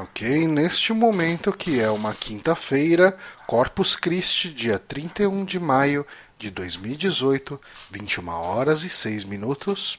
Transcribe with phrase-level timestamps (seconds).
[0.00, 6.06] Ok, neste momento que é uma quinta-feira, Corpus Christi, dia 31 de maio
[6.38, 7.60] de 2018,
[7.90, 9.98] 21 horas e 6 minutos.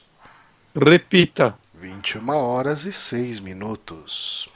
[0.74, 1.54] Repita.
[1.74, 4.48] 21 horas e 6 minutos.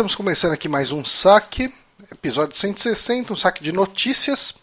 [0.00, 1.70] Estamos começando aqui mais um saque,
[2.10, 4.54] episódio 160, um saque de notícias.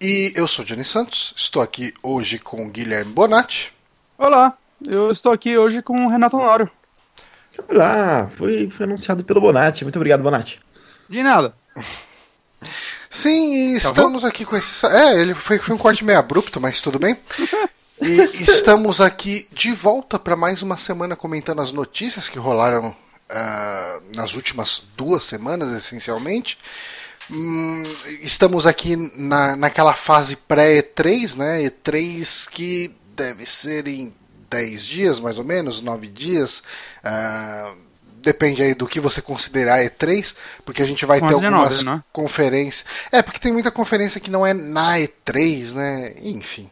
[0.00, 3.74] E eu sou Johnny Santos, estou aqui hoje com o Guilherme Bonatti.
[4.16, 4.56] Olá,
[4.88, 6.70] eu estou aqui hoje com o Renato Honório.
[7.68, 9.84] Olá, foi, foi anunciado pelo Bonatti.
[9.84, 10.58] Muito obrigado, Bonatti.
[11.10, 11.54] De nada.
[13.10, 14.86] Sim, e estamos aqui com esse.
[14.86, 17.18] É, ele foi, foi um corte meio abrupto, mas tudo bem.
[18.00, 22.94] E estamos aqui de volta para mais uma semana comentando as notícias que rolaram
[23.34, 26.56] ah, nas últimas duas semanas, essencialmente.
[27.30, 27.82] Hum,
[28.20, 31.62] estamos aqui na, naquela fase pré-E3, né?
[31.62, 34.12] E3 que deve ser em
[34.50, 36.62] 10 dias, mais ou menos, 9 dias.
[37.02, 37.74] Ah,
[38.22, 41.62] depende aí do que você considerar E3, porque a gente vai Com ter as 19,
[41.62, 42.02] algumas né?
[42.12, 42.84] conferências.
[43.10, 46.14] É, porque tem muita conferência que não é na E3, né?
[46.22, 46.70] Enfim.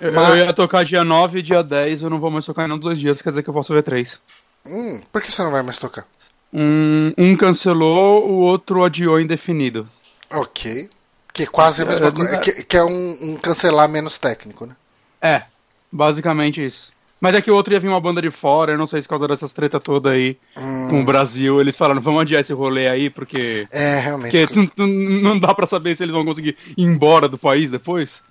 [0.00, 2.62] Eu, Mas- eu ia tocar dia 9 e dia 10, eu não vou mais tocar
[2.64, 4.18] em nenhum dos dois dias, quer dizer que eu posso ver três.
[4.66, 6.06] Hum, por que você não vai mais tocar?
[6.52, 9.86] Um, um cancelou, o outro adiou indefinido.
[10.30, 10.88] Ok.
[11.32, 12.34] Que é quase a mesma É, coisa.
[12.34, 14.74] é- Que, que é um, um cancelar menos técnico, né?
[15.22, 15.42] É,
[15.90, 16.92] basicamente isso.
[17.20, 19.06] Mas é que o outro ia vir uma banda de fora, eu não sei se
[19.06, 22.88] por causa dessas treta toda aí com o Brasil, eles falaram, vamos adiar esse rolê
[22.88, 24.46] aí, porque, É, realmente.
[24.46, 28.22] porque não dá pra saber se eles vão conseguir ir embora do país depois.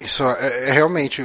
[0.00, 1.22] Isso é, é realmente.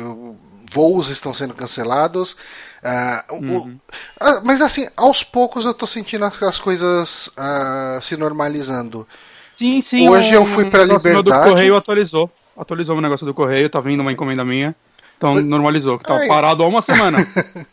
[0.76, 2.36] Voos estão sendo cancelados.
[2.84, 3.72] ah, o- o-
[4.20, 9.08] ah, mas assim, aos poucos eu tô sentindo as, as coisas ah, se normalizando.
[9.56, 10.10] Sim, sim.
[10.10, 11.24] Hoje eu fui pra meu Liberdade.
[11.46, 12.30] do correio atualizou.
[12.58, 14.76] Atualizou o negócio do correio, tá vindo uma encomenda minha.
[15.18, 16.28] Então normalizou, que tava Ai.
[16.28, 17.18] parado há uma semana.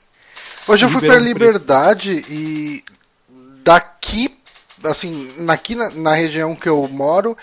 [0.68, 2.84] Hoje eu fui pra Liberdade e
[3.64, 4.32] daqui,
[4.84, 7.36] assim, aqui na, na região que eu moro,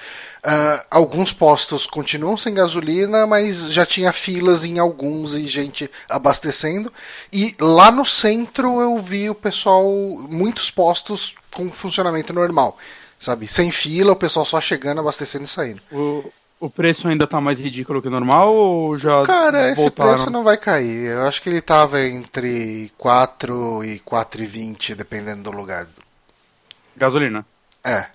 [0.44, 6.92] ah, alguns postos continuam sem gasolina, mas já tinha filas em alguns e gente abastecendo.
[7.32, 9.84] E lá no centro eu vi o pessoal,
[10.30, 12.78] muitos postos com funcionamento normal,
[13.18, 13.48] sabe?
[13.48, 15.82] Sem fila, o pessoal só chegando, abastecendo e saindo.
[15.92, 20.12] o, o preço ainda tá mais ridículo que normal ou já Cara, esse voltaram?
[20.12, 21.08] preço não vai cair.
[21.12, 25.88] Eu acho que ele tava entre 4 e 4,20, dependendo do lugar.
[27.00, 27.46] Gasolina.
[27.84, 28.06] É.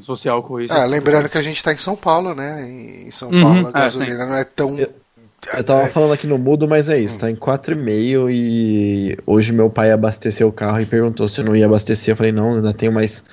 [0.00, 0.72] Social com isso.
[0.72, 2.62] Ah, lembrando que a gente tá em São Paulo, né?
[2.68, 4.78] Em São Uhum, Paulo a é, gasolina não é tão.
[4.78, 4.92] Eu-
[5.54, 5.86] Eu tava É.
[5.88, 10.48] falando aqui no mudo, mas é isso, tá em 4,5 e hoje meu pai abasteceu
[10.48, 12.10] o carro e perguntou se eu não ia abastecer.
[12.12, 13.24] Eu falei, não, ainda tenho mais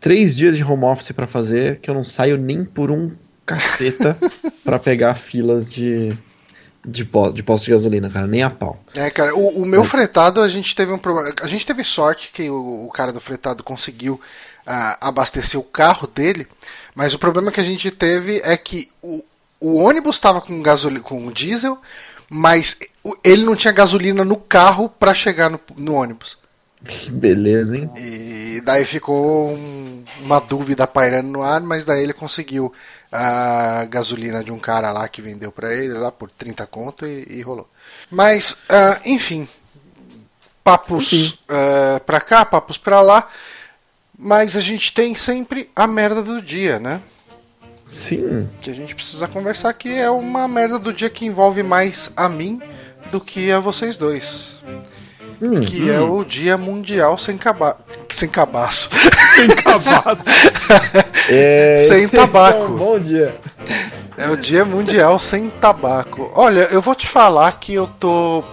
[0.00, 3.10] três dias de home office pra fazer, que eu não saio nem por um
[3.44, 4.16] caceta
[4.64, 6.16] pra pegar filas de,
[6.84, 8.82] de, posto, de posto de gasolina, cara, nem a pau.
[8.94, 11.32] É, cara, o, o meu fretado a gente teve um problema.
[11.42, 14.20] A gente teve sorte que o, o cara do fretado conseguiu
[14.66, 16.46] ah, abastecer o carro dele,
[16.94, 19.24] mas o problema que a gente teve é que o,
[19.60, 21.78] o ônibus estava com gasolina, com diesel,
[22.28, 22.78] mas
[23.22, 26.38] ele não tinha gasolina no carro pra chegar no, no ônibus.
[26.84, 27.88] Que beleza, hein?
[27.96, 32.72] E daí ficou um- uma dúvida pairando no ar, mas daí ele conseguiu
[33.12, 37.26] a gasolina de um cara lá que vendeu pra ele lá por 30 conto e,
[37.28, 37.68] e rolou.
[38.10, 39.46] Mas, ah, enfim,
[40.64, 41.38] papos Enfim.
[41.48, 43.28] ah, pra cá, papos pra lá,
[44.18, 47.00] mas a gente tem sempre a merda do dia, né?
[47.86, 52.10] Sim, Que a gente precisa conversar que é uma merda do dia que envolve mais
[52.16, 52.58] a mim
[53.10, 54.58] do que a vocês dois.
[55.42, 57.76] Hum, Que é o Dia Mundial sem, caba...
[58.10, 58.88] sem cabaço.
[59.34, 60.22] Sem acabado.
[61.28, 61.78] é...
[61.78, 62.68] Sem tabaco.
[62.68, 63.34] Bom dia.
[64.16, 66.30] É o Dia Mundial sem tabaco.
[66.34, 68.44] Olha, eu vou te falar que eu tô.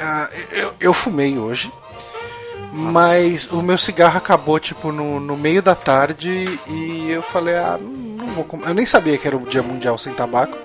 [0.00, 1.72] ah, eu, eu fumei hoje,
[2.72, 7.78] mas o meu cigarro acabou tipo no, no meio da tarde e eu falei, ah,
[7.80, 8.68] não, não vou comer.
[8.68, 10.56] Eu nem sabia que era o Dia Mundial sem tabaco,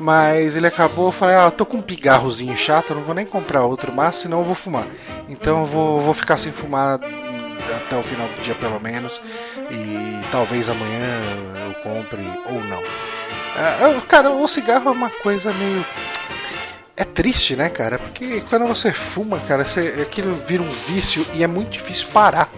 [0.00, 1.06] mas ele acabou.
[1.06, 4.22] Eu falei, ah, tô com um pigarrozinho chato, eu não vou nem comprar outro maço,
[4.22, 4.88] senão eu vou fumar.
[5.28, 6.98] Então eu vou, vou ficar sem fumar
[7.74, 9.20] até o final do dia pelo menos
[9.70, 11.22] e talvez amanhã
[11.66, 12.82] eu compre ou não.
[13.56, 15.82] Ah, cara, o cigarro é uma coisa meio.
[16.94, 17.98] É triste, né, cara?
[17.98, 22.50] Porque quando você fuma, cara, você, aquilo vira um vício e é muito difícil parar.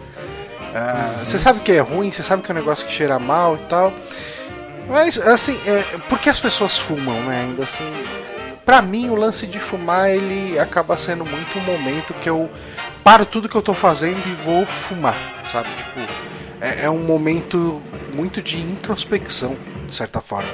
[0.74, 3.54] Ah, Você sabe que é ruim, você sabe que é um negócio que cheira mal
[3.54, 3.92] e tal.
[4.88, 7.42] Mas, assim, é, por que as pessoas fumam, né?
[7.42, 7.88] Ainda assim,
[8.64, 12.50] pra mim, o lance de fumar, ele acaba sendo muito um momento que eu
[13.04, 15.16] paro tudo que eu tô fazendo e vou fumar,
[15.46, 15.68] sabe?
[15.70, 16.00] Tipo,
[16.60, 17.80] é, é um momento
[18.14, 19.56] muito de introspecção,
[19.86, 20.48] de certa forma.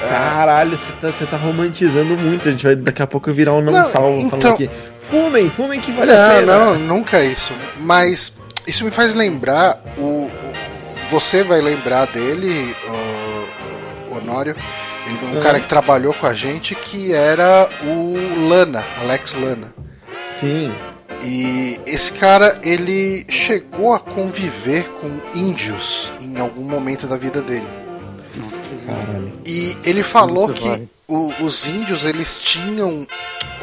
[0.00, 0.92] Caralho, você
[1.26, 2.48] tá, tá romantizando muito.
[2.48, 4.70] A gente vai daqui a pouco virar um não, Não, salvo então- falando aqui.
[4.98, 6.58] Fumem, fumem que vale a Não, pena.
[6.58, 7.52] não, nunca é isso.
[7.78, 8.32] Mas
[8.66, 10.02] isso me faz lembrar o.
[10.26, 10.30] o-
[11.10, 12.74] você vai lembrar dele,
[14.08, 14.54] o, o Honório,
[15.06, 15.40] é um Uhum.
[15.40, 19.74] cara que trabalhou com a gente que era o Lana, Alex Lana.
[20.32, 20.72] Sim.
[21.22, 27.66] E esse cara, ele chegou a conviver com índios em algum momento da vida dele.
[28.86, 29.32] Caralho.
[29.44, 33.06] E ele falou Isso que o- os índios eles tinham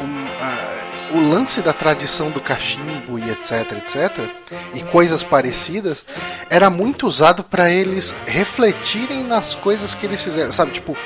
[0.00, 0.84] um, ah,
[1.14, 4.28] o lance da tradição do cachimbo e etc, etc,
[4.74, 6.04] e coisas parecidas,
[6.50, 10.72] era muito usado para eles refletirem nas coisas que eles fizeram, sabe?
[10.72, 10.96] Tipo,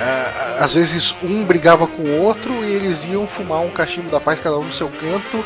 [0.00, 4.20] ah, às vezes um brigava com o outro e eles iam fumar um cachimbo da
[4.20, 5.44] paz, cada um no seu canto,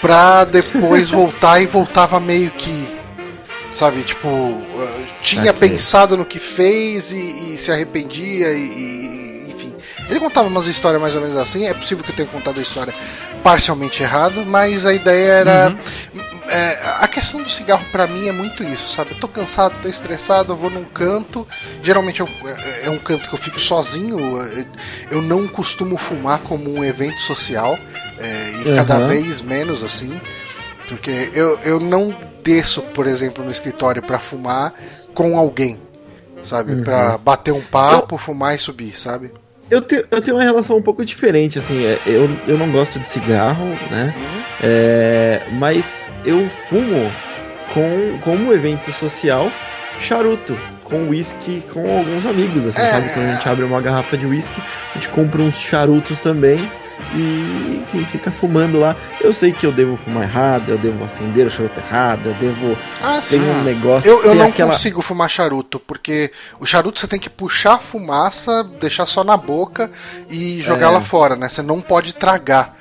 [0.00, 2.96] pra depois voltar e voltava meio que.
[3.70, 5.68] Sabe, tipo, ah, tinha Saquei.
[5.68, 7.18] pensado no que fez e,
[7.54, 9.74] e se arrependia e, e- enfim.
[10.08, 11.66] Ele contava umas histórias mais ou menos assim.
[11.66, 12.94] É possível que eu tenha contado a história
[13.42, 15.76] parcialmente errado, mas a ideia era
[16.48, 19.12] é, a questão do cigarro pra mim é muito isso, sabe?
[19.12, 21.46] Eu tô cansado, tô estressado, eu vou num canto.
[21.82, 24.40] Geralmente eu- é, é um canto que eu fico sozinho.
[24.42, 24.66] é,
[25.10, 27.78] Eu não costumo fumar como um evento social
[28.18, 29.08] é, e cada Aham.
[29.08, 30.20] vez menos assim,
[30.86, 34.72] porque eu, eu não desço, por exemplo, no escritório pra fumar
[35.14, 35.80] com alguém,
[36.44, 36.72] sabe?
[36.72, 36.84] Uhum.
[36.84, 39.32] Pra bater um papo, fumar e subir, sabe?
[39.70, 41.84] Eu, te- eu tenho uma relação um pouco diferente, assim.
[41.84, 44.14] é, Eu, eu não gosto de cigarro, né?
[44.60, 47.14] É, mas eu fumo
[47.66, 49.52] com, como evento social
[49.98, 52.86] charuto, com whisky com alguns amigos, assim, É.
[52.86, 53.10] sabe?
[53.10, 54.62] Quando a gente abre uma garrafa de whisky,
[54.94, 56.70] a gente compra uns charutos também
[57.14, 58.96] e, enfim, fica fumando lá.
[59.20, 62.76] Eu sei que eu devo fumar errado, eu devo acender o charuto errado, eu devo.
[63.02, 64.08] Ah, Tem um negócio.
[64.10, 64.72] Eu, eu não aquela...
[64.72, 66.30] consigo fumar charuto, porque
[66.60, 69.90] o charuto você tem que puxar a fumaça, deixar só na boca
[70.28, 70.90] e jogar É.
[70.90, 71.48] lá fora, né?
[71.48, 72.76] Você não pode tragar.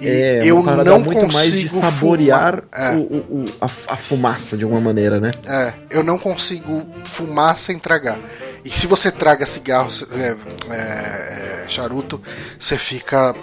[0.00, 2.92] E É, eu uma parada não muito consigo mais de saborear fumar.
[2.92, 5.30] É, o, o- a, a fumaça de alguma maneira, né?
[5.46, 8.18] é, eu não consigo fumar sem tragar.
[8.64, 10.34] E se você traga cigarro, é,
[10.74, 12.20] é, é, charuto,
[12.58, 13.34] você fica.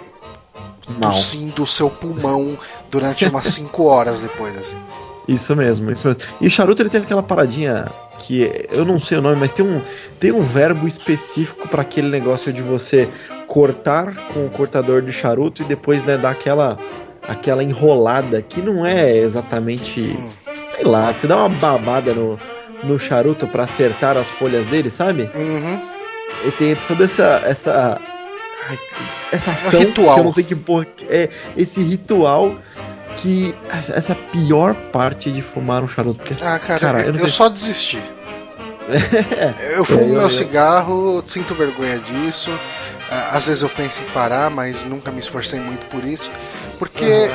[1.00, 2.58] Tossindo o seu pulmão
[2.90, 4.56] durante umas 5 horas depois.
[4.56, 4.76] Assim.
[5.28, 6.22] Isso mesmo, isso mesmo.
[6.40, 7.86] E o charuto ele tem aquela paradinha
[8.18, 9.80] que eu não sei o nome, mas tem um,
[10.18, 13.08] tem um verbo específico para aquele negócio de você
[13.46, 16.78] cortar com o cortador de charuto e depois né, dar aquela,
[17.22, 20.28] aquela enrolada que não é exatamente, Hum.
[20.74, 22.38] sei lá, você dá uma babada no,
[22.84, 25.30] no charuto para acertar as folhas dele, sabe?
[25.34, 25.80] Uhum.
[26.44, 28.00] E tem toda essa essa
[29.30, 30.14] essa ação ritual.
[30.14, 32.56] que eu não sei que porra que é esse ritual
[33.16, 37.48] que essa- pior parte de fumar um charuto porque Ah, cara, Cara, eu eu, só
[37.48, 38.02] desisti.
[39.76, 42.50] eu fumo É, eu- meu eu- cigarro, sinto vergonha disso.
[43.30, 46.30] Às vezes eu penso em parar, mas nunca me esforcei muito por isso.
[46.78, 47.30] Porque Uhum.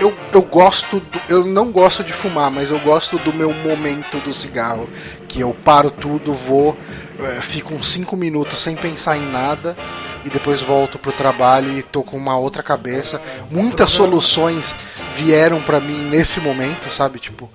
[0.00, 3.52] eu, eu, eu gosto, do- eu não gosto de fumar, mas eu gosto do meu
[3.52, 4.88] momento do cigarro.
[5.28, 6.76] Que eu paro tudo, vou,
[7.20, 9.76] eh, fico uns 5 minutos sem pensar em nada
[10.24, 13.20] e depois volto pro trabalho e tô com uma outra cabeça.
[13.50, 14.74] Muitas soluções
[15.14, 17.18] vieram pra mim nesse momento, sabe?
[17.18, 17.50] Tipo.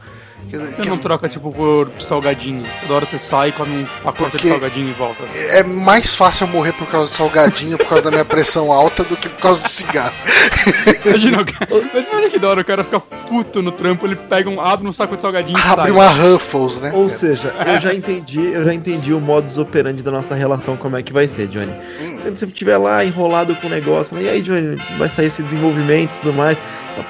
[0.50, 2.66] Que- Você que- não troca, tipo, por salgadinho.
[2.82, 5.24] Toda hora você sai, come um pacote Porque- de salgadinho e volta.
[5.36, 9.04] É mais fácil eu morrer por causa do salgadinho, por causa da minha pressão alta,
[9.04, 10.14] do que por causa do cigarro.
[11.06, 14.16] Imagina, o cara- mas imagina que da hora, o cara fica puto no trampo, ele
[14.16, 15.92] pega um, abre um saco de salgadinho e Abre sai.
[15.92, 16.92] uma Ruffles, né?
[16.94, 20.98] Ou seja, eu já entendi, eu já entendi o modus operandi da nossa relação, como
[20.98, 21.72] é que vai ser, Johnny.
[22.02, 22.20] Hum.
[22.20, 26.14] Se você estiver lá enrolado com o negócio, e aí, Johnny, vai sair esse desenvolvimento
[26.16, 26.62] e tudo mais.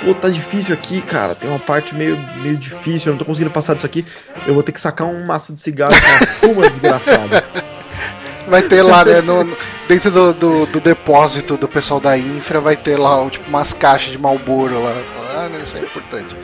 [0.05, 1.35] Pô, tá difícil aqui, cara.
[1.35, 4.05] Tem uma parte meio, meio difícil, eu não tô conseguindo passar disso aqui.
[4.47, 7.29] Eu vou ter que sacar um maço de cigarro e fuma, desgraçado.
[8.47, 9.55] Vai ter lá, né, no-
[9.87, 14.11] dentro do, do, do depósito do pessoal da infra, vai ter lá tipo, umas caixas
[14.11, 14.95] de Malboro lá.
[15.35, 16.35] Ah, não, isso é importante.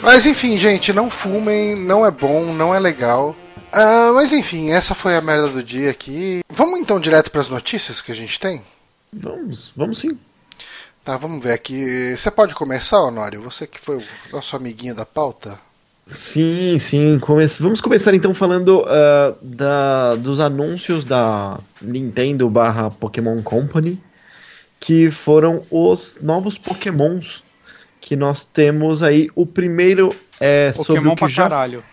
[0.00, 3.36] Mas enfim, gente, não fumem, não é bom, não é legal.
[3.70, 6.40] Ah, mas enfim, essa foi a merda do dia aqui.
[6.48, 8.62] Vamos então direto pras notícias que a gente tem?
[9.12, 10.18] Vamos, vamos sim.
[11.08, 12.14] Tá, vamos ver aqui.
[12.14, 13.40] Você pode começar, Honório?
[13.40, 15.58] Você que foi o nosso amiguinho da pauta?
[16.06, 17.18] Sim, sim.
[17.18, 23.98] Come- Vamos começar então falando ah, da, dos anúncios da Nintendo barra Pokémon Company,
[24.78, 27.42] que foram os novos Pokémons
[28.02, 29.30] que nós temos aí.
[29.34, 31.84] O primeiro é sobre Pokémon o que pra já caralho.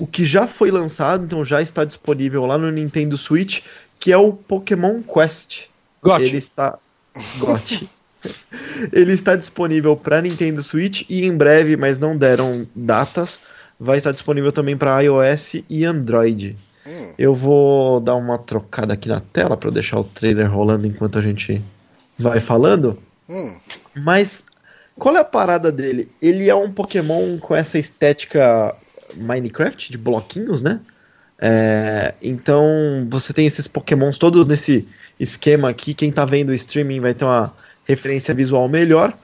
[0.00, 3.60] o que já foi lançado, então já está disponível lá no Nintendo Switch,
[4.00, 5.66] que é o Pokémon Quest.
[6.02, 6.22] Got.
[6.22, 6.76] Ele está.
[7.38, 7.88] Got.
[8.92, 13.40] Ele está disponível para Nintendo Switch e em breve, mas não deram datas,
[13.78, 16.56] vai estar disponível também para iOS e Android.
[16.86, 17.12] Hum.
[17.18, 21.22] Eu vou dar uma trocada aqui na tela para deixar o trailer rolando enquanto a
[21.22, 21.62] gente
[22.18, 22.98] vai falando.
[23.28, 23.56] Hum.
[23.94, 24.44] Mas
[24.98, 26.10] qual é a parada dele?
[26.20, 28.74] Ele é um Pokémon com essa estética
[29.14, 30.80] Minecraft de bloquinhos, né?
[31.40, 34.88] É, então você tem esses Pokémons todos nesse
[35.20, 35.94] esquema aqui.
[35.94, 37.54] Quem tá vendo o streaming vai ter uma
[37.88, 39.16] referência visual melhor.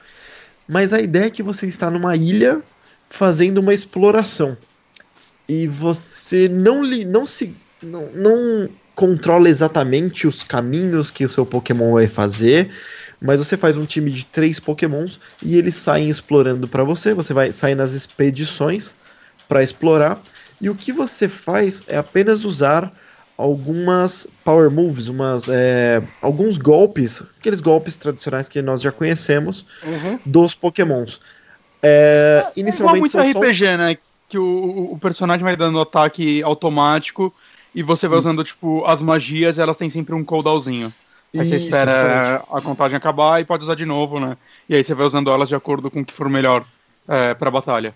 [0.67, 2.61] Mas a ideia é que você está numa ilha
[3.09, 4.57] fazendo uma exploração.
[5.47, 7.55] E você não, li, não se.
[7.81, 12.71] Não, não controla exatamente os caminhos que o seu Pokémon vai fazer.
[13.21, 17.13] Mas você faz um time de três Pokémons e eles saem explorando para você.
[17.13, 18.95] Você vai sair nas expedições
[19.47, 20.21] para explorar.
[20.59, 22.91] E o que você faz é apenas usar
[23.37, 30.19] algumas power moves, umas, é, alguns golpes, aqueles golpes tradicionais que nós já conhecemos Uhum.
[30.25, 31.19] dos Pokémons.
[31.83, 33.97] É, inicialmente muito são só RPG, né?
[34.27, 37.33] Que o, o- personagem vai dando ataque automático
[37.73, 38.27] e você vai Isso.
[38.27, 40.93] usando, tipo, as magias e elas têm sempre um cooldownzinho.
[41.37, 42.45] Aí você espera exatamente.
[42.49, 44.37] a contagem acabar e pode usar de novo, né?
[44.69, 46.65] E aí você vai usando elas de acordo com o que for melhor
[47.07, 47.93] é, pra batalha.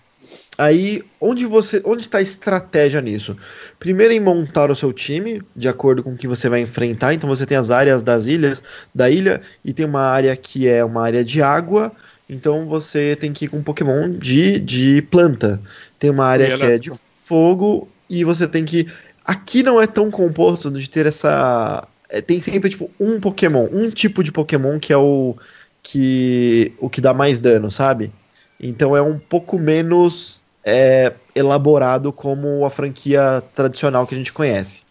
[0.58, 3.36] Aí, onde você, onde está a estratégia nisso?
[3.78, 7.14] Primeiro em montar o seu time, de acordo com o que você vai enfrentar.
[7.14, 8.62] Então você tem as áreas das ilhas,
[8.94, 11.92] da ilha, e tem uma área que é uma área de água.
[12.28, 15.60] Então você tem que ir com um Pokémon de, de planta.
[15.98, 18.86] Tem uma área que é de fogo, e você tem que.
[19.24, 21.86] Aqui não é tão composto de ter essa.
[22.08, 25.36] é, tem sempre tipo um Pokémon, um tipo de Pokémon que é o
[25.82, 28.12] que o que dá mais dano, sabe?
[28.60, 34.82] Então é um pouco menos é, elaborado como a franquia tradicional que a gente conhece.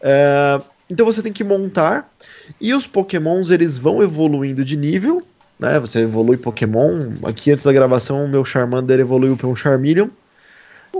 [0.00, 0.60] É,
[0.90, 2.12] então você tem que montar
[2.60, 5.22] e os Pokémons eles vão evoluindo de nível,
[5.58, 5.78] né?
[5.78, 7.12] Você evolui Pokémon.
[7.22, 10.08] Aqui antes da gravação o meu Charmander evoluiu para um Charmeleon.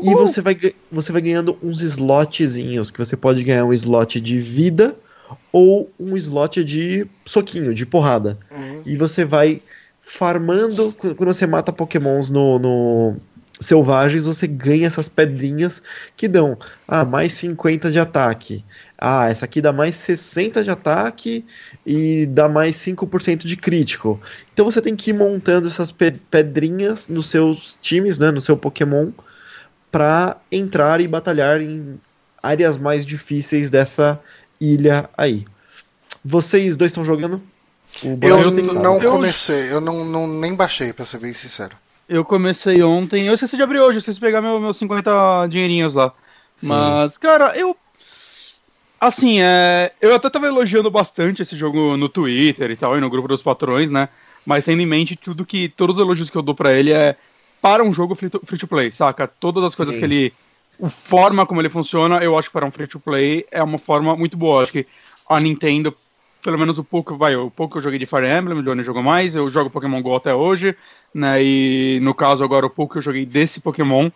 [0.01, 0.59] E você vai,
[0.91, 4.97] você vai ganhando uns slotzinhos, que você pode ganhar um slot de vida
[5.53, 8.39] ou um slot de soquinho, de porrada.
[8.51, 8.83] Uhum.
[8.87, 9.61] E você vai
[10.02, 10.92] farmando.
[10.92, 13.16] qu- Quando você mata pokémons no, no
[13.59, 15.82] selvagens, você ganha essas pedrinhas
[16.16, 18.64] que dão ah, mais 50 de ataque.
[18.99, 21.44] Ah, essa aqui dá mais 60 de ataque
[21.87, 24.21] e dá mais 5% de crítico.
[24.52, 28.56] Então você tem que ir montando essas pe- pedrinhas nos seus times, né, no seu
[28.56, 29.11] Pokémon,
[29.90, 32.00] para entrar e batalhar em
[32.42, 34.21] áreas mais difíceis dessa
[34.61, 35.44] ilha aí.
[36.25, 37.40] Vocês dois estão jogando?
[38.04, 41.76] Eu não comecei, eu não, não nem baixei, pra ser bem sincero.
[42.08, 45.46] Eu comecei ontem, eu esqueci de abrir hoje, eu esqueci de pegar meu, meus 50
[45.49, 46.12] dinheirinhos lá.
[46.56, 46.68] Sim.
[46.68, 47.76] Mas, cara, eu.
[49.00, 53.11] Assim, é, eu até tava elogiando bastante esse jogo no Twitter e tal, e no
[53.11, 54.08] grupo dos patrões, né?
[54.44, 55.68] Mas tendo em mente tudo que.
[55.68, 57.16] Todos os elogios que eu dou pra ele é
[57.61, 59.26] para um jogo free to, free to play, saca?
[59.26, 60.00] Todas as coisas Sim.
[60.00, 60.32] que ele.
[60.82, 63.78] A forma como ele funciona, eu acho que para um free to play é uma
[63.78, 64.62] forma muito boa.
[64.62, 64.87] Acho que
[65.28, 65.96] a Nintendo,
[66.42, 68.82] pelo menos o pouco, vai, o pouco que eu joguei de Fire Emblem, o Johnny
[68.82, 70.76] jogou mais, eu jogo Pokémon GO até hoje,
[71.14, 71.42] né?
[71.42, 74.11] E no caso agora o pouco que eu joguei desse Pokémon,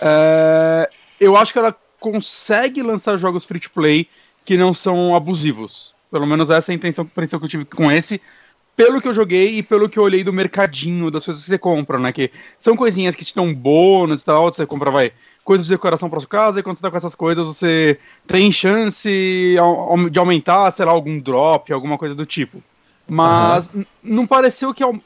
[0.00, 0.88] é,
[1.20, 4.08] eu acho que ela consegue lançar jogos free to play
[4.44, 5.92] que não são abusivos.
[6.10, 8.20] Pelo menos essa é a intenção, a intenção que eu tive com esse.
[8.76, 11.58] Pelo que eu joguei e pelo que eu olhei do mercadinho, das coisas que você
[11.58, 12.12] compra, né?
[12.12, 12.30] Que
[12.60, 15.12] são coisinhas que te dão bônus e tal, você compra, vai,
[15.46, 18.50] coisas de decoração para sua casa, e quando você tá com essas coisas, você tem
[18.50, 19.08] chance
[20.10, 22.60] de aumentar, sei lá, algum drop, alguma coisa do tipo.
[23.08, 24.84] Mas n- não pareceu que.
[24.84, 25.00] O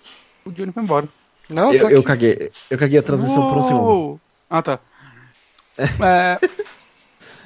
[0.47, 1.07] Johnny foi embora.
[1.51, 3.85] Não, Eu, tô eu caguei, eu caguei a transmissão por um segundo.
[3.87, 4.21] Uou!
[4.49, 4.81] Ah, tá.
[5.79, 6.39] É,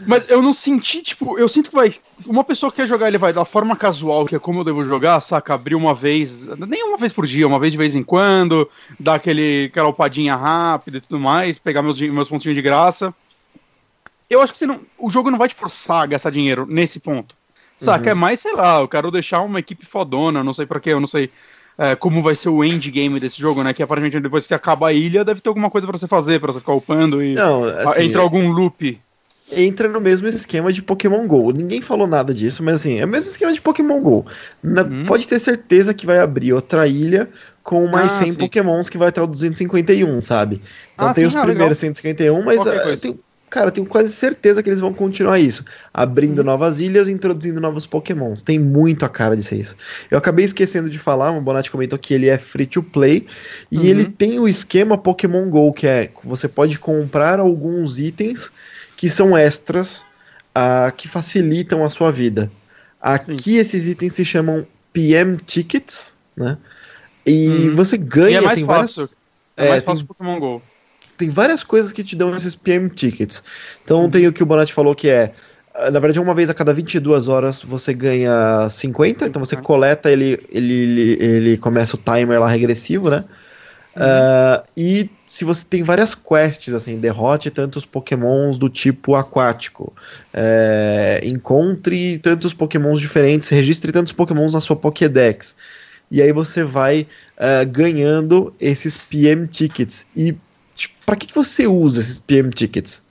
[0.07, 1.93] mas eu não senti, tipo, eu sinto que vai.
[2.27, 4.85] Uma pessoa que quer jogar ele vai da forma casual, que é como eu devo
[4.85, 5.55] jogar, saca?
[5.55, 8.69] Abrir uma vez, nem uma vez por dia, uma vez de vez em quando,
[8.99, 9.95] dar aquele, aquela
[10.37, 13.15] rápida e tudo mais, pegar meus, meus pontinhos de graça.
[14.29, 16.99] Eu acho que você não, o jogo não vai te forçar a gastar dinheiro nesse
[16.99, 17.37] ponto.
[17.79, 18.07] Saca?
[18.07, 18.11] Uhum.
[18.11, 21.01] É mais, sei lá, eu quero deixar uma equipe fodona, não sei pra quê, eu
[21.01, 21.31] não sei
[21.77, 23.75] é, como vai ser o endgame desse jogo, né?
[23.75, 26.41] Que aparentemente depois que você acaba a ilha, deve ter alguma coisa pra você fazer,
[26.41, 29.01] pra você ficar upando e Não, assim, entra algum loop.
[29.51, 31.53] Entra no mesmo esquema de Pokémon GO.
[31.53, 34.27] Ninguém falou nada disso, mas assim, é o mesmo esquema de Pokémon GO.
[34.63, 35.05] Na- Uhum.
[35.05, 37.29] Pode ter certeza que vai abrir outra ilha
[37.63, 38.39] com mais Ah, 100 sim.
[38.39, 40.63] Pokémons que vai até o 251, sabe?
[40.95, 43.01] Então Ah, tem sim, os ah, primeiros 151, mas ah, coisa.
[43.01, 43.19] tem-
[43.51, 45.65] cara, eu tenho quase certeza que eles vão continuar isso.
[45.93, 46.45] Abrindo uhum.
[46.45, 48.43] novas ilhas, introduzindo novos pokémons.
[48.43, 49.77] Tem muito a cara de ser isso.
[50.11, 53.27] Eu acabei esquecendo de falar, o Bonatti comentou que ele é free to play.
[53.71, 53.85] E uhum.
[53.89, 58.53] ele tem o esquema Pokémon GO, que é você pode comprar alguns itens
[59.05, 60.03] que são extras,
[60.57, 62.51] uh, que facilitam a sua vida.
[62.99, 63.59] Aqui Sim.
[63.59, 66.57] esses itens se chamam PM Tickets, né?
[67.27, 67.75] E uhum.
[67.75, 69.03] você ganha, e é mais tem fácil.
[69.03, 69.17] várias...
[69.59, 70.07] É, é mais fácil tem...
[70.07, 70.63] Pokémon GO
[71.19, 73.45] tem várias coisas que te dão esses PM tickets.
[73.85, 74.11] Então uhum.
[74.11, 75.35] tem o que o Bonatti falou que é.
[75.75, 80.11] Ah, na verdade, uma vez a cada 22 horas você ganha 50, então você coleta,
[80.11, 83.23] ele, ele, ele, ele começa o timer lá regressivo, né?
[83.97, 89.93] Uh, e se você tem várias quests, assim, derrote tantos pokémons do tipo aquático,
[90.33, 95.57] é, encontre tantos pokémons diferentes, registre tantos pokémons na sua Pokédex.
[96.11, 97.07] E aí você vai
[97.39, 100.07] uh, ganhando esses PM tickets.
[100.17, 100.37] E
[100.75, 103.03] Tipo, para que, que você usa esses PM tickets?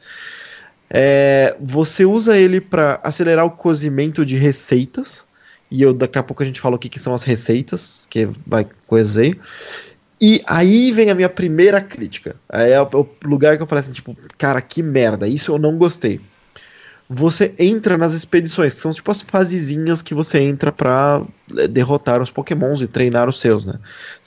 [0.90, 5.25] É, você usa ele para acelerar o cozimento de receitas.
[5.72, 8.28] E eu daqui a pouco a gente fala o que, que são as receitas, que
[8.46, 9.40] vai cozer.
[10.24, 12.38] E aí vem a minha primeira crítica.
[12.48, 15.77] Aí é o lugar que eu falei assim, tipo, cara, que merda, isso eu não
[15.77, 16.22] gostei
[17.10, 21.22] você entra nas expedições, que são tipo as fasezinhas que você entra para
[21.58, 23.75] é, derrotar os pokémons e treinar os seus, né?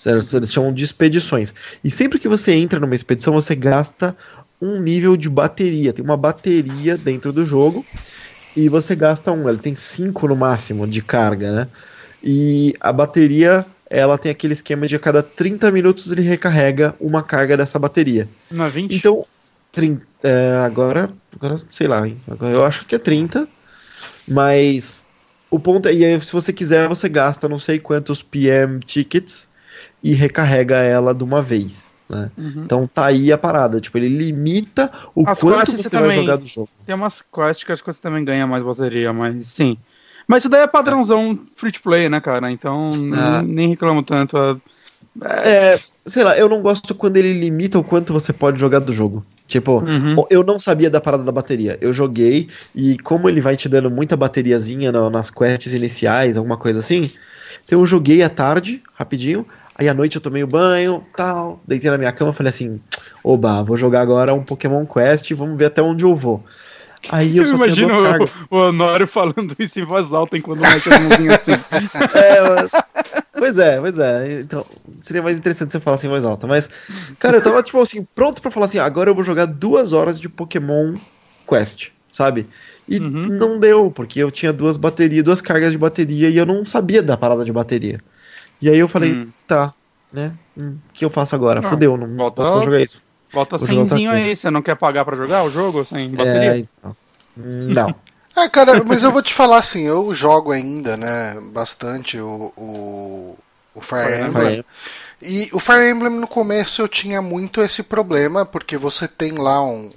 [0.07, 1.55] Eles chamam de expedições.
[1.83, 4.17] E sempre que você entra numa expedição, você gasta
[4.61, 5.93] um nível de bateria.
[5.93, 7.85] Tem uma bateria dentro do jogo
[8.55, 9.49] e você gasta um.
[9.49, 11.69] Ele tem cinco no máximo de carga, né?
[12.23, 17.23] E a bateria, ela tem aquele esquema de a cada 30 minutos ele recarrega uma
[17.23, 18.29] carga dessa bateria.
[18.51, 18.95] Não é 20?
[18.95, 19.25] Então,
[19.73, 22.21] 30, é, agora, agora, sei lá, hein?
[22.29, 23.49] Agora eu acho que é 30.
[24.27, 25.07] Mas
[25.51, 29.49] o ponto é, e aí, se você quiser, você gasta não sei quantos PM tickets
[30.03, 31.97] e recarrega ela de uma vez.
[32.09, 32.31] Né?
[32.37, 32.63] Uhum.
[32.65, 33.81] Então tá aí a parada.
[33.81, 36.69] Tipo, ele limita o As quanto você, você vai jogar do jogo.
[36.85, 39.77] Tem umas quests que acho que você também ganha mais bateria, mas sim.
[40.27, 42.51] Mas isso daí é padrãozão free to play, né, cara?
[42.51, 43.43] Então ah.
[43.43, 44.37] nem reclamo tanto.
[44.37, 45.75] É...
[45.75, 48.93] é, sei lá, eu não gosto quando ele limita o quanto você pode jogar do
[48.93, 49.25] jogo.
[49.47, 50.25] Tipo, uhum.
[50.29, 51.79] eu não sabia da parada da bateria.
[51.81, 56.57] Eu joguei e como ele vai te dando muita bateriazinha no, nas quests iniciais, alguma
[56.57, 57.11] coisa assim.
[57.65, 59.47] Então eu joguei à tarde, rapidinho.
[59.79, 62.81] Aí à noite eu tomei o banho, tal, deitei na minha cama, falei assim:
[63.23, 66.43] "Oba, vou jogar agora um Pokémon Quest, vamos ver até onde eu vou".
[67.09, 67.95] Aí eu, eu imagino
[68.51, 71.53] o, o Honório falando isso em voz alta enquanto mete a mãozinha assim.
[72.15, 72.83] é,
[73.39, 74.41] pois é, pois é.
[74.41, 74.67] Então,
[75.01, 76.47] seria mais interessante você falar assim em voz alta.
[76.47, 76.69] Mas,
[77.19, 80.21] cara, eu tava, tipo assim, pronto pra falar assim, agora eu vou jogar duas horas
[80.21, 80.97] de Pokémon
[81.49, 82.47] Quest, sabe?
[82.89, 83.27] E uhum.
[83.29, 87.03] não deu, porque eu tinha duas baterias, duas cargas de bateria e eu não sabia
[87.03, 88.01] da parada de bateria.
[88.61, 89.29] E aí eu falei, hum.
[89.47, 89.75] tá,
[90.13, 90.33] né?
[90.57, 91.61] Hum, o que eu faço agora?
[91.61, 93.03] Não, Fudeu, não volta, posso jogar isso.
[93.37, 96.57] Volta semzinho aí, você não quer pagar para jogar o jogo sem bateria?
[96.57, 96.97] É, então.
[97.37, 97.95] Não.
[98.39, 103.39] É, cara, mas eu vou te falar assim, eu jogo ainda, né, bastante o, o,
[103.75, 104.63] o Fire Emblem.
[105.23, 109.65] E o Fire Emblem no começo eu tinha muito esse problema, porque você tem lá
[109.65, 109.91] um,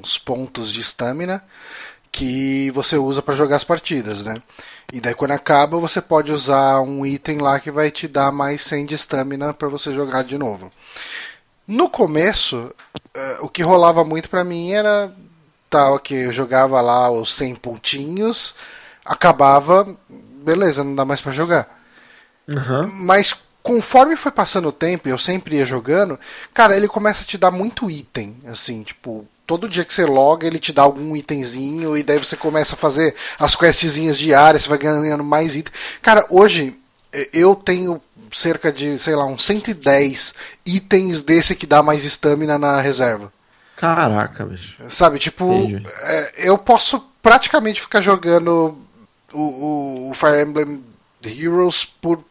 [0.00, 1.44] uns pontos de estamina
[2.10, 4.42] que você usa para jogar as partidas, né?
[4.92, 8.62] E daí quando acaba você pode usar um item lá que vai te dar mais
[8.62, 10.72] 100 de estamina para você jogar de novo.
[11.66, 12.70] No começo,
[13.16, 15.12] uh, o que rolava muito para mim era
[15.68, 18.56] tal que eu jogava lá os 100 pontinhos,
[19.04, 21.80] acabava, beleza, não dá mais para jogar.
[22.48, 22.90] Uhum.
[22.94, 26.18] Mas conforme foi passando o tempo, eu sempre ia jogando,
[26.52, 30.46] cara, ele começa a te dar muito item, assim, tipo, todo dia que você loga,
[30.46, 34.68] ele te dá algum itemzinho e daí você começa a fazer as questzinhas diárias, você
[34.68, 35.72] vai ganhando mais item.
[36.02, 36.80] Cara, hoje
[37.32, 38.00] eu tenho
[38.32, 40.34] cerca de, sei lá, uns 110
[40.66, 43.32] itens desse que dá mais estamina na reserva.
[43.76, 44.76] Caraca, bicho.
[44.90, 45.66] Sabe, tipo,
[46.02, 48.76] é, eu posso praticamente ficar jogando
[49.32, 50.84] o, o, o, Fire Emblem
[51.24, 52.22] Heroes por.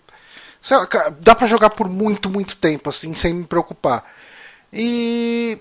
[0.62, 0.88] Sei lá,
[1.20, 4.06] dá pra jogar por muito, muito tempo, assim, sem me preocupar.
[4.72, 5.58] E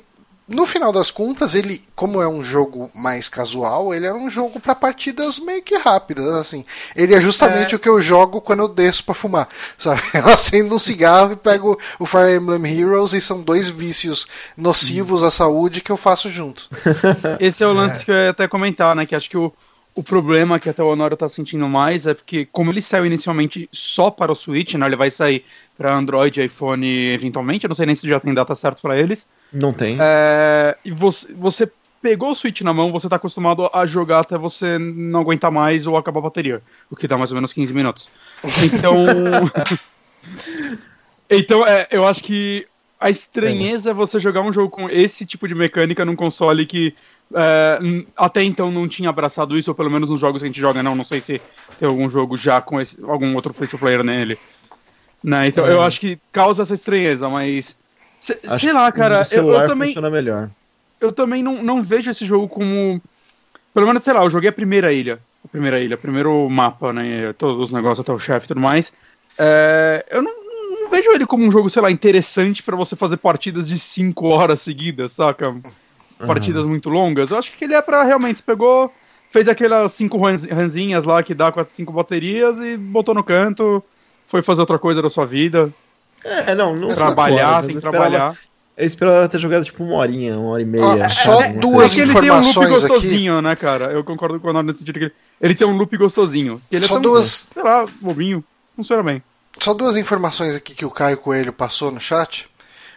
[0.49, 4.59] no final das contas, ele, como é um jogo mais casual, ele é um jogo
[4.59, 6.65] para partidas meio que rápidas, assim.
[6.97, 7.77] Ele é justamente é.
[7.77, 10.01] o que eu jogo quando eu desço para fumar, sabe?
[10.15, 15.23] Eu acendo um cigarro e pego o Fire Emblem Heroes e são dois vícios nocivos
[15.23, 16.67] à saúde que eu faço junto.
[17.39, 18.05] Esse é o lance é.
[18.07, 19.05] que eu ia até comentar, né?
[19.05, 19.53] Que acho que o,
[19.95, 23.69] o problema que até o Honório tá sentindo mais é porque, como ele saiu inicialmente
[23.71, 24.87] só para o Switch, né?
[24.87, 25.45] Ele vai sair
[25.77, 28.99] para Android e iPhone eventualmente, eu não sei nem se já tem data certa para
[28.99, 29.27] eles.
[29.53, 29.97] Não tem.
[30.01, 34.37] É, e você, você pegou o Switch na mão, você tá acostumado a jogar até
[34.37, 37.75] você não aguentar mais ou acabar a bateria, o que dá mais ou menos 15
[37.75, 38.11] minutos.
[38.63, 38.95] Então.
[41.29, 42.67] então, é, eu acho que
[43.01, 43.93] a estranheza é.
[43.93, 46.95] é você jogar um jogo com esse tipo de mecânica num console que
[47.35, 47.79] é,
[48.17, 50.83] até então não tinha abraçado isso, ou pelo menos nos jogos que a gente joga,
[50.83, 50.95] não.
[50.95, 51.41] Não sei se
[51.79, 54.39] tem algum jogo já com esse, algum outro free to player nele.
[55.23, 55.49] Né?
[55.49, 55.73] Então é.
[55.73, 57.77] eu acho que causa essa estranheza, mas.
[58.21, 59.27] Se, sei lá, cara.
[59.31, 59.95] Eu, eu, também.
[60.11, 60.51] Melhor.
[61.01, 63.01] Eu também não, não vejo esse jogo como.
[63.73, 65.19] Pelo menos, sei lá, eu joguei a primeira ilha.
[65.45, 67.33] A primeira ilha, primeiro mapa, né?
[67.35, 68.93] Todos os negócios até o chefe e tudo mais.
[69.39, 70.33] É, eu não,
[70.81, 74.27] não, vejo ele como um jogo, sei lá, interessante para você fazer partidas de 5
[74.27, 75.55] horas seguidas, saca?
[76.27, 76.71] Partidas uhum.
[76.71, 77.31] muito longas.
[77.31, 78.39] Eu acho que ele é para realmente.
[78.39, 78.93] Você pegou,
[79.31, 83.83] fez aquelas cinco ranzinhas lá que dá com as cinco baterias e botou no canto,
[84.27, 85.73] foi fazer outra coisa da sua vida.
[86.25, 88.37] É, não, não Trabalhar, tem que trabalhar.
[88.77, 91.05] Eu esperava ter jogado tipo uma horinha, uma hora e meia.
[91.05, 93.45] Ah, só é, duas é informações ele tem um loop gostosinho, aqui.
[93.45, 93.85] né, cara?
[93.87, 96.63] Eu concordo com o Leonardo nesse sentido que ele, ele tem um loop gostosinho.
[96.71, 97.45] Que ele só é tão, duas...
[97.53, 98.45] sei lá, bobinho.
[98.77, 99.21] Funciona bem.
[99.61, 102.49] Só duas informações aqui que o Caio Coelho passou no chat.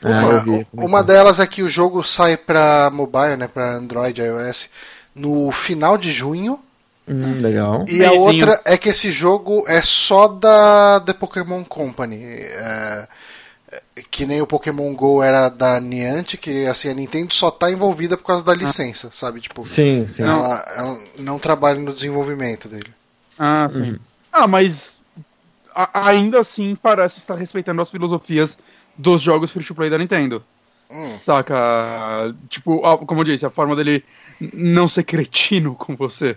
[0.04, 4.22] Ah, uma, vi, uma delas é que o jogo sai para mobile, né, para Android
[4.22, 4.70] e iOS,
[5.16, 6.60] no final de junho.
[7.08, 7.86] Hum, legal.
[7.90, 12.24] E a outra é que esse jogo é só da The Pokémon Company.
[12.24, 13.08] É,
[14.10, 18.18] que nem o Pokémon Go era da Niantic, que assim, a Nintendo só tá envolvida
[18.18, 19.12] por causa da licença, ah.
[19.12, 19.40] sabe?
[19.40, 20.24] Tipo, sim, sim.
[20.24, 22.92] Ela, ela, não trabalha no desenvolvimento dele.
[23.38, 23.92] Ah, sim.
[23.92, 24.00] Uhum.
[24.32, 25.02] Ah, mas
[25.74, 28.58] a, ainda assim parece estar respeitando as filosofias
[28.98, 30.44] dos jogos free to play da Nintendo.
[30.90, 31.18] Hum.
[31.26, 32.36] Saca?
[32.50, 34.04] Tipo, a, como eu disse, a forma dele
[34.54, 36.36] não ser cretino com você.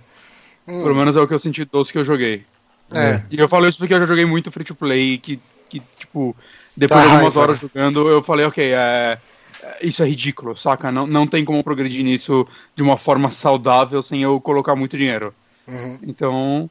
[0.66, 0.82] Hum.
[0.82, 2.44] Pelo menos é o que eu senti dos que eu joguei.
[2.92, 3.22] É.
[3.30, 6.36] E eu falo isso porque eu já joguei muito free to play que, que tipo,
[6.76, 9.18] depois de algumas horas jogando, eu falei, ok, é,
[9.62, 10.90] é, isso é ridículo, saca?
[10.92, 12.46] Não, não tem como progredir nisso
[12.76, 15.34] de uma forma saudável sem eu colocar muito dinheiro.
[15.66, 15.98] Uhum.
[16.02, 16.70] Então.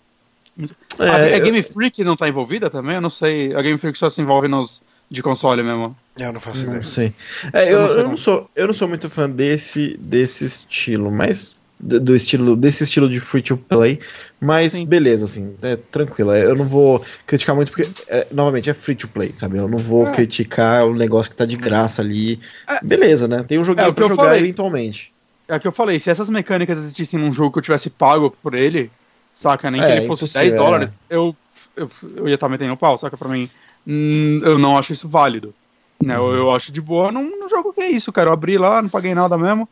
[0.99, 2.95] É, a, a, Game Freak não tá envolvida também?
[2.95, 3.55] Eu não sei.
[3.55, 5.95] A Game Freak só se envolve nos de console mesmo.
[6.17, 6.75] Eu não faço ideia.
[6.75, 7.13] Não sei.
[7.51, 11.11] É, eu, eu, não eu, não sou, eu não sou muito fã desse, desse estilo,
[11.11, 13.99] mas do estilo desse estilo de free to play,
[14.39, 14.85] mas Sim.
[14.85, 16.31] beleza, assim, é tranquilo.
[16.31, 19.57] É, eu não vou criticar muito porque, é, novamente, é free to play, sabe?
[19.57, 20.11] Eu não vou é.
[20.11, 22.39] criticar o negócio que tá de graça ali.
[22.67, 22.85] É.
[22.85, 23.43] Beleza, né?
[23.43, 24.39] Tem um joguinho é, pra jogar falei.
[24.39, 25.11] eventualmente.
[25.47, 28.31] É o que eu falei, se essas mecânicas existissem num jogo que eu tivesse pago
[28.41, 28.89] por ele,
[29.35, 29.69] saca?
[29.69, 31.35] Nem que ele fosse 10 dólares, eu,
[31.75, 33.17] eu, eu ia estar tá metendo o pau, saca?
[33.17, 33.49] Pra mim,
[33.85, 35.53] hum, eu não acho isso válido.
[36.01, 36.15] Né?
[36.15, 38.29] Eu, eu acho de boa num, num jogo que é isso, cara.
[38.29, 39.67] Eu abri lá, não paguei nada mesmo.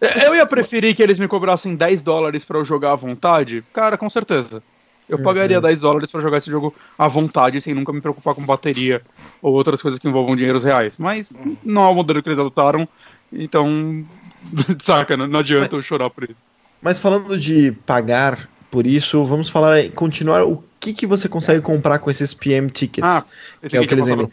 [0.00, 3.62] Eu ia preferir que eles me cobrassem 10 dólares para eu jogar à vontade?
[3.72, 4.62] Cara, com certeza.
[5.08, 5.24] Eu uhum.
[5.24, 9.02] pagaria 10 dólares para jogar esse jogo à vontade, sem nunca me preocupar com bateria
[9.42, 10.94] ou outras coisas que envolvam dinheiros reais.
[10.96, 11.32] Mas
[11.64, 12.88] não é o modelo que eles adotaram,
[13.32, 14.04] então.
[14.80, 16.36] saca, não, não adianta eu chorar por isso.
[16.80, 21.98] Mas falando de pagar por isso, vamos falar, continuar o que, que você consegue comprar
[21.98, 23.04] com esses PM tickets.
[23.04, 23.24] Ah,
[23.68, 24.30] que é o que eles vendem.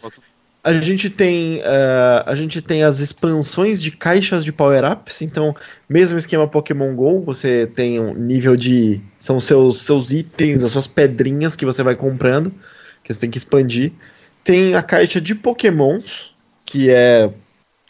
[0.68, 5.56] A gente tem uh, a gente tem as expansões de caixas de power-ups, então
[5.88, 10.86] mesmo esquema Pokémon Go, você tem um nível de são seus seus itens, as suas
[10.86, 12.54] pedrinhas que você vai comprando,
[13.02, 13.94] que você tem que expandir.
[14.44, 17.30] Tem a caixa de Pokémons, que é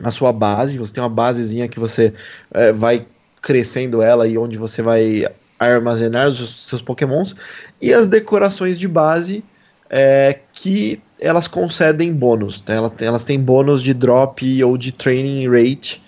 [0.03, 2.13] a sua base, você tem uma basezinha que você
[2.51, 3.07] uh, vai
[3.41, 5.25] crescendo ela e onde você vai
[5.57, 7.35] armazenar os seus Pokémons
[7.81, 9.43] e as decorações de base
[9.89, 12.63] é, que elas concedem bônus.
[12.67, 12.77] Né?
[13.01, 16.01] Elas têm bônus de drop ou de training rate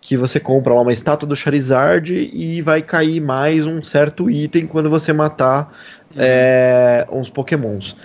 [0.00, 4.66] que você compra lá uma estátua do Charizard e vai cair mais um certo item
[4.66, 5.72] quando você matar
[6.10, 6.16] uhum.
[6.18, 7.96] é, uns pokémons.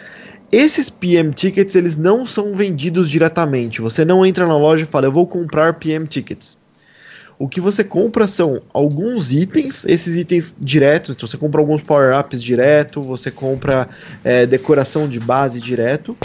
[0.51, 3.81] Esses PM Tickets eles não são vendidos diretamente.
[3.81, 6.57] Você não entra na loja e fala, eu vou comprar PM Tickets.
[7.37, 12.41] O que você compra são alguns itens, esses itens diretos, então você compra alguns power-ups
[12.41, 13.89] direto, você compra
[14.23, 16.17] é, decoração de base direto,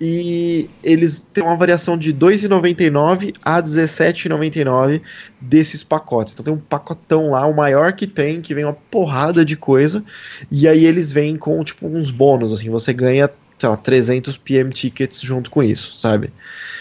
[0.00, 5.00] e eles têm uma variação de R$ 2,99 a R$ 17,99
[5.40, 6.34] desses pacotes.
[6.34, 10.04] Então tem um pacotão lá, o maior que tem, que vem uma porrada de coisa,
[10.50, 14.70] e aí eles vêm com tipo uns bônus, assim, você ganha, sei lá, 300 PM
[14.70, 16.32] tickets junto com isso, sabe?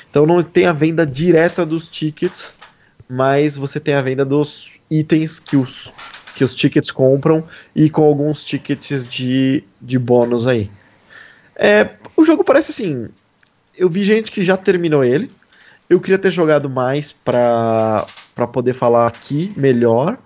[0.09, 2.55] Então não tem a venda direta dos tickets,
[3.13, 5.91] mas você tem a venda dos itens que os,
[6.35, 7.43] que os tickets compram
[7.75, 10.69] e com alguns tickets de, de bônus aí.
[11.55, 13.09] É, o jogo parece assim.
[13.77, 15.31] Eu vi gente que já terminou ele.
[15.89, 18.05] Eu queria ter jogado mais pra
[18.51, 20.17] poder falar aqui melhor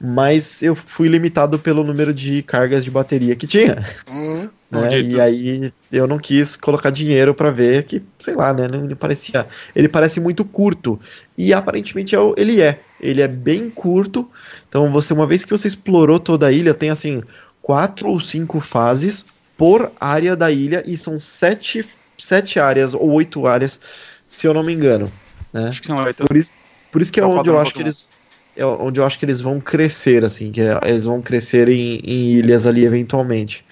[0.00, 3.82] mas eu fui limitado pelo número de cargas de bateria que tinha.
[4.08, 5.00] Hum, né?
[5.00, 8.64] E aí eu não quis colocar dinheiro para ver que, sei lá, né?
[8.66, 9.46] Ele parecia.
[9.74, 11.00] Ele parece muito curto.
[11.36, 12.80] E aparentemente é ele é.
[13.00, 14.28] Ele é bem curto.
[14.68, 17.22] Então você, uma vez que você explorou toda a ilha, tem assim
[17.62, 19.24] quatro ou cinco fases
[19.56, 21.84] por área da ilha e são sete,
[22.18, 23.80] sete áreas ou oito áreas,
[24.26, 25.10] se eu não me engano.
[25.52, 25.68] né?
[25.68, 26.24] Acho que são oito.
[26.26, 26.52] Por isso,
[26.90, 27.86] por isso que é onde eu um acho que Pokémon.
[27.88, 28.12] eles
[28.56, 32.00] é onde eu acho que eles vão crescer assim, que é- eles vão crescer em,
[32.04, 33.64] em ilhas ali eventualmente.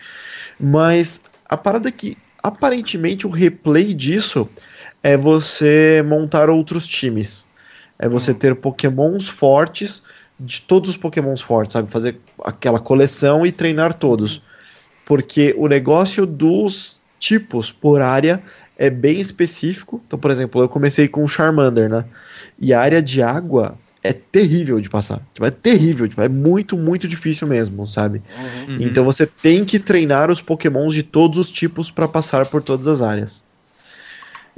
[0.59, 4.49] Mas a parada é que aparentemente o replay disso
[5.03, 7.47] é você montar outros times.
[7.99, 8.39] É você Uhum.
[8.39, 10.03] ter pokémons fortes
[10.39, 11.91] de todos os pokémons fortes, sabe?
[11.91, 14.43] Fazer aquela coleção e treinar todos.
[15.05, 18.43] Porque o negócio dos tipos por área
[18.77, 20.03] é bem específico.
[20.07, 22.05] Então, por exemplo, eu comecei com o Charmander, né?
[22.61, 25.21] E a área de água é terrível de passar.
[25.35, 28.23] Tipo, é terrível, tipo, é muito, muito difícil mesmo, sabe?
[28.39, 28.75] Uhum.
[28.75, 28.83] Uhum.
[28.83, 32.87] Então você tem que treinar os pokémons de todos os tipos para passar por todas
[32.87, 33.45] as áreas.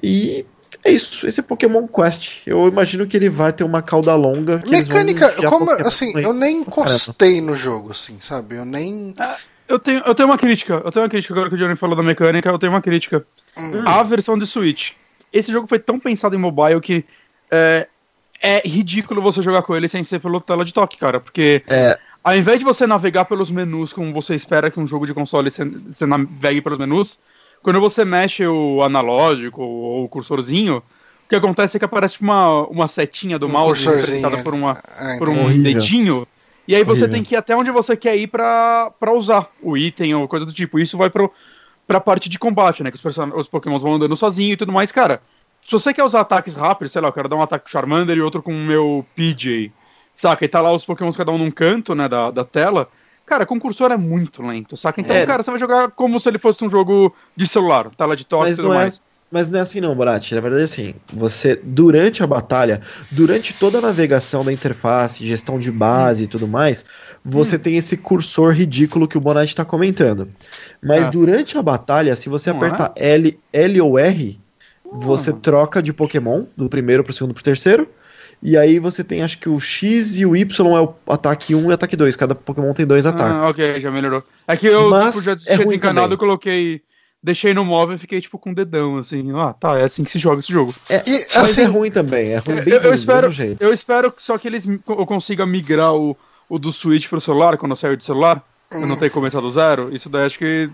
[0.02, 0.44] E
[0.84, 2.46] é isso, esse é Pokémon Quest.
[2.46, 4.60] Eu imagino que ele vai ter uma cauda longa.
[4.66, 6.22] Mecânica, como, Pokémon assim, aí.
[6.22, 8.56] eu nem encostei no jogo, assim, sabe?
[8.56, 9.14] Eu nem.
[9.66, 10.80] Eu tenho, eu tenho uma crítica.
[10.84, 12.48] Eu tenho uma crítica agora que o Johnny falou da mecânica.
[12.48, 13.26] Eu tenho uma crítica.
[13.56, 13.82] Hum.
[13.84, 14.92] A versão de Switch.
[15.32, 17.04] Esse jogo foi tão pensado em mobile que
[17.50, 17.86] é,
[18.40, 21.18] é ridículo você jogar com ele sem ser pelo tela de toque, cara.
[21.20, 21.98] Porque É.
[22.22, 25.50] ao invés de você navegar pelos menus como você espera que um jogo de console
[25.50, 27.18] você, você navegue pelos menus,
[27.62, 32.66] quando você mexe o analógico ou o cursorzinho, o que acontece é que aparece uma,
[32.68, 35.62] uma setinha do Um mouse representada por uma Ah, por um Horrível.
[35.74, 36.28] dedinho.
[36.66, 37.10] E aí você Horrível.
[37.14, 40.46] tem que ir até onde você quer ir pra, pra usar o item ou coisa
[40.46, 40.78] do tipo.
[40.78, 41.32] Isso vai pro,
[41.86, 42.90] pra parte de combate, né?
[42.90, 44.92] Que os, person- os pokémons vão andando sozinho e tudo mais.
[44.92, 45.20] Cara,
[45.68, 47.72] se você quer usar ataques rápidos, sei lá, eu quero dar um ataque com o
[47.72, 49.70] Charmander e outro com o meu PJ,
[50.16, 50.42] saca?
[50.42, 52.88] E tá lá os pokémons cada um num canto, né, da, da tela.
[53.26, 54.98] Cara, com cursor é muito lento, saca?
[55.02, 55.26] Então, É.
[55.26, 58.50] cara, você vai jogar como se ele fosse um jogo de celular, tela de toque
[58.52, 59.02] e tudo é, mais.
[59.30, 60.32] mas não é assim não, Borat.
[60.32, 62.80] Na verdade, assim, você, durante a batalha,
[63.12, 66.86] durante toda a navegação da interface, gestão de base e tudo mais,
[67.22, 67.58] você Hum.
[67.58, 70.32] tem esse cursor ridículo que o Bonatti tá comentando.
[70.82, 71.10] Mas É.
[71.10, 74.40] durante a batalha, se você Não apertar L, L ou R,
[74.92, 75.34] você Ah.
[75.34, 77.88] troca de Pokémon, do primeiro pro segundo pro terceiro.
[78.40, 81.62] E aí você tem, acho que o X e o Y é o ataque 1
[81.64, 82.14] e o ataque 2.
[82.14, 83.44] Cada Pokémon tem dois ataques.
[83.44, 84.22] Ah, ok, já melhorou.
[84.46, 86.80] É que eu Mas tipo, já é tinha desencanado, eu coloquei.
[87.20, 89.32] Deixei no móvel e fiquei tipo com o dedão, assim.
[89.34, 90.72] Ah, tá, é assim que se joga esse jogo.
[90.88, 93.60] É, E, mas assim, é ruim também, é ruim bem Eu, eu espero, mesmo jeito.
[93.60, 96.16] eu espero que só que eles eu consiga migrar o,
[96.48, 98.40] o do Switch pro celular quando eu sair de celular.
[98.70, 99.92] Eu não tenho que começar do zero.
[99.92, 100.70] Isso daí acho que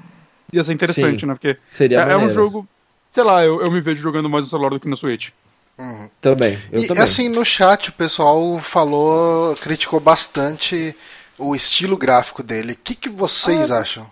[0.52, 1.32] ia ser interessante, Sim, né?
[1.32, 2.68] Porque Seria é, é um jogo.
[3.14, 5.30] Sei lá, eu, eu me vejo jogando mais no celular do que no Switch.
[5.78, 6.10] uhum.
[6.20, 7.02] Também, eu E também.
[7.04, 10.94] assim, no chat o pessoal falou, criticou bastante
[11.38, 12.72] o estilo gráfico dele.
[12.72, 14.06] O que, que vocês Ah, acham?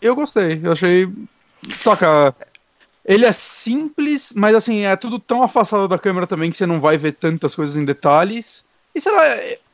[0.00, 1.08] Eu gostei, eu achei.
[1.80, 2.34] Saca.
[3.04, 6.80] Ele é simples, mas assim, é tudo tão afastado da câmera também que você não
[6.80, 8.64] vai ver tantas coisas em detalhes.
[8.94, 9.22] E sei lá,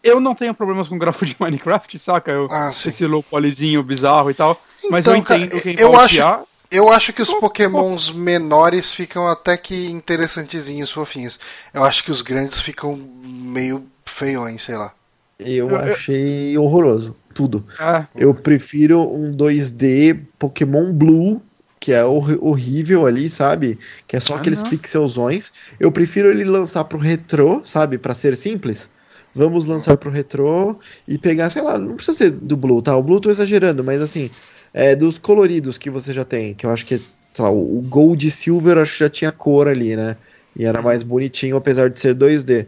[0.02, 2.30] eu não tenho problemas com gráfico de Minecraft, saca?
[2.30, 4.60] Eu, Ah, esse low polyzinho bizarro e tal.
[4.90, 6.46] mas Então, eu entendo cara, quem eu pode acho-.
[6.74, 11.38] Eu acho que os pokémons menores ficam até que interessantezinhos, fofinhos.
[11.72, 14.92] Eu acho que os grandes ficam meio feiões, sei lá.
[15.38, 17.64] Eu achei horroroso, tudo.
[17.78, 21.42] É, Eu prefiro um 2D Pokémon Blue,
[21.80, 23.78] que é hor- horrível ali, sabe?
[24.06, 24.70] Que é só Ah, aqueles não.
[24.70, 25.52] pixelzões.
[25.78, 27.98] Eu prefiro ele lançar pro retrô, sabe?
[27.98, 28.88] Pra ser simples.
[29.34, 30.76] Vamos lançar pro retrô
[31.08, 32.96] e pegar, sei lá, não precisa ser do Blue, tá?
[32.96, 34.30] O Blue eu tô exagerando, mas assim,
[34.74, 36.98] é dos coloridos que você já tem, que eu acho que,
[37.32, 40.16] sei lá, o Gold e Silver eu acho que já tinha cor ali, né?
[40.56, 42.66] E era mais bonitinho, apesar de ser 2D.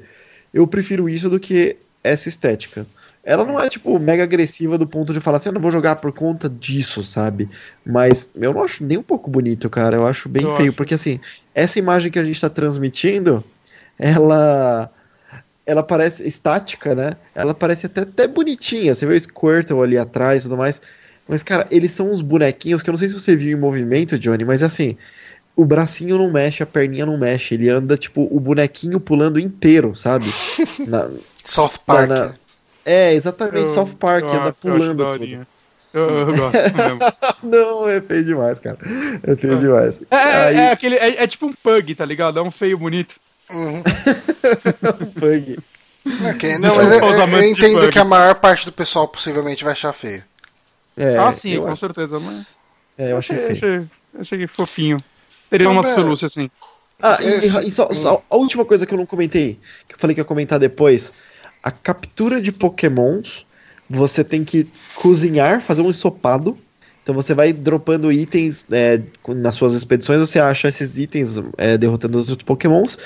[0.54, 2.86] Eu prefiro isso do que essa estética.
[3.24, 5.96] Ela não é, tipo, mega agressiva do ponto de falar assim, eu não vou jogar
[5.96, 7.48] por conta disso, sabe?
[7.84, 9.96] Mas eu não acho nem um pouco bonito, cara.
[9.96, 10.76] Eu acho bem Eu feio, acho.
[10.76, 11.18] porque assim,
[11.52, 13.42] essa imagem que a gente tá transmitindo,
[13.98, 14.90] ela.
[15.64, 17.16] Ela parece estática, né?
[17.34, 18.94] Ela parece até, até bonitinha.
[18.94, 20.80] Você vê o Squirtle ali atrás e tudo mais.
[21.28, 24.18] Mas, cara, eles são uns bonequinhos que eu não sei se você viu em movimento,
[24.18, 24.96] Johnny, mas assim,
[25.56, 27.54] o bracinho não mexe, a perninha não mexe.
[27.54, 30.26] Ele anda, tipo, o bonequinho pulando inteiro, sabe?
[30.86, 31.08] Na-
[31.44, 32.08] South Park.
[32.08, 32.32] na-
[32.84, 34.96] É, exatamente, eu- South Park, eu- anda eu pulando tudo.
[35.04, 35.46] daorinha.
[35.94, 36.36] Eu, eu gosto
[36.76, 36.98] mesmo.
[37.42, 38.78] Não, é feio demais, cara.
[39.22, 39.56] É feio É.
[39.56, 40.02] demais.
[40.10, 42.38] É, é, Aí, é aquele, é, é tipo um pug, tá ligado?
[42.38, 43.14] É um feio bonito.
[43.50, 43.82] Uhum.
[45.18, 45.58] bug.
[46.30, 49.08] Ok, Não, Deixa mas eu eu, eu- eu entendo que a maior parte do pessoal
[49.08, 50.22] possivelmente vai achar feio.
[50.96, 52.18] É, ah, sim, com acho- certeza.
[52.18, 52.46] Mas
[52.96, 53.52] é, eu achei feio.
[53.52, 54.96] achei, achei fofinho.
[55.50, 56.50] Teria Mas umas é- pelúcias assim.
[57.02, 60.14] Ah, e, e só, só a última coisa que eu não comentei, que eu falei
[60.14, 61.12] que ia comentar depois.
[61.62, 63.44] A captura de pokémons,
[63.88, 66.56] você tem que cozinhar, fazer um ensopado.
[67.02, 72.18] Então você vai dropando itens é, nas suas expedições, você acha esses itens é, derrotando
[72.18, 72.96] os outros pokémons.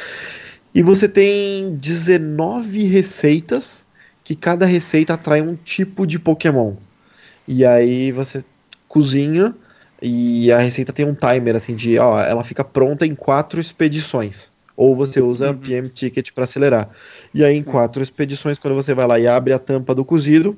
[0.75, 3.85] E você tem 19 receitas,
[4.23, 6.77] que cada receita atrai um tipo de pokémon.
[7.53, 8.45] E aí você
[8.87, 9.53] cozinha
[10.01, 14.53] e a receita tem um timer assim de, ó, ela fica pronta em quatro expedições
[14.77, 15.59] ou você usa uhum.
[15.59, 16.89] PM Ticket para acelerar.
[17.35, 20.57] E aí, em quatro expedições, quando você vai lá e abre a tampa do cozido,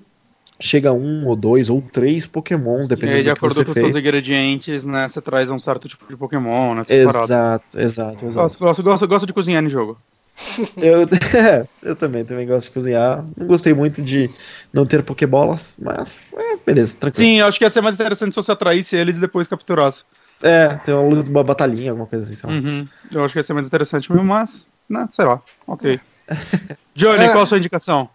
[0.60, 3.78] chega um ou dois ou três pokémons, dependendo e aí, de acordo que com os
[3.78, 6.84] seus ingredientes, né, você traz um certo tipo de pokémon, né?
[6.88, 8.34] Exato, exato, exato.
[8.34, 9.98] Gosto, gosto, gosto, gosto de cozinhar no jogo.
[10.76, 11.06] Eu,
[11.82, 13.24] eu também, também gosto de cozinhar.
[13.36, 14.30] Não gostei muito de
[14.72, 17.26] não ter pokébolas, mas é, beleza, tranquilo.
[17.26, 20.04] Sim, acho que ia ser mais interessante se você atraísse eles e depois capturasse.
[20.42, 22.46] É, tem uma, uma batalhinha, alguma coisa assim.
[22.46, 22.88] Uhum.
[23.10, 26.00] Eu acho que ia ser mais interessante mesmo, mas, né, sei lá, ok.
[26.94, 27.28] Johnny, é.
[27.28, 28.08] qual a sua indicação?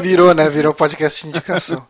[0.00, 0.48] Virou, né?
[0.48, 1.86] Virou podcast de indicação.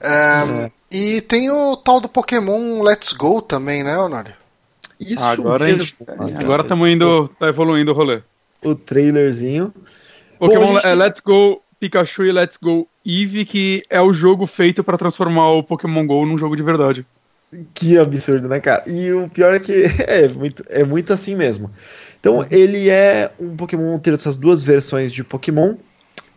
[0.00, 0.70] é.
[0.90, 4.34] E tem o tal do Pokémon Let's Go também, né, Honório?
[5.00, 5.84] Isso agora mesmo.
[5.84, 8.22] Gente, agora estamos indo, tá evoluindo o rolê.
[8.62, 9.72] O trailerzinho.
[10.38, 10.94] Pokémon Bom, é, tem...
[10.94, 15.62] Let's Go Pikachu e Let's Go Eevee, que é o jogo feito para transformar o
[15.62, 17.06] Pokémon GO num jogo de verdade.
[17.74, 18.82] Que absurdo, né, cara?
[18.86, 21.70] E o pior é que é muito, é muito assim mesmo.
[22.18, 25.76] Então, ele é um Pokémon ter essas duas versões de Pokémon,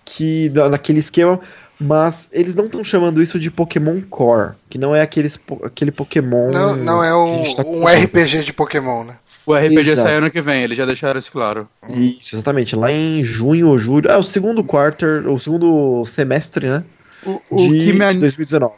[0.06, 1.40] que naquele esquema,
[1.80, 6.52] mas eles não estão chamando isso de Pokémon Core, que não é aqueles, aquele Pokémon.
[6.52, 9.16] Não, não é um, tá um RPG de Pokémon, né?
[9.46, 10.02] O RPG Exato.
[10.02, 11.68] sai ano que vem, eles já deixaram isso claro.
[11.90, 12.76] Isso, exatamente.
[12.76, 14.10] Lá em junho ou julho.
[14.10, 16.84] É o segundo quarter, o segundo semestre, né?
[17.26, 18.74] O, o de me 2019.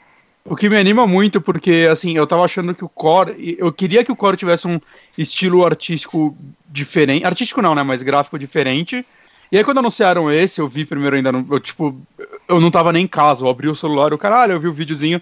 [0.45, 3.57] O que me anima muito, porque assim, eu tava achando que o Core.
[3.59, 4.79] Eu queria que o Core tivesse um
[5.17, 6.35] estilo artístico
[6.69, 7.25] diferente.
[7.25, 7.83] Artístico não, né?
[7.83, 9.05] Mas gráfico diferente.
[9.51, 11.29] E aí, quando anunciaram esse, eu vi primeiro ainda.
[11.29, 11.99] eu, tipo,
[12.47, 14.73] eu não tava nem em casa, eu abri o celular, o caralho, eu vi o
[14.73, 15.21] videozinho.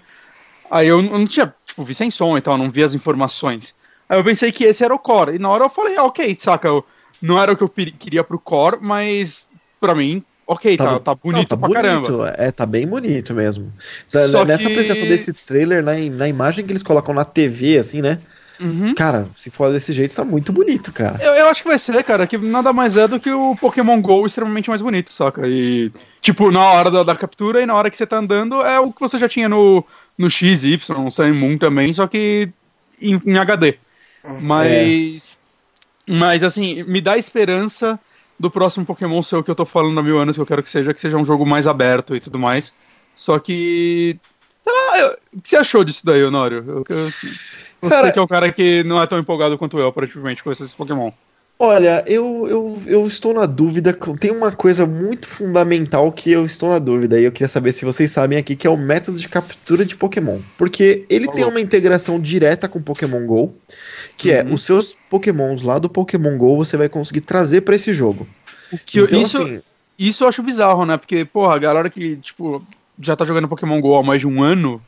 [0.70, 3.74] Aí eu, eu não tinha, tipo, vi sem som e tal, não vi as informações.
[4.08, 5.36] Aí eu pensei que esse era o core.
[5.36, 6.84] E na hora eu falei, ah, ok, saca, eu,
[7.20, 9.44] não era o que eu queria pro core, mas
[9.80, 12.34] pra mim, ok, tá, tá, tá bonito não, tá pra bonito, caramba.
[12.36, 13.72] É, tá bem bonito mesmo.
[14.08, 14.72] Só Nessa que...
[14.72, 18.20] apresentação desse trailer, na, na imagem que eles colocam na TV, assim, né?
[18.60, 18.94] Uhum.
[18.94, 21.18] Cara, se for desse jeito, tá muito bonito, cara.
[21.22, 24.00] Eu, eu, acho que vai ser, cara, que nada mais é do que o Pokémon
[24.02, 25.48] GO extremamente mais bonito, saca?
[25.48, 28.78] E, tipo, na hora da, da captura e na hora que você tá andando, é
[28.78, 29.84] o que você já tinha no,
[30.18, 32.50] no XY, no Sun Moon também, só que
[33.00, 33.78] em, em HD.
[34.24, 34.40] Uhum.
[34.42, 35.36] Mas.
[35.36, 35.40] É.
[36.12, 37.98] Mas, assim, me dá esperança
[38.38, 40.62] do próximo Pokémon ser o que eu tô falando há mil anos que eu quero
[40.62, 42.72] que seja, que seja um jogo mais aberto e tudo mais.
[43.14, 44.18] Só que.
[44.64, 46.64] Sei lá, o que você achou disso daí, Honório?
[46.66, 47.08] Eu, eu,
[47.80, 50.52] você cara, que é um cara que não é tão empolgado quanto eu, aparentemente, com
[50.52, 51.10] esses Pokémon.
[51.62, 53.92] Olha, eu, eu, eu estou na dúvida.
[54.18, 57.84] Tem uma coisa muito fundamental que eu estou na dúvida e eu queria saber se
[57.84, 60.40] vocês sabem aqui, que é o método de captura de Pokémon.
[60.56, 63.54] Porque ele tem uma integração direta com Pokémon GO,
[64.16, 64.52] que é, uhum.
[64.52, 68.26] é os seus Pokémons lá do Pokémon GO você vai conseguir trazer para esse jogo.
[68.72, 69.60] O que então, isso, assim,
[69.98, 70.96] isso eu acho bizarro, né?
[70.96, 72.64] Porque, porra, a galera que, tipo,
[72.98, 74.82] já tá jogando Pokémon GO há mais de um ano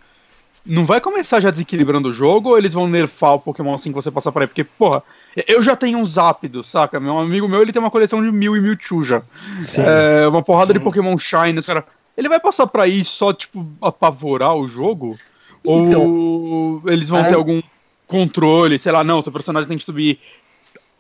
[0.64, 3.96] não vai começar já desequilibrando o jogo ou eles vão nerfar o Pokémon assim que
[3.96, 4.48] você passar por aí?
[4.48, 5.03] Porque, porra,
[5.46, 7.01] eu já tenho uns ápidos, saca?
[7.01, 9.22] Meu amigo meu, ele tem uma coleção de mil e Mewtwo já.
[9.59, 9.83] Sim.
[9.83, 11.85] É, uma porrada de Pokémon Shine, cara.
[12.16, 15.16] Ele vai passar pra isso só, tipo, apavorar o jogo?
[15.64, 17.29] Então, ou eles vão é...
[17.29, 17.62] ter algum
[18.07, 20.20] controle, sei lá, não, seu personagem tem que subir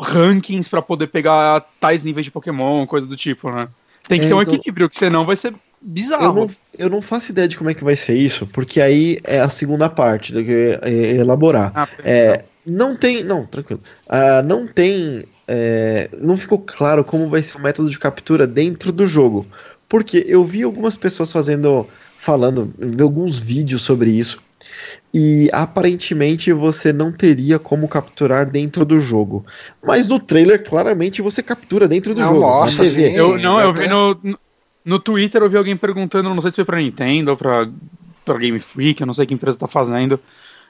[0.00, 3.68] rankings para poder pegar tais níveis de Pokémon, coisa do tipo, né?
[4.08, 4.54] Tem que é, ter um então...
[4.54, 6.24] equilíbrio, que senão vai ser bizarro.
[6.24, 9.18] Eu não, eu não, faço ideia de como é que vai ser isso, porque aí
[9.24, 10.78] é a segunda parte do que
[11.18, 11.72] elaborar.
[11.74, 13.24] Ah, é, não tem.
[13.24, 13.82] Não, tranquilo.
[14.06, 15.24] Uh, não tem.
[15.46, 19.46] É, não ficou claro como vai ser o método de captura dentro do jogo.
[19.88, 21.86] Porque eu vi algumas pessoas fazendo.
[22.18, 24.40] falando, vi alguns vídeos sobre isso.
[25.12, 29.44] E aparentemente você não teria como capturar dentro do jogo.
[29.84, 32.40] Mas no trailer, claramente, você captura dentro do não, jogo.
[32.40, 34.38] Mostra, sim, eu, não, eu vi no,
[34.84, 37.68] no Twitter eu vi alguém perguntando, não sei se foi pra Nintendo ou pra,
[38.24, 40.20] pra Game Freak, eu não sei que empresa tá fazendo,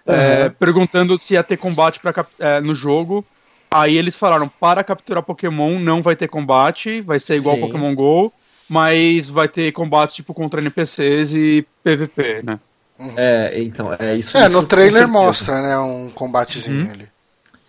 [0.06, 0.14] uhum.
[0.14, 3.24] é, perguntando se ia ter combate pra, é, no jogo.
[3.70, 7.62] Aí eles falaram, para capturar Pokémon não vai ter combate, vai ser igual Sim.
[7.62, 8.32] Pokémon GO,
[8.68, 12.60] mas vai ter combate tipo contra NPCs e PVP, né?
[12.98, 13.14] Uhum.
[13.16, 14.36] É, então, é isso.
[14.36, 16.92] É, no trailer mostra, né, um combatezinho uhum.
[16.92, 17.08] ali.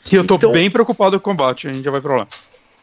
[0.03, 2.27] Que eu tô então, bem preocupado com o combate, a gente já vai pra lá.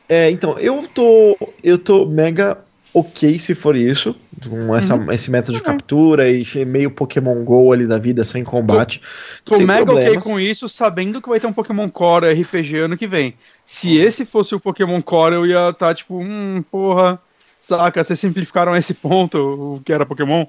[0.08, 1.36] É, então, eu tô.
[1.62, 2.58] Eu tô mega
[2.92, 4.16] ok se for isso,
[4.48, 5.12] com essa, uhum.
[5.12, 5.64] esse método de uhum.
[5.64, 9.00] captura e meio Pokémon GO ali da vida sem combate.
[9.44, 10.16] Tô, tô mega problemas.
[10.16, 13.34] ok com isso, sabendo que vai ter um Pokémon Core RPG ano que vem.
[13.66, 14.04] Se uhum.
[14.04, 17.20] esse fosse o Pokémon Core, eu ia estar tá, tipo, hum, porra,
[17.60, 20.46] saca, vocês simplificaram esse ponto, o que era Pokémon,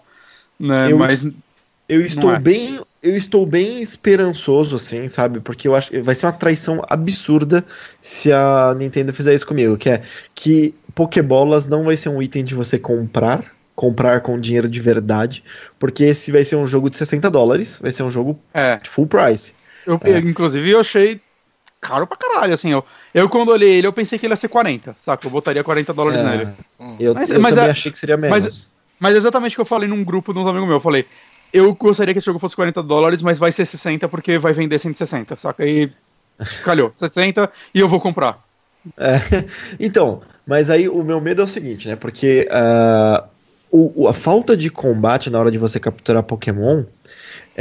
[0.60, 0.92] né?
[0.92, 1.26] Eu, Mas.
[1.88, 2.40] Eu estou é.
[2.40, 5.40] bem eu estou bem esperançoso, assim, sabe?
[5.40, 7.66] Porque eu acho que vai ser uma traição absurda
[8.00, 10.02] se a Nintendo fizer isso comigo, que é
[10.36, 13.46] que Pokébolas não vai ser um item de você comprar,
[13.76, 15.44] comprar com dinheiro de verdade,
[15.80, 18.78] porque esse vai ser um jogo de 60 dólares, vai ser um jogo é.
[18.78, 19.54] de full price.
[19.86, 20.20] Eu, é.
[20.20, 21.20] Inclusive, eu achei
[21.80, 22.72] caro pra caralho, assim.
[22.72, 22.86] Eu,
[23.16, 25.26] eu quando olhei ele, eu pensei que ele ia ser 40, saca?
[25.26, 26.48] Eu botaria 40 dólares É, nele.
[27.00, 28.44] Eu, Mas- eu mas também é- achei que seria menos.
[28.46, 30.78] mas- Mas exatamente o que eu falei num grupo de uns amigos meus.
[30.78, 31.08] Eu falei,
[31.54, 34.80] eu gostaria que esse jogo fosse 40 dólares, mas vai ser 60 porque vai vender
[34.80, 35.66] 160, saca?
[35.66, 35.92] E
[36.64, 38.40] calhou, 60 e eu vou comprar.
[38.98, 39.16] É,
[39.80, 41.96] então, mas aí o meu medo é o seguinte, né?
[41.96, 42.48] Porque
[43.72, 46.84] o- o- a falta de combate na hora de você capturar Pokémon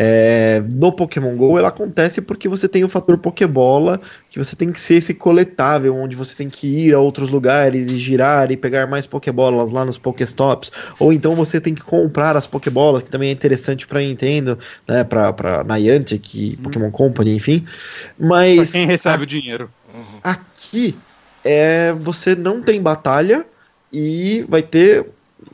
[0.03, 4.73] é, no Pokémon GO ela acontece porque você tem o fator Pokébola, que você tem
[4.73, 8.57] que ser esse coletável, onde você tem que ir a outros lugares e girar e
[8.57, 10.73] pegar mais Pokébolas lá nos Pokéstops.
[10.99, 15.05] Ou então você tem que comprar as Pokébolas, que também é interessante pra Nintendo, né?
[15.05, 17.67] Pra, pra Niantic, Pokémon Company, enfim.
[18.17, 19.71] Pra Mas quem recebe o dinheiro.
[20.25, 20.97] Aqui
[21.45, 23.45] é você não tem batalha
[23.93, 25.05] e vai ter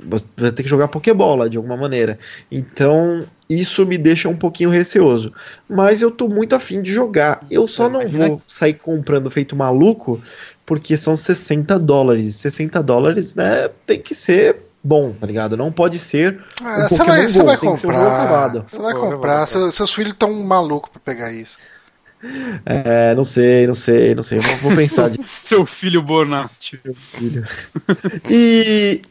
[0.08, 2.18] você vai ter que jogar Pokébola de alguma maneira.
[2.50, 5.32] Então, isso me deixa um pouquinho receoso.
[5.68, 7.44] Mas eu tô muito afim de jogar.
[7.50, 10.20] Eu só É, não vou sair comprando feito maluco,
[10.64, 12.34] porque são 60 dólares.
[12.36, 15.56] 60 dólares, né, tem que ser bom, tá ligado?
[15.56, 17.90] Não pode ser Ah, um você Pokémon vai, você Go, vai tem que ser um
[17.92, 18.20] jogo comprar.
[18.22, 18.64] acabado.
[18.68, 19.10] Você vai comprar.
[19.16, 19.46] comprar.
[19.48, 21.56] Seu- seus filhos estão malucos pra pegar isso.
[22.64, 24.38] É, não sei, não sei, não sei.
[24.40, 26.80] Vou, vou pensar de Seu filho Bonatti.
[26.84, 27.44] meu filho.
[28.28, 29.02] E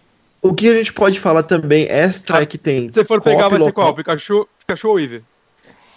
[0.49, 2.91] o que a gente pode falar também extra é que tem.
[2.91, 3.93] Se for pegar, vai ser qual?
[3.93, 5.23] Pikachu, Pikachu ou Eevee?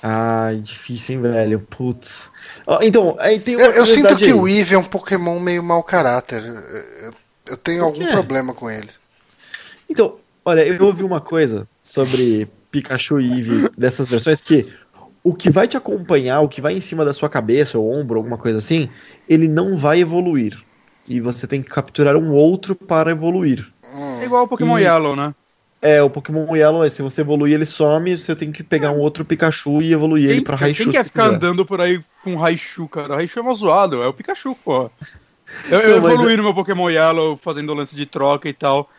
[0.03, 1.61] Ai, difícil, hein, velho?
[1.61, 2.30] Putz.
[2.80, 4.32] Então, aí tem uma Eu, eu sinto que aí.
[4.32, 6.42] o Eevee é um Pokémon meio mau caráter.
[6.44, 7.12] Eu,
[7.46, 8.88] eu tenho algum problema com ele.
[9.90, 14.72] Então, olha, eu ouvi uma coisa sobre Pikachu e Eevee dessas versões que
[15.22, 18.18] o que vai te acompanhar, o que vai em cima da sua cabeça ou ombro,
[18.18, 18.88] alguma coisa assim,
[19.28, 20.59] ele não vai evoluir.
[21.09, 23.72] E você tem que capturar um outro para evoluir.
[24.20, 25.34] É igual o Pokémon E- Yellow, né?
[25.82, 28.98] É, o Pokémon Yellow, é, se você evoluir, ele some, você tem que pegar um
[29.00, 30.90] outro Pikachu e evoluir ele pra Raichu.
[30.90, 31.30] quem quer ficar quiser.
[31.30, 33.14] andando por aí com Raichu, cara?
[33.16, 34.90] Raichu é uma zoado, é o Pikachu, pô.
[35.68, 38.90] Eu, eu Não, evoluí no meu Pokémon Yellow fazendo lance de troca e tal.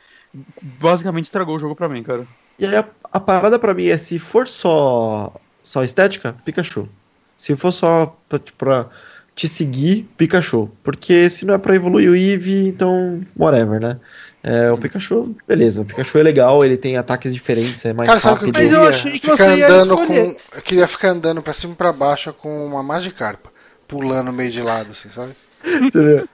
[0.61, 2.27] Basicamente estragou o jogo pra mim, cara.
[2.57, 5.33] E aí a, a parada pra mim é se for só
[5.63, 6.89] só estética, Pikachu.
[7.37, 8.89] Se for só pra, tipo, pra
[9.39, 10.69] te seguir, Pikachu.
[10.83, 13.97] Porque se não é pra evoluir o Eevee, então whatever, né?
[14.43, 15.81] É, o Pikachu, beleza.
[15.81, 18.51] O Pikachu é legal, ele tem ataques diferentes, é mais Cara, sabe o que eu
[18.53, 18.71] rápido.
[18.71, 18.89] Mas eu queria?
[18.97, 20.33] achei que Ficar andando escolher.
[20.33, 20.57] com.
[20.57, 23.49] Eu queria ficar andando pra cima e pra baixo com uma Magikarpa.
[23.87, 25.31] Pulando meio de lado, assim, sabe?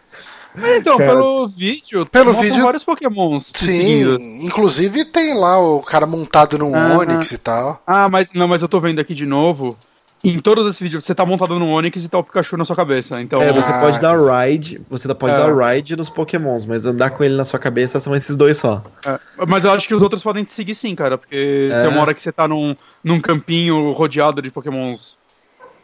[0.57, 1.11] Mas então, Cara.
[1.11, 3.51] pelo vídeo, Pelo vídeo- vários Pokémons.
[3.53, 4.21] Sim, seguindo.
[4.41, 6.99] inclusive tem lá o cara montado num Aham.
[6.99, 7.81] Onix e tal.
[7.85, 9.77] Ah, mas não, mas eu tô vendo aqui de novo.
[10.23, 12.75] Em todos esses vídeos, você tá montado no Onix e tá o Pikachu na sua
[12.75, 13.21] cabeça.
[13.21, 15.37] Então, É, você Ah, pode dar ride, você pode É.
[15.37, 18.83] dar ride nos Pokémons, mas andar com ele na sua cabeça são esses dois só.
[19.05, 21.81] É, mas eu acho que os outros podem te seguir sim, cara, porque É.
[21.81, 25.17] tem uma hora que você tá num, num campinho rodeado de pokémons,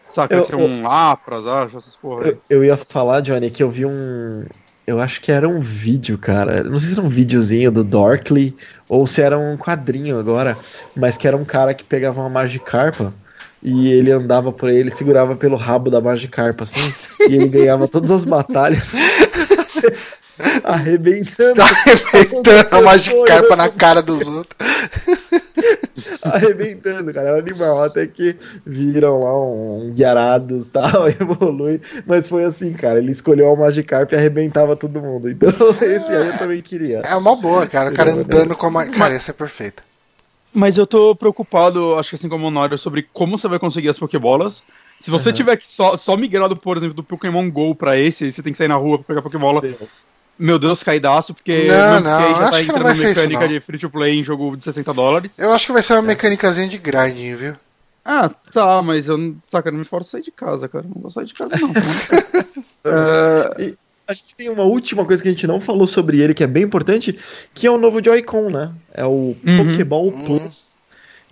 [0.09, 0.33] saca?
[0.33, 2.27] Eu- Tem um Lapras, acho, essas porra.
[2.27, 4.43] Eu, eu ia falar, Johnny, que eu vi um.
[4.87, 6.63] Eu acho que era um vídeo, cara.
[6.63, 8.57] Não sei se era um videozinho do Dorkly
[8.89, 10.57] ou se era um quadrinho agora,
[10.95, 13.13] mas que era um cara que pegava uma Magikarpa
[13.61, 17.87] e ele andava por aí, ele segurava pelo rabo da Magikarpa, assim, e ele ganhava
[17.87, 18.93] todas as batalhas.
[20.63, 21.55] arrebentando.
[21.55, 21.65] Tá
[22.13, 24.57] arrebentando a Magikarpa na cara dos outros.
[26.21, 27.29] arrebentando, cara.
[27.29, 27.83] É um animal.
[27.83, 28.35] Até que
[28.65, 31.81] viram lá um, um Gyarados e tal, evolui.
[32.05, 32.99] Mas foi assim, cara.
[32.99, 35.29] Ele escolheu a Magikarp e arrebentava todo mundo.
[35.29, 35.49] Então,
[35.81, 36.99] esse aí eu também queria.
[36.99, 37.91] É uma boa, cara.
[37.91, 38.71] O cara andando com a.
[38.71, 38.85] Ma...
[38.87, 39.83] Cara, esse é perfeito.
[40.53, 43.89] Mas eu tô preocupado, acho que assim como o Nório, sobre como você vai conseguir
[43.89, 44.63] as Pokébolas.
[45.01, 45.35] Se você Aham.
[45.35, 48.57] tiver que só, só migrado, por exemplo, do Pokémon GO pra esse, você tem que
[48.57, 49.61] sair na rua pra pegar Pokébola.
[50.37, 53.21] Meu Deus, caidaço, porque Não, não, já acho tá que não entrando vai ser isso,
[53.21, 53.53] mecânica não.
[53.53, 55.37] de free to play em jogo de 60 dólares.
[55.39, 57.55] Eu acho que vai ser uma mecânicazinha de grinding, viu?
[58.03, 59.35] Ah, tá, mas eu não.
[59.49, 60.85] Saca, não me forço a sair de casa, cara.
[60.87, 61.69] Não vou sair de casa, não.
[62.83, 63.75] É,
[64.11, 66.47] Acho que tem uma última coisa que a gente não falou sobre ele, que é
[66.47, 67.17] bem importante,
[67.53, 68.71] que é o novo Joy-Con, né?
[68.93, 69.57] É o Uhum.
[69.71, 70.25] Pokéball Uhum.
[70.25, 70.71] Plus.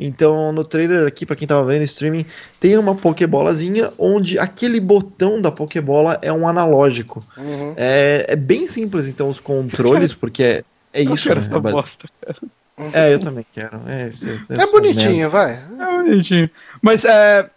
[0.02, 2.26] Então, no trailer aqui, pra quem tava vendo o streaming,
[2.58, 7.22] tem uma Pokébolazinha onde aquele botão da Pokébola é um analógico.
[7.38, 7.74] Uhum.
[7.76, 10.64] É, é bem simples, então, os controles, porque é,
[10.94, 11.46] é eu isso, quero né?
[11.46, 12.08] essa É bosta.
[12.94, 13.82] É, eu também quero.
[13.88, 14.72] É, isso- É isso merda.
[14.72, 15.52] bonitinho, vai.
[15.56, 16.50] É bonitinho.
[16.82, 17.50] Mas é.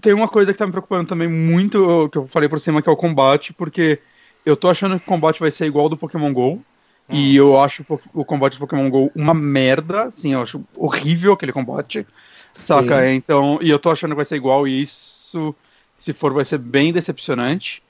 [0.00, 2.88] Tem uma coisa que tá me preocupando também muito, que eu falei por cima, que
[2.88, 3.98] é o combate, porque
[4.46, 6.62] eu tô achando que o combate vai ser igual ao do Pokémon GO.
[7.08, 11.52] E eu acho o combate do Pokémon GO uma merda, assim, eu acho horrível aquele
[11.52, 12.04] combate.
[12.52, 13.00] Saca?
[13.06, 13.14] Sim.
[13.14, 15.54] Então, e eu tô achando que vai ser igual, e isso,
[15.98, 17.80] se for, vai ser bem decepcionante.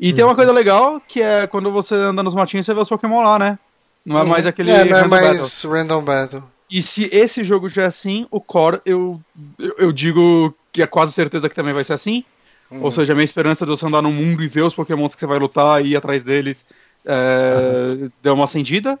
[0.00, 0.30] E tem Uhum.
[0.30, 3.38] uma coisa legal, que é quando você anda nos matinhos, você vê os Pokémon lá,
[3.38, 3.58] né?
[4.04, 4.70] Não é mais aquele.
[4.72, 5.38] É, não é random battle.
[5.38, 6.42] mais Random Battle.
[6.68, 9.20] E se esse jogo já é assim, o Core, eu,
[9.58, 12.24] eu, eu digo que é quase certeza que também vai ser assim.
[12.70, 15.20] Ou seja, a minha esperança de você andar no mundo e ver os pokémons que
[15.20, 16.56] você vai lutar e ir atrás deles
[17.04, 18.98] é, deu uma acendida.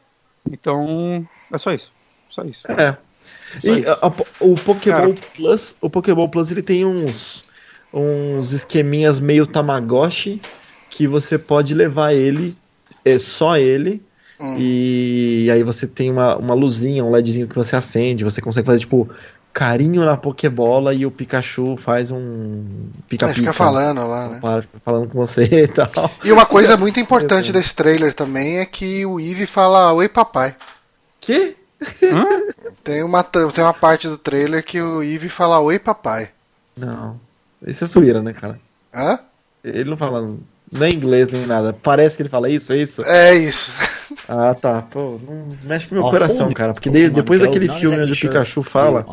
[0.50, 1.92] Então, é só isso.
[2.28, 2.70] Só isso.
[2.70, 2.96] É.
[3.60, 3.90] Só E isso.
[3.90, 5.26] a- a- o Pokéball Cara.
[5.34, 7.42] Plus, o Pokéball Plus ele tem uns
[7.96, 10.40] uns esqueminhas meio Tamagotchi
[10.90, 12.54] que você pode levar ele,
[13.04, 14.02] é só ele,
[14.40, 14.56] Hum.
[14.58, 18.80] e aí você tem uma, uma luzinha, um LEDzinho que você acende, você consegue fazer
[18.80, 19.08] tipo
[19.54, 22.64] carinho na Pokébola e o Pikachu faz um
[22.98, 23.38] É, pica-pica.
[23.38, 24.38] fica falando lá, né?
[24.40, 26.10] fala- Falando com você e tal.
[26.24, 30.54] E uma coisa muito importante desse trailer também é que o Eevee fala Oi papai.
[31.20, 31.56] Que?
[32.02, 32.26] Hã?
[32.82, 36.30] Tem uma, tem uma parte do trailer que o Eevee fala Oi papai.
[36.76, 37.18] Não.
[37.66, 38.58] Isso é zoeira, né, cara?
[38.92, 39.18] Hã?
[39.62, 40.34] Ele não fala
[40.72, 41.72] nem inglês nem nada.
[41.72, 43.02] Parece que ele fala isso, é isso?
[43.04, 43.70] É isso.
[44.28, 44.80] Ah, tá.
[44.82, 46.72] Pô, não mexe com o meu coração, cara.
[46.72, 49.04] Porque depois daquele filme onde o Pikachu fala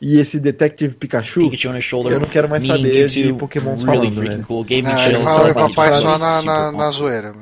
[0.00, 2.12] e esse Detective Pikachu, Pikachu on his shoulder.
[2.12, 4.44] eu não quero mais saber de really falando, velho.
[4.46, 4.64] cool.
[4.64, 7.34] Gave me Não, ele fala papai só na, na, na zoeira.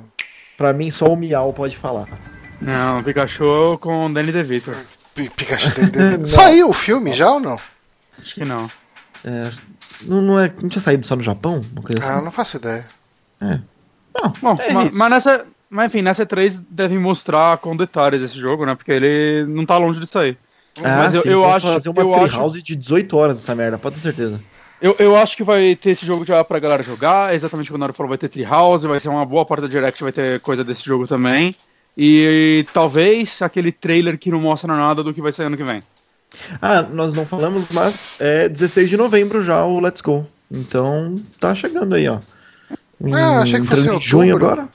[0.58, 2.06] pra mim só o Miau pode falar.
[2.60, 4.72] Não, Pikachu com Danny DeVito.
[5.14, 6.26] Pi- Pikachu tem devido.
[6.28, 7.58] Saiu o filme já ou não?
[8.20, 8.70] Acho que não.
[9.24, 9.50] É,
[10.02, 11.60] não, não, é, não tinha saído só no Japão?
[11.72, 12.24] Uma coisa Ah, eu assim?
[12.24, 12.86] não faço ideia.
[14.14, 14.98] Não, Bom, é ma- isso.
[14.98, 15.46] mas nessa.
[15.70, 18.74] Mas enfim, nessa 3 devem mostrar com detalhes esse jogo, né?
[18.76, 20.38] Porque ele não tá longe de sair.
[20.78, 23.54] Ah, mas eu- sim, eu vou acho- fazer uma eu Treehouse de 18 horas essa
[23.54, 24.40] merda, pode ter certeza.
[24.80, 27.34] Eu, eu acho que vai ter esse jogo já pra galera jogar.
[27.34, 30.02] Exatamente como o Naro falou, vai ter Treehouse, vai ser uma boa parte da Direct,
[30.02, 31.54] vai ter coisa desse jogo também.
[31.96, 35.80] E, talvez aquele trailer que não mostra nada do que vai sair ano que vem.
[36.60, 40.26] Ah, nós não falamos, mas é 16 de novembro já o Let's Go.
[40.50, 42.18] Então tá chegando aí, ó.
[43.06, 44.68] Em- Ah, achei que fosse em em junho outubro.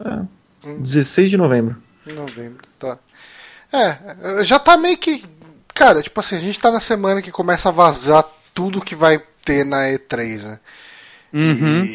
[0.00, 0.26] agora.
[0.64, 0.72] É.
[0.78, 1.76] 16 de novembro.
[2.06, 2.98] Em novembro, tá.
[3.72, 5.24] É, já tá meio que.
[5.74, 8.24] Cara, tipo assim, a gente tá na semana que começa a vazar
[8.54, 10.60] tudo que vai ter na E3, né?
[11.32, 11.84] Uhum.
[11.84, 11.88] E,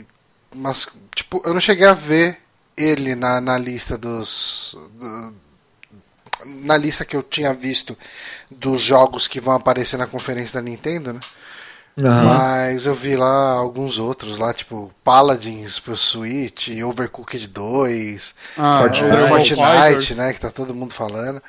[0.00, 0.06] e-
[0.54, 2.38] Mas, tipo, eu não cheguei a ver
[2.76, 4.76] ele na, na lista dos.
[4.98, 5.34] do-
[6.64, 7.96] na lista que eu tinha visto
[8.50, 11.20] dos jogos que vão aparecer na conferência da Nintendo, né?
[12.00, 12.24] Aham.
[12.24, 19.14] Mas eu vi lá alguns outros lá, tipo Paladins pro Switch, Overcooked 2, Ah, Fortnite.
[19.16, 20.10] é, Fortnite, Fighters.
[20.16, 20.32] né?
[20.32, 21.42] Que tá todo mundo falando.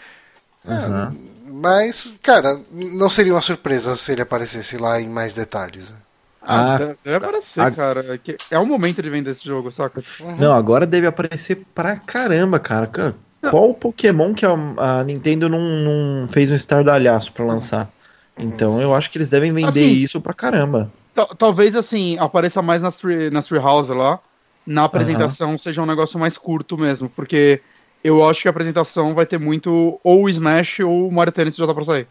[0.68, 1.16] Aham.
[1.48, 5.92] Mas, cara, não seria uma surpresa se ele aparecesse lá em mais detalhes.
[5.92, 5.96] né?
[6.42, 8.14] Ah, Ah, deve- aparecer, a- cara.
[8.14, 10.04] É que É o momento de vender esse jogo, saca?
[10.38, 12.88] Não, agora deve aparecer pra caramba, cara.
[12.88, 13.16] Cara,
[13.50, 17.90] Qual Pokémon que a, a Nintendo não, não fez um estardalhaço pra lançar?
[18.38, 20.92] Então eu acho que eles devem vender Assim, isso pra caramba.
[21.14, 24.20] Tal- Talvez, assim, apareça mais nas, tree, nas Treehouse lá.
[24.66, 27.10] Na apresentação seja um negócio mais curto mesmo.
[27.10, 27.62] Porque
[28.04, 31.56] eu acho que a apresentação vai ter muito ou o Smash ou o Mario Tennis
[31.56, 32.08] já tá pra sair.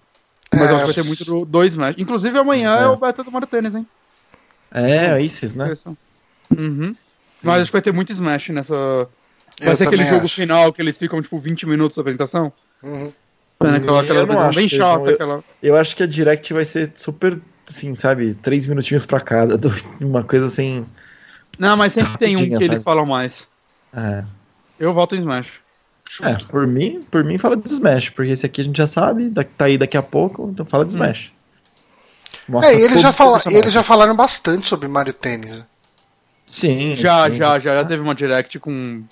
[0.55, 1.95] Mas É, eu acho que vai ter muito do, do Smash.
[1.99, 2.87] Inclusive amanhã é, É.
[2.89, 3.87] o beta do Mario Tennis, hein?
[4.71, 5.73] É, Aces, né?
[5.73, 5.97] Isso.
[6.57, 6.95] Uhum.
[7.43, 8.75] Mas acho que vai ter muito Smash nessa.
[9.61, 10.35] Vai Eu ser aquele jogo acho.
[10.35, 12.53] final que eles ficam, tipo, 20 minutos da apresentação.
[12.83, 13.13] Uhum.
[13.71, 14.99] Né, Aquela, aquela Eu não bem chata.
[14.99, 15.45] vão- eu- Aquela...
[15.63, 17.39] Eu acho que a Direct vai ser super,
[17.69, 18.35] assim, sabe?
[18.35, 19.57] Três minutinhos pra cada.
[19.59, 20.85] do- Uma coisa assim.
[21.59, 22.85] Não, mas sempre tem um que Rapidinha, eles sabe?
[22.85, 23.47] falam mais.
[23.95, 24.25] É.
[24.79, 25.49] Eu voto em Smash.
[26.23, 29.31] É, por mim, por mim fala de Smash, porque esse aqui a gente já sabe,
[29.57, 31.33] tá aí daqui a pouco, então fala de Smash.
[32.49, 35.65] Mostra É, eles já, fala, eles já falaram bastante sobre Mario Tênis.
[36.47, 36.95] Sim.
[36.97, 37.37] Já, sim.
[37.39, 39.03] já, já, já teve uma direct com.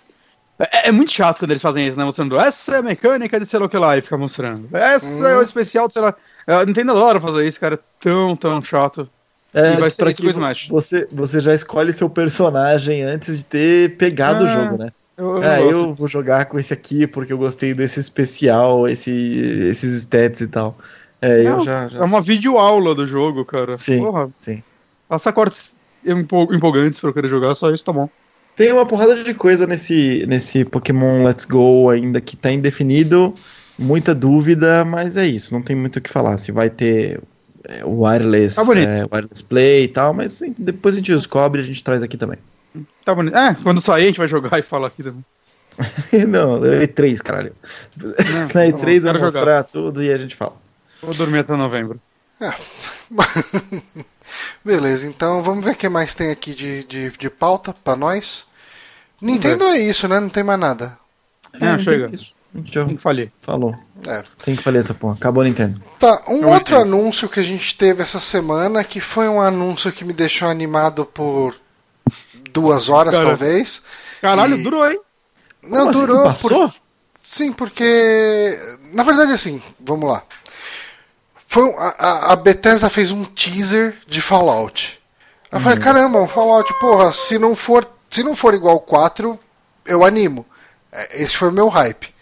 [0.61, 2.05] É, é muito chato quando eles fazem isso, né?
[2.05, 4.69] Mostrando essa é a mecânica de sei lá o que lá e fica mostrando.
[4.77, 6.15] Essa é o especial de sei lá.
[6.47, 7.77] Eu não entendo hora fazer isso, cara.
[7.77, 9.09] É tão, tão chato.
[9.55, 10.69] É, E vai ser pra isso que com o Smash.
[10.69, 14.93] Você, você já escolhe seu personagem antes de ter pegado o Ah, jogo, né?
[15.17, 19.11] Eu, eu É, eu vou jogar com esse aqui porque eu gostei desse especial, esse,
[19.11, 20.77] esses stats e tal.
[21.21, 21.85] É, eu Não, já.
[21.85, 22.05] É já...
[22.05, 23.77] uma videoaula do jogo, cara.
[23.77, 24.63] Sim, Porra, sim.
[25.09, 28.09] passa cortes empol- empolgantes pra eu querer jogar, só isso tá bom.
[28.61, 33.33] Tem uma porrada de coisa nesse, nesse Pokémon Let's Go ainda que tá indefinido,
[33.79, 36.37] muita dúvida, mas é isso, não tem muito o que falar.
[36.37, 37.23] Se vai ter
[37.65, 41.63] é, o wireless, Tá é, wireless play e tal, mas sim, depois a gente descobre
[41.63, 42.37] e a gente traz aqui também.
[43.03, 43.35] Tá bonito.
[43.35, 45.25] É, quando sair a gente vai jogar e falar aqui também.
[46.29, 47.55] não, é E3, caralho.
[47.97, 49.65] Não, Na tá bom, E3 vai quero mostrar jogar.
[49.65, 50.57] tudo e a gente fala.
[51.01, 51.99] Vou dormir até novembro.
[54.63, 58.50] Beleza, então vamos ver o que mais tem aqui de, de, de pauta pra nós.
[59.21, 60.19] Nintendo é isso, né?
[60.21, 60.99] Não tem mais nada.
[61.61, 62.11] É, chega.
[62.13, 63.29] Isso, a gente já Tem que falhar.
[63.43, 63.75] falou.
[64.07, 64.23] É.
[64.45, 65.15] Tem que falar essa porra.
[65.15, 65.81] Acabou a Nintendo.
[65.99, 66.95] Tá, um Eu outro entendo.
[66.97, 71.05] anúncio que a gente teve essa semana, que foi um anúncio que me deixou animado
[71.05, 71.55] por
[72.51, 73.83] duas horas, Cara, talvez.
[74.23, 74.99] Caralho, E- durou, hein?
[75.63, 76.23] Não, Como assim, durou.
[76.25, 76.49] Passou?
[76.51, 76.75] por-
[77.23, 78.59] Sim, porque.
[78.95, 80.23] Na verdade, assim, vamos lá.
[81.47, 84.99] Foi um- a, a- Bethesda fez um teaser de Fallout.
[85.53, 85.63] Eu uhum.
[85.65, 89.39] falei, caramba, um Fallout, porra, se não for, se não for igual 4,
[89.87, 90.45] eu animo.
[90.93, 92.13] É, esse foi o meu hype.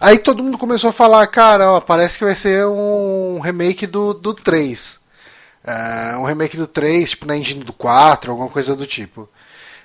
[0.00, 4.14] Aí todo mundo começou a falar, cara, ó, parece que vai ser um remake do,
[4.14, 5.00] do 3.
[5.64, 9.28] É, um remake do 3, tipo na engine do 4, alguma coisa do tipo.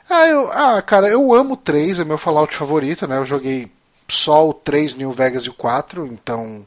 [0.09, 3.17] Ah, eu, ah, cara, eu amo o 3, é meu Fallout favorito, né?
[3.17, 3.71] Eu joguei
[4.07, 6.65] só o 3, New Vegas e o 4, então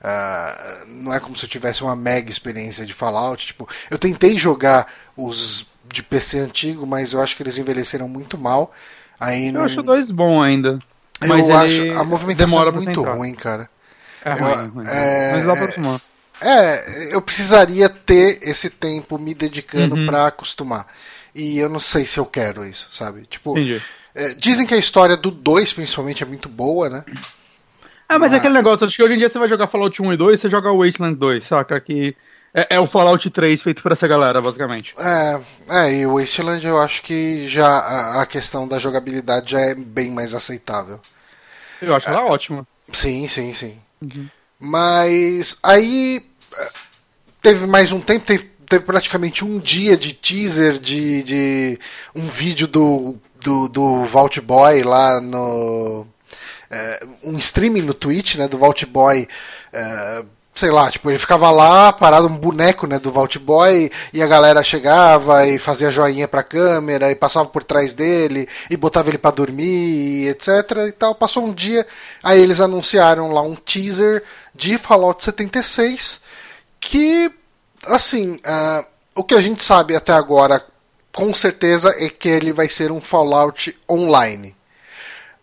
[0.00, 3.46] uh, não é como se eu tivesse uma mega experiência de Fallout.
[3.46, 8.38] Tipo, eu tentei jogar os de PC antigo, mas eu acho que eles envelheceram muito
[8.38, 8.72] mal.
[9.18, 9.64] Aí eu não...
[9.64, 10.78] acho dois bom ainda.
[11.20, 13.68] Mas eu acho a movimentação é muito ruim, cara.
[14.24, 16.00] É ruim, eu, ruim, é, mas dá pra acostumar.
[16.40, 20.06] É, eu precisaria ter esse tempo me dedicando uhum.
[20.06, 20.86] para acostumar.
[21.34, 23.26] E eu não sei se eu quero isso, sabe?
[23.26, 23.54] Tipo,
[24.14, 27.04] é, dizem que a história do 2, principalmente, é muito boa, né?
[28.08, 30.00] Ah, mas, mas é aquele negócio, acho que hoje em dia você vai jogar Fallout
[30.02, 31.78] 1 e 2, você joga Wasteland 2, saca?
[31.80, 32.16] Que
[32.52, 34.94] é, é, o Fallout 3 feito por essa galera, basicamente.
[34.98, 39.60] É, é, e o Wasteland eu acho que já a, a questão da jogabilidade já
[39.60, 41.00] é bem mais aceitável.
[41.80, 42.66] Eu acho ela é, ótima.
[42.92, 43.80] Sim, sim, sim.
[44.02, 44.28] Uhum.
[44.58, 46.26] Mas aí
[47.40, 51.78] teve mais um tempo, teve, teve praticamente um dia de teaser de, de
[52.14, 56.06] um vídeo do, do, do Vault Boy lá no.
[56.68, 59.28] É, um streaming no Twitch, né, do Vault Boy.
[59.72, 60.24] É,
[60.60, 64.26] sei lá, tipo, ele ficava lá, parado um boneco, né, do Vault Boy, e a
[64.26, 69.16] galera chegava e fazia joinha pra câmera, e passava por trás dele, e botava ele
[69.16, 70.48] para dormir, etc
[70.86, 71.14] e tal.
[71.14, 71.86] Passou um dia,
[72.22, 74.22] aí eles anunciaram lá um teaser
[74.54, 76.20] de Fallout 76,
[76.78, 77.32] que,
[77.86, 80.62] assim, uh, o que a gente sabe até agora,
[81.10, 84.54] com certeza, é que ele vai ser um Fallout online.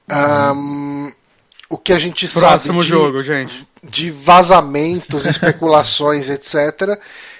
[0.10, 1.08] Uhum.
[1.08, 1.12] Um,
[1.70, 3.68] o que a gente Próximo sabe de, jogo, gente.
[3.90, 7.00] De vazamentos, especulações, etc.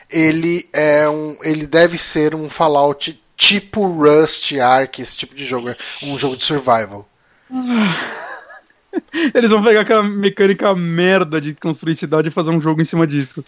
[0.10, 5.74] Ele é um, ele deve ser um Fallout tipo Rust, Ark, esse tipo de jogo,
[6.04, 7.08] um jogo de survival.
[9.34, 13.06] Eles vão pegar aquela mecânica merda de construir cidade e fazer um jogo em cima
[13.06, 13.44] disso.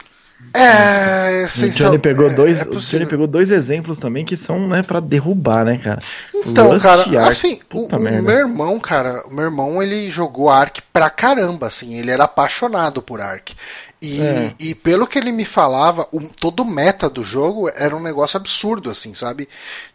[0.54, 4.68] É, o Johnny pegou é, dois, é o Johnny pegou dois exemplos também que são,
[4.68, 6.02] né, para derrubar, né, cara.
[6.34, 10.50] Então, Rust cara, Ark, assim, o, o meu irmão, cara, o meu irmão ele jogou
[10.50, 13.54] Ark pra caramba, assim, ele era apaixonado por Ark.
[14.02, 14.54] E, é.
[14.58, 18.38] e pelo que ele me falava, o, todo o meta do jogo era um negócio
[18.38, 19.50] absurdo, assim, sabe?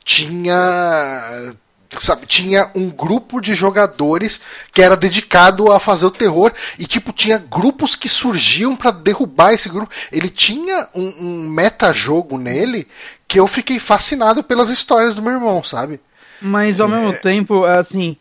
[0.04, 1.54] Tinha
[2.02, 4.40] sabe, tinha um grupo de jogadores
[4.72, 9.52] que era dedicado a fazer o terror e tipo tinha grupos que surgiam para derrubar
[9.52, 9.92] esse grupo.
[10.10, 12.86] Ele tinha um, um meta-jogo nele
[13.26, 16.00] que eu fiquei fascinado pelas histórias do meu irmão, sabe?
[16.40, 16.92] Mas ao é...
[16.92, 18.16] mesmo tempo, assim,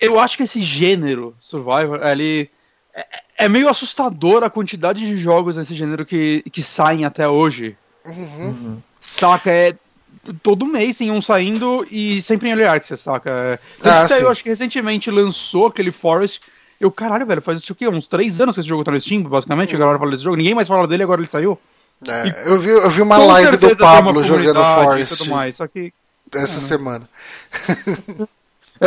[0.00, 2.50] eu acho que esse gênero Survivor, ele
[2.94, 3.06] é,
[3.38, 7.76] é meio assustador a quantidade de jogos nesse gênero que, que saem até hoje.
[8.04, 8.80] Uhum.
[9.00, 9.50] Saca?
[9.50, 9.74] É,
[10.42, 13.60] todo mês tem um saindo e sempre em Early Access, saca?
[13.82, 16.40] Ah, eu acho que recentemente lançou aquele Forest.
[16.80, 19.22] Eu, caralho, velho, faz isso aqui, uns três anos que esse jogo tá no Steam,
[19.22, 19.76] basicamente, hum.
[19.76, 21.58] a galera fala desse jogo, ninguém mais fala dele, agora ele saiu.
[22.06, 25.30] É, e, eu, vi, eu vi uma live do Pablo jogando Forest.
[25.30, 25.92] Mais, só que,
[26.34, 26.60] essa é.
[26.60, 27.08] semana.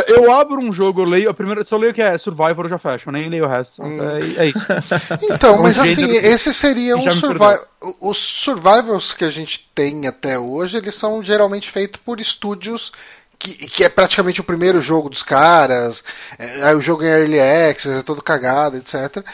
[0.08, 2.78] Eu abro um jogo, eu leio, a primeira, só leio que é Survivor, eu já
[2.78, 3.82] fecho, nem leio o resto.
[3.82, 3.98] Hum.
[4.38, 4.68] É, é, isso.
[5.34, 7.66] Então, é mas assim, esse seria um survival.
[8.00, 12.92] Os survivals que a gente tem até hoje, eles são geralmente feitos por estúdios
[13.40, 16.04] que, que é praticamente o primeiro jogo dos caras,
[16.38, 19.26] é, aí o jogo é early access, é todo cagado, etc.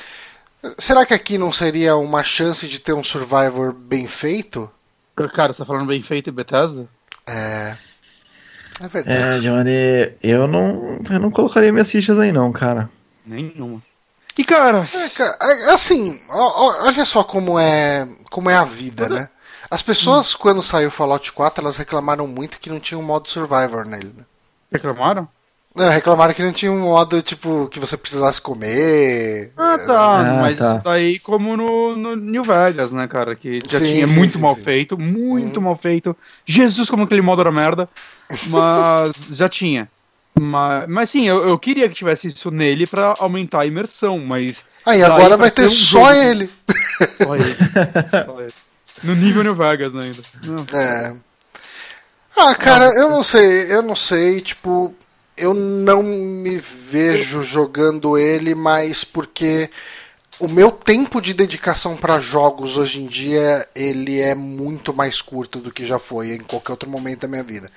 [0.77, 4.69] Será que aqui não seria uma chance de ter um Survivor bem feito?
[5.33, 6.87] Cara, você tá falando bem feito em Bethesda?
[7.25, 7.75] É.
[8.79, 9.37] É verdade.
[9.37, 12.89] É, Johnny, eu não, eu não colocaria minhas fichas aí não, cara.
[13.25, 13.81] Nenhuma.
[14.37, 19.29] E cara, é, cara é, assim, olha só como é, como é a vida, né?
[19.71, 20.37] As pessoas hum.
[20.39, 24.13] quando saiu Fallout 4, elas reclamaram muito que não tinha um modo Survivor nele.
[24.15, 24.23] Né?
[24.71, 25.27] Reclamaram?
[25.75, 29.51] Não, reclamaram que não tinha um modo, tipo, que você precisasse comer.
[29.57, 30.19] Ah, tá.
[30.19, 30.77] Ah, mas tá.
[30.77, 33.35] daí como no, no, New Vegas, né, cara?
[33.35, 35.63] Que já sim, tinha sim, muito sim, mal feito, muito hum.
[35.63, 36.15] mal feito.
[36.45, 37.89] Jesus, como aquele modo era merda.
[38.47, 39.89] Mas já tinha.
[40.39, 44.63] Mas, mas sim, eu, eu queria que tivesse isso nele para aumentar a imersão, mas.
[44.85, 46.49] Aí agora vai ter um só ele.
[47.17, 47.55] Só ele.
[48.25, 48.53] Só ele.
[49.03, 50.21] No nível New Vegas né, ainda.
[50.45, 50.79] Não.
[50.79, 51.13] É.
[52.37, 54.93] Ah, cara, eu não sei, eu não sei, tipo,
[55.37, 59.69] eu não me vejo jogando ele mais porque
[60.39, 65.59] o meu tempo de dedicação para jogos hoje em dia ele é muito mais curto
[65.59, 67.71] do que já foi em qualquer outro momento da minha vida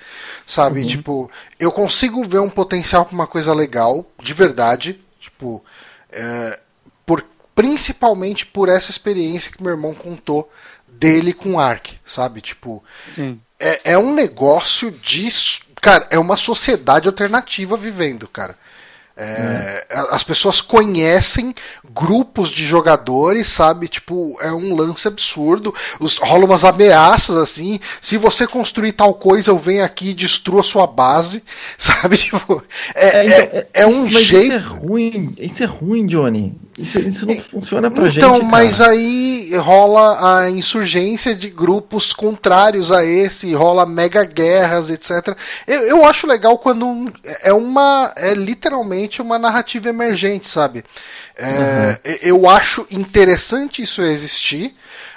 [0.45, 0.87] sabe uhum.
[0.87, 5.63] tipo eu consigo ver um potencial para uma coisa legal de verdade tipo
[6.11, 6.59] é,
[7.05, 10.49] por principalmente por essa experiência que meu irmão contou
[10.87, 12.83] dele com Ark sabe tipo
[13.15, 13.39] Sim.
[13.59, 15.29] é, é um negócio de.
[15.81, 18.55] Cara, é uma sociedade alternativa vivendo, cara.
[19.21, 21.53] É, As pessoas conhecem
[21.93, 23.89] grupos de jogadores, sabe?
[23.89, 25.75] Tipo, é um lance absurdo.
[25.99, 27.81] Os, rola umas ameaças assim.
[27.99, 31.43] Se você construir tal coisa, eu venho aqui e destruo a sua base,
[31.77, 32.15] sabe?
[32.15, 32.63] Tipo,
[32.95, 34.45] é, então, é, é um mas jeito.
[34.45, 36.55] Isso é ruim, isso é ruim, Johnny.
[36.79, 38.17] Isso, isso não funciona pra gente.
[38.17, 38.43] Então, cara.
[38.45, 45.35] mas aí rola a insurgência de grupos contrários a esse, rola mega guerras, etc.
[45.67, 47.11] Eu, eu acho legal quando um-
[47.43, 48.13] é uma.
[48.15, 50.83] É literalmente uma narrativa emergente, sabe?
[51.37, 54.73] É, Eu acho interessante isso existir,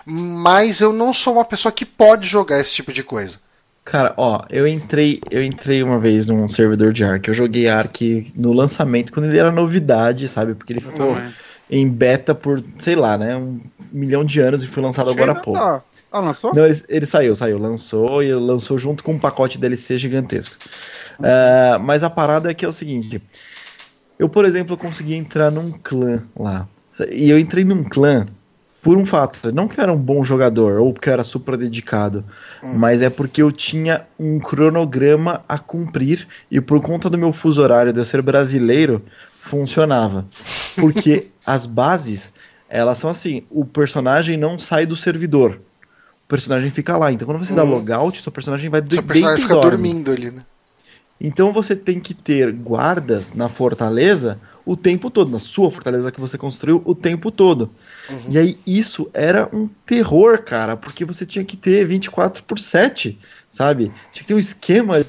[0.06, 3.38] mas eu não sou uma pessoa que pode jogar esse tipo de coisa.
[3.84, 7.26] Cara, ó, eu entrei, eu entrei uma vez num servidor de Ark.
[7.26, 10.54] Eu joguei Ark no lançamento, quando ele era novidade, sabe?
[10.54, 11.32] Porque ele ficou Também.
[11.72, 13.34] Em beta por, sei lá, né?
[13.34, 13.58] Um
[13.90, 15.58] milhão de anos e foi lançado agora há pouco.
[15.58, 15.82] tá.
[16.12, 16.54] Ah, lançou?
[16.54, 20.54] Não, ele, ele saiu, saiu, lançou e lançou junto com um pacote DLC gigantesco.
[21.22, 23.22] É, mas a parada é que é o seguinte:
[24.18, 26.68] eu, por exemplo, consegui entrar num clã lá.
[27.10, 28.26] E eu entrei num clã
[28.82, 29.50] por um fato.
[29.54, 32.22] Não que eu era um bom jogador ou porque eu era super dedicado,
[32.74, 37.62] mas é porque eu tinha um cronograma a cumprir e por conta do meu fuso
[37.62, 39.02] horário de eu ser brasileiro,
[39.42, 40.24] funcionava.
[40.76, 42.32] Porque as bases,
[42.68, 45.60] elas são assim: o personagem não sai do servidor.
[46.24, 47.12] O personagem fica lá.
[47.12, 47.70] Então, quando você dá Uhum.
[47.70, 49.70] logout, seu personagem vai Seu personagem fica dorme.
[49.70, 50.42] dormindo ali, né?
[51.20, 56.20] Então você tem que ter guardas na fortaleza o tempo todo, na sua fortaleza que
[56.20, 57.70] você construiu o tempo todo.
[58.28, 63.18] E aí isso era um terror, cara, porque você tinha que ter 24 por 7,
[63.48, 63.92] sabe?
[64.10, 65.04] Tinha que ter um esquema,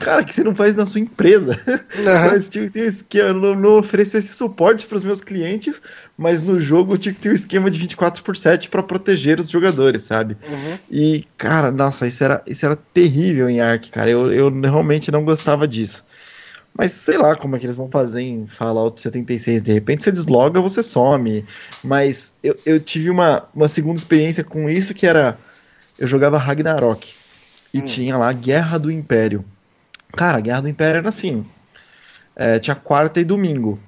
[0.00, 1.58] cara, que você não faz na sua empresa.
[1.96, 2.32] Aham.
[2.32, 5.20] Mas tinha que ter um esquema, eu não, não ofereço esse suporte para os meus
[5.20, 5.80] clientes,
[6.16, 9.40] mas no jogo eu tinha que ter um esquema de 24 por 7 para proteger
[9.40, 10.36] os jogadores, sabe?
[10.48, 10.78] Uhum.
[10.90, 14.10] E, cara, nossa, isso era, isso era terrível em Ark, cara.
[14.10, 16.04] Eu, eu realmente não gostava disso.
[16.76, 19.62] Mas sei lá como é que eles vão fazer em Fallout 76.
[19.62, 21.44] De repente você desloga, você some.
[21.82, 25.38] Mas eu, eu tive uma, uma segunda experiência com isso que era.
[25.98, 27.14] Eu jogava Ragnarok.
[27.74, 27.84] E Hum.
[27.84, 29.44] tinha lá Guerra do Império.
[30.12, 31.44] Cara, a Guerra do Império era assim.
[32.34, 33.78] é, tinha quarta e domingo.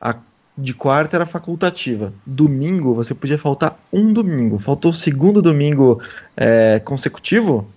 [0.00, 0.16] A
[0.56, 2.12] de quarta era facultativa.
[2.26, 4.58] Domingo, você podia faltar um domingo.
[4.58, 6.02] Faltou o segundo domingo
[6.36, 7.70] é, consecutivo,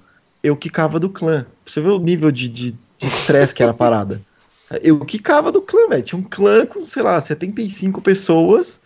[0.44, 1.46] eu quicava do clã.
[1.66, 4.22] Você ver o nível de estresse que era a parada.
[4.82, 6.02] Eu quicava do clã, velho.
[6.02, 8.82] Tinha um clã com, sei lá, 75 pessoas,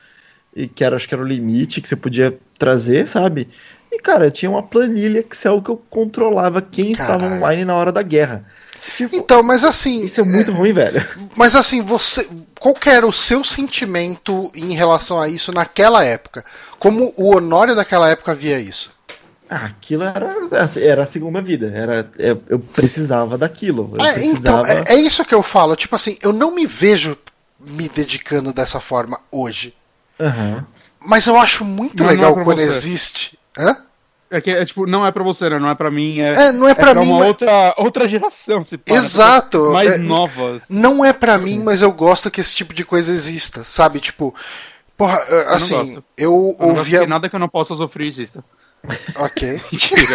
[0.54, 3.48] e que era, acho que era o limite que você podia trazer, sabe?
[3.90, 7.38] E, cara, tinha uma planilha Excel que eu controlava quem estava Caralho.
[7.38, 8.46] online na hora da guerra.
[8.96, 10.02] Tipo, Então, mas assim.
[10.04, 11.06] isso é muito ruim, velho.
[11.36, 12.28] Mas assim, você.
[12.60, 16.44] Qual que era o seu sentimento em relação a isso naquela época?
[16.78, 18.92] Como o Honório daquela época via isso?
[19.50, 20.36] Ah, aquilo era,
[20.78, 21.72] era a segunda vida.
[21.74, 23.94] Era, eu, eu precisava daquilo.
[23.98, 24.72] Eu É, então, precisava.
[24.72, 25.76] é, é isso que eu falo.
[25.76, 27.18] Tipo assim, eu não me vejo
[27.68, 29.74] me dedicando dessa forma hoje.
[30.20, 30.66] Aham.
[31.00, 32.64] Mas eu acho muito Não, não legal é pra quando você.
[32.68, 33.40] existe.
[33.58, 33.78] Hã?
[34.32, 35.58] É que, é, tipo, não é pra você, né?
[35.58, 36.20] Não é pra mim.
[36.20, 38.82] É, É, não é pra mim, uma mas- outra, outra geração, se né?
[38.88, 40.62] Exato, Mais é- novas.
[40.70, 44.00] Não é pra mim, mas eu gosto que esse tipo de coisa exista, sabe?
[44.00, 44.36] Tipo,
[44.96, 47.08] porra, é, assim, eu Eu não gosto ouvia.
[47.08, 48.44] nada que eu não possa sofrer exista.
[49.16, 49.60] Ok.
[49.72, 50.06] Mentira.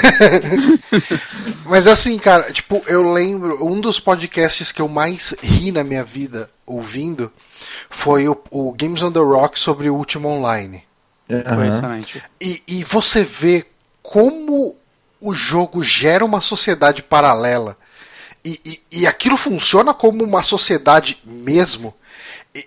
[1.67, 6.05] Mas assim, cara, tipo, eu lembro, um dos podcasts que eu mais ri na minha
[6.05, 7.31] vida ouvindo
[7.91, 10.83] foi o, o Games on the Rock sobre o último online.
[11.29, 12.23] Excelente.
[12.41, 13.67] E, e você vê
[14.05, 14.77] como
[15.19, 17.75] o jogo gera uma sociedade paralela
[18.45, 21.95] e, e, e aquilo funciona como uma sociedade mesmo.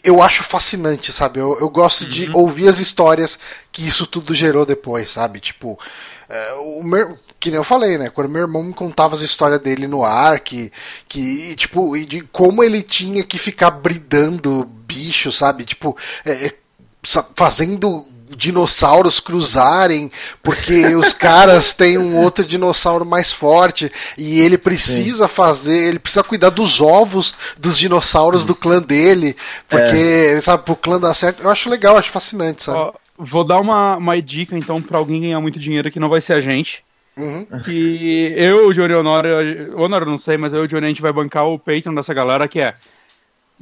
[0.03, 1.39] Eu acho fascinante, sabe?
[1.39, 3.37] Eu, eu gosto de ouvir as histórias
[3.71, 5.39] que isso tudo gerou depois, sabe?
[5.39, 5.79] Tipo,
[6.27, 8.09] é, o meu, que nem eu falei, né?
[8.09, 10.71] Quando meu irmão me contava as histórias dele no ar, que,
[11.07, 15.63] que tipo, e de como ele tinha que ficar bridando bicho, sabe?
[15.63, 16.53] Tipo, é, é,
[17.35, 20.11] fazendo dinossauros cruzarem
[20.43, 26.23] porque os caras têm um outro dinossauro mais forte e ele precisa fazer, ele precisa
[26.23, 29.35] cuidar dos ovos dos dinossauros do clã dele,
[29.67, 31.43] porque, sabe, pro clã dar certo.
[31.43, 32.77] Eu acho legal, acho fascinante, sabe?
[32.77, 36.21] Ó, vou dar uma, uma dica, então, pra alguém ganhar muito dinheiro que não vai
[36.21, 36.83] ser a gente.
[37.17, 37.45] Uhum.
[37.65, 40.89] Que eu, o Johnny e Honório eu não sei, mas eu e o Johnny a
[40.89, 42.75] gente vai bancar o Patreon dessa galera, que é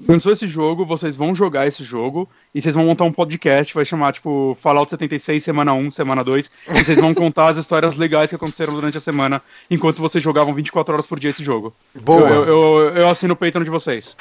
[0.07, 3.85] Lançou esse jogo, vocês vão jogar esse jogo e vocês vão montar um podcast, vai
[3.85, 8.29] chamar tipo Fallout 76, semana 1, semana 2, e vocês vão contar as histórias legais
[8.29, 9.41] que aconteceram durante a semana
[9.71, 11.73] enquanto vocês jogavam 24 horas por dia esse jogo.
[12.01, 12.29] Boa.
[12.29, 14.17] Eu, eu, eu, eu assino o Patreon de vocês.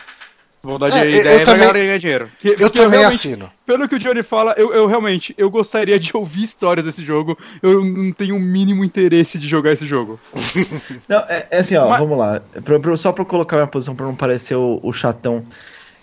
[0.65, 2.31] Vou dar é, ideia eu também, ganhar dinheiro.
[2.39, 3.53] Que, eu também eu assino.
[3.67, 7.39] Pelo que o Johnny fala, eu, eu, realmente, eu gostaria de ouvir histórias desse jogo.
[7.63, 10.19] Eu não tenho o mínimo interesse de jogar esse jogo.
[11.07, 12.01] não, é, é, assim, ó, Mas...
[12.01, 12.41] vamos lá.
[12.65, 15.45] Pra, pra, só pra colocar minha posição pra não parecer o, o chatão.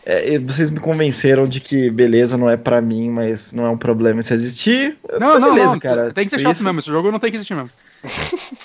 [0.05, 3.77] É, vocês me convenceram de que beleza não é para mim, mas não é um
[3.77, 4.95] problema se existir.
[5.19, 6.13] Não, tá não, beleza, não, cara.
[6.13, 6.65] Tem que ser tipo chato isso...
[6.65, 7.71] mesmo, esse jogo não tem que existir mesmo.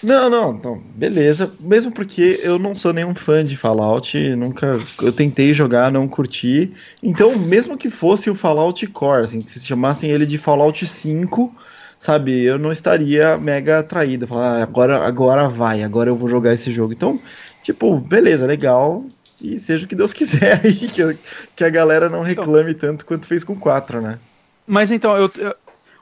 [0.02, 1.52] Não, não, não, beleza.
[1.60, 4.80] Mesmo porque eu não sou nenhum fã de Fallout, nunca.
[5.02, 6.72] Eu tentei jogar, não curti.
[7.02, 11.54] Então, mesmo que fosse o Fallout Core, assim, que se chamassem ele de Fallout 5,
[11.98, 14.26] sabe, eu não estaria mega atraído.
[14.26, 16.92] Falar, ah, agora, agora vai, agora eu vou jogar esse jogo.
[16.92, 17.20] Então,
[17.62, 19.04] tipo, beleza, legal.
[19.42, 21.18] E seja o que Deus quiser aí, que,
[21.54, 24.18] que a galera não reclame tanto quanto fez com o 4, né?
[24.66, 25.30] Mas então, eu,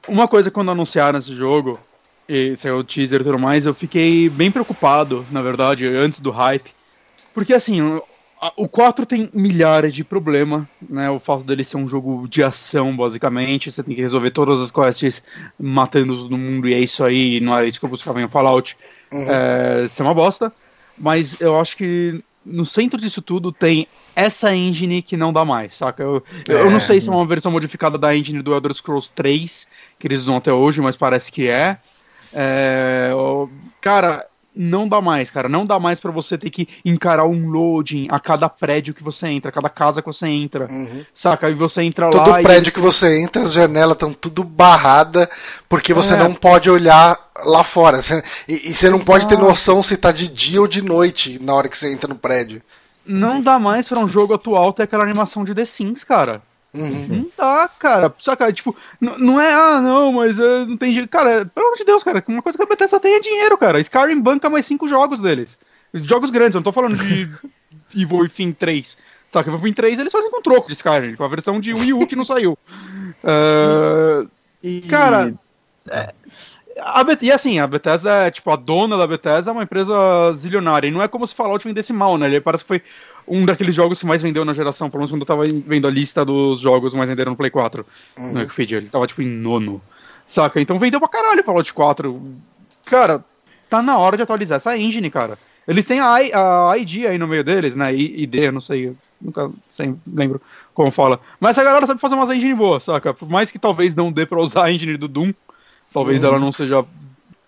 [0.08, 1.78] uma coisa quando anunciaram esse jogo
[2.28, 6.30] e saiu o teaser e tudo mais, eu fiquei bem preocupado, na verdade, antes do
[6.30, 6.70] hype.
[7.32, 7.80] Porque assim,
[8.56, 11.08] o 4 tem milhares de problemas, né?
[11.10, 13.70] O fato dele ser um jogo de ação, basicamente.
[13.70, 15.22] Você tem que resolver todas as quests
[15.58, 18.76] matando todo mundo, e é isso aí, não é isso que eu buscava em Fallout.
[19.12, 19.26] Uhum.
[19.28, 20.52] É, isso é uma bosta.
[20.96, 25.74] Mas eu acho que no centro disso tudo tem essa engine que não dá mais,
[25.74, 26.02] saca?
[26.02, 26.52] Eu, é.
[26.52, 29.66] eu não sei se é uma versão modificada da engine do Elder Scrolls 3,
[29.98, 31.78] que eles usam até hoje, mas parece que é.
[32.34, 33.10] É,
[33.80, 35.48] cara, não dá mais, cara.
[35.48, 39.26] Não dá mais para você ter que encarar um loading a cada prédio que você
[39.26, 40.66] entra, a cada casa que você entra.
[40.70, 41.04] Uhum.
[41.12, 41.50] Saca?
[41.50, 42.36] E você entra Todo lá.
[42.36, 42.72] Todo prédio e...
[42.72, 45.28] que você entra, as janelas estão tudo barrada
[45.68, 46.16] porque você é.
[46.16, 48.00] não pode olhar lá fora.
[48.46, 51.52] E, e, você não pode ter noção se tá de dia ou de noite na
[51.54, 52.62] hora que você entra no prédio.
[53.04, 56.40] Não dá mais para um jogo atual ter aquela animação de The Sims, cara.
[56.74, 57.06] Uhum.
[57.08, 58.12] Não dá, cara.
[58.18, 61.08] Saca, tipo, não é, ah, não, mas uh, não tem jeito.
[61.08, 63.80] Cara, pelo amor de Deus, cara, uma coisa que a Bethesda tem é dinheiro, cara.
[63.80, 65.58] Skyrim banca mais cinco jogos deles.
[65.94, 67.30] Jogos grandes, eu não tô falando de
[67.94, 68.98] Evil Within 3.
[69.28, 71.92] Saca, Evil Within 3 eles fazem com troco de Skyrim, com a versão de Wii
[71.92, 72.58] U que não saiu.
[73.22, 74.28] Uh,
[74.60, 75.32] e, cara,
[75.88, 76.12] é,
[76.78, 79.94] a Bet e assim, a Bethesda é, tipo, a dona da Bethesda é uma empresa
[80.36, 80.88] zilionária.
[80.88, 82.26] E não é como se Fallout vendesse mal, né?
[82.26, 82.82] Ele parece que foi
[83.26, 85.90] um daqueles jogos que mais vendeu na geração, pelo menos quando eu tava vendo a
[85.90, 87.86] lista dos jogos mais venderam no Play 4
[88.18, 88.32] uhum.
[88.32, 88.78] no Wikipedia.
[88.78, 89.80] Ele tava tipo em nono.
[90.26, 90.60] Saca?
[90.60, 92.22] Então vendeu pra caralho Fallout 4.
[92.86, 93.24] Cara,
[93.68, 95.38] tá na hora de atualizar essa engine, cara.
[95.66, 97.94] Eles têm a, I, a ID aí no meio deles, né?
[97.94, 100.40] ID, não sei, nunca sei, lembro
[100.74, 101.18] como fala.
[101.40, 103.14] Mas a galera sabe fazer umas engine boas, saca?
[103.14, 105.32] Por mais que talvez não dê pra usar a engine do Doom,
[105.92, 106.28] talvez uhum.
[106.28, 106.84] ela não seja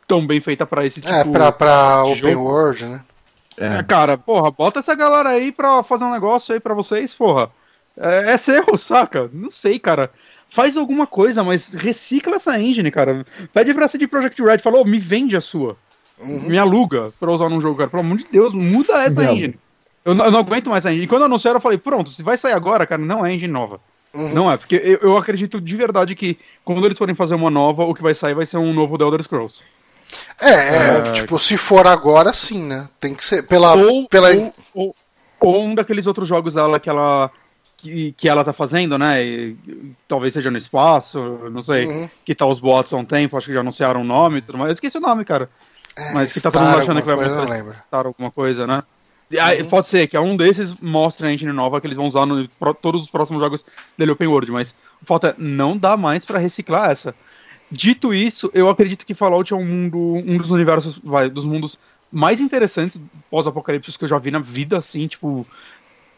[0.09, 2.43] tão bem feita para esse é, tipo É, pra, pra open jogo.
[2.43, 3.01] world, né?
[3.59, 3.79] É.
[3.79, 3.83] é.
[3.83, 7.51] Cara, porra, bota essa galera aí pra fazer um negócio aí pra vocês, porra.
[7.97, 9.31] É, é seu, saca?
[9.33, 10.11] Não sei, cara.
[10.49, 13.25] Faz alguma coisa, mas recicla essa engine, cara.
[13.53, 15.77] Pede pra CD Project Red, falou, oh, me vende a sua.
[16.19, 16.49] Uhum.
[16.49, 17.91] Me aluga pra usar num jogo, cara.
[17.91, 19.33] Pelo amor de Deus, muda essa não.
[19.33, 19.59] engine.
[20.05, 21.05] Eu não, eu não, aguento mais essa engine.
[21.05, 23.81] E quando anunciaram, eu falei, pronto, se vai sair agora, cara, não é engine nova.
[24.15, 24.33] Uhum.
[24.33, 27.85] Não é, porque eu, eu, acredito de verdade que quando eles forem fazer uma nova,
[27.85, 29.63] o que vai sair vai ser um novo The Elder Scrolls.
[30.41, 32.89] É, é, é, tipo, se for agora, sim, né?
[33.01, 33.43] Tem que ser.
[33.47, 33.75] Pela.
[33.75, 34.29] Ou, pela...
[34.35, 34.97] ou, ou,
[35.41, 37.31] ou um daqueles outros jogos dela que ela.
[37.79, 39.23] Que, que ela tá fazendo, né?
[39.23, 39.57] E,
[40.09, 41.19] talvez seja no espaço,
[41.51, 41.87] não sei.
[41.87, 42.11] Uhum.
[42.25, 44.57] Que tá os bots há um tempo, acho que já anunciaram o nome e tudo
[44.57, 44.71] mais.
[44.71, 45.51] Eu esqueci o nome, cara.
[45.95, 48.83] É, Mas que tá todo mundo achando que vai mostrar alguma coisa, né?
[49.31, 49.69] Uhum.
[49.69, 52.47] Pode ser que um desses mostre a engine nova que eles vão usar no
[52.81, 53.65] todos os próximos jogos
[53.99, 57.15] dele Open World, mas o fato é, não dá mais para reciclar essa.
[57.71, 61.79] Dito isso, eu acredito que Fallout é um mundo, um dos universos, vai, dos mundos
[62.13, 65.45] mais interessantes pós-apocalipse que eu já vi na vida, assim, tipo,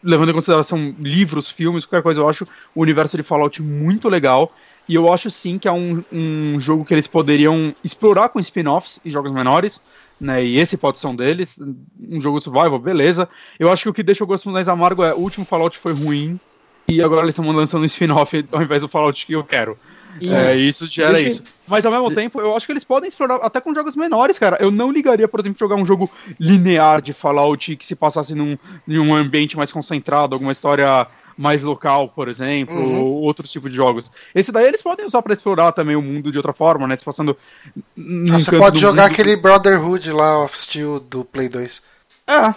[0.03, 4.53] levando em consideração livros, filmes, qualquer coisa, eu acho o universo de Fallout muito legal.
[4.87, 8.99] E eu acho sim que é um, um jogo que eles poderiam explorar com spin-offs
[9.05, 9.79] e jogos menores,
[10.19, 10.43] né?
[10.43, 11.59] E esse pode ser um deles.
[11.99, 13.29] Um jogo survival, beleza.
[13.59, 15.93] Eu acho que o que deixa o gosto mais amargo é o último Fallout foi
[15.93, 16.39] ruim.
[16.87, 19.77] E agora eles estão lançando um spin-off ao invés do Fallout que eu quero.
[20.21, 21.29] E é, isso gera deixa...
[21.31, 21.43] isso.
[21.67, 24.57] Mas ao mesmo tempo, eu acho que eles podem explorar até com jogos menores, cara.
[24.59, 26.09] Eu não ligaria, por exemplo, jogar um jogo
[26.39, 28.57] linear de Fallout que se passasse num,
[28.87, 31.07] num ambiente mais concentrado, alguma história
[31.39, 32.99] mais local, por exemplo, uhum.
[32.99, 34.11] ou outros tipos de jogos.
[34.35, 36.97] Esse daí eles podem usar para explorar também o mundo de outra forma, né?
[36.97, 37.37] Se passando.
[37.75, 39.13] Ah, você pode jogar mundo.
[39.13, 41.81] aquele Brotherhood lá, of Steel do Play 2.
[42.29, 42.55] É.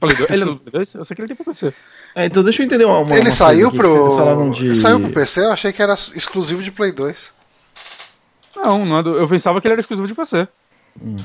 [0.00, 0.30] Play 2.
[0.30, 0.94] Ele é do Play 2?
[0.94, 1.74] Eu sei que ele tem pra PC.
[2.14, 4.50] É, então deixa eu entender uma, uma Ele uma saiu pro.
[4.50, 4.76] De...
[4.76, 5.40] Saiu pro PC?
[5.40, 7.32] Eu achei que era exclusivo de Play 2.
[8.56, 9.10] Não, não é do...
[9.18, 10.48] eu pensava que ele era exclusivo de PC.
[11.00, 11.16] Hum.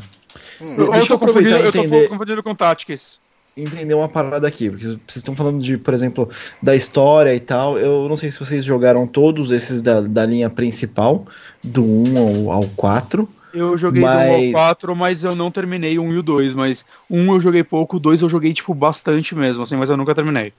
[0.61, 0.75] Hum.
[0.77, 3.19] Eu, eu, tô confundindo, eu tô confundindo com Tactics
[3.63, 6.29] entender uma parada aqui, porque vocês estão falando de, por exemplo,
[6.61, 7.77] da história e tal.
[7.77, 11.25] Eu não sei se vocês jogaram todos esses da, da linha principal,
[11.63, 13.27] do 1 ao, ao 4.
[13.53, 14.29] Eu joguei mas...
[14.29, 16.53] do 1 ao 4, mas eu não terminei o 1 e o 2.
[16.53, 19.97] Mas um eu joguei pouco, o 2 eu joguei, tipo, bastante mesmo, assim, mas eu
[19.97, 20.53] nunca terminei.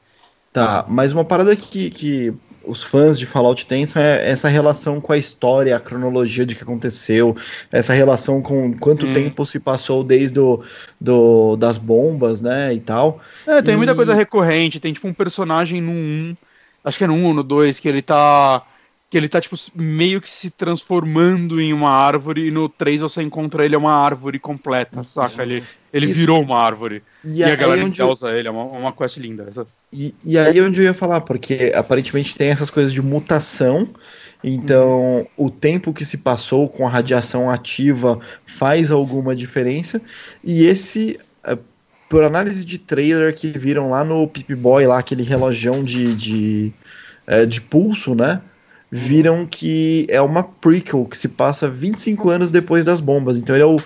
[0.52, 2.34] Tá, mas uma parada que, que
[2.64, 6.62] os fãs de Fallout têm é essa relação com a história, a cronologia de que
[6.62, 7.36] aconteceu,
[7.70, 9.12] essa relação com quanto hum.
[9.12, 10.62] tempo se passou desde do,
[11.00, 13.20] do, das bombas, né, e tal.
[13.46, 13.76] É, tem e...
[13.76, 16.36] muita coisa recorrente, tem tipo um personagem no 1,
[16.84, 18.62] acho que é no 1 ou no 2, que ele tá
[19.10, 23.20] que ele tá, tipo, meio que se transformando em uma árvore, e no 3 você
[23.20, 25.42] encontra ele é uma árvore completa, saca?
[25.42, 27.02] Ele, ele virou uma árvore.
[27.24, 29.48] E, e a galera onde usa ele, é uma, uma quest linda.
[29.50, 29.66] Essa.
[29.92, 33.88] E, e aí é onde eu ia falar, porque aparentemente tem essas coisas de mutação,
[34.44, 35.26] então, uhum.
[35.36, 40.00] o tempo que se passou com a radiação ativa faz alguma diferença.
[40.42, 41.58] E esse, é,
[42.08, 46.72] por análise de trailer que viram lá no Pip Boy, lá aquele relojão de, de,
[47.26, 48.40] é, de pulso, né?
[48.90, 53.38] Viram que é uma prequel que se passa 25 anos depois das bombas.
[53.38, 53.76] Então ele é o,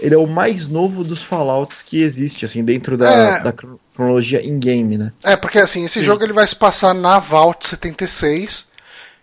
[0.00, 3.40] ele é o mais novo dos Fallouts que existe, assim, dentro da, é...
[3.40, 3.52] da
[3.94, 5.12] cronologia in-game, né?
[5.22, 6.02] É, porque assim, esse Sim.
[6.04, 8.72] jogo ele vai se passar na Vault 76.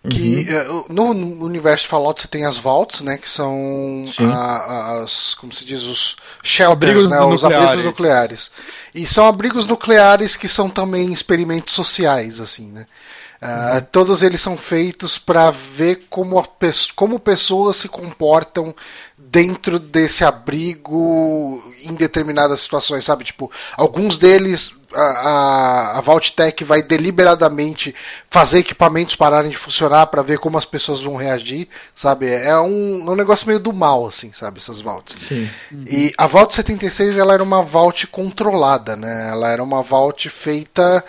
[0.10, 0.82] Que uhum.
[0.82, 3.20] Eh, no universo de Fallout você tem as vaults, né?
[3.20, 8.52] Que são a, as, como se diz, os shelters, né, os abrigos nucleares.
[8.96, 12.88] E são abrigos nucleares que são também experimentos sociais, assim, né?
[13.42, 16.48] Uh, todos eles são feitos para ver como,
[16.96, 18.76] como pessoas se comportam
[19.18, 23.24] dentro desse abrigo em determinadas situações, sabe?
[23.24, 27.96] Tipo, alguns deles a, a, a Vaultec vai deliberadamente
[28.30, 32.28] fazer equipamentos pararem de funcionar para ver como as pessoas vão reagir, sabe?
[32.28, 34.60] É um, é um negócio meio do mal, assim, sabe?
[34.60, 35.16] Essas Vaults.
[35.18, 35.50] Sim.
[35.88, 39.30] E a Vault 76 ela era uma Vault controlada, né?
[39.30, 41.04] Ela era uma Vault feita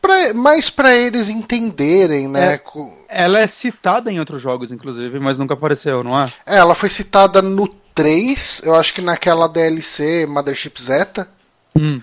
[0.00, 2.54] pra, mais para eles entenderem, né?
[2.54, 2.62] É,
[3.08, 6.32] ela é citada em outros jogos, inclusive, mas nunca apareceu, não é?
[6.46, 11.28] É, ela foi citada no 3, eu acho que naquela DLC Mothership Zeta.
[11.76, 12.00] Hum.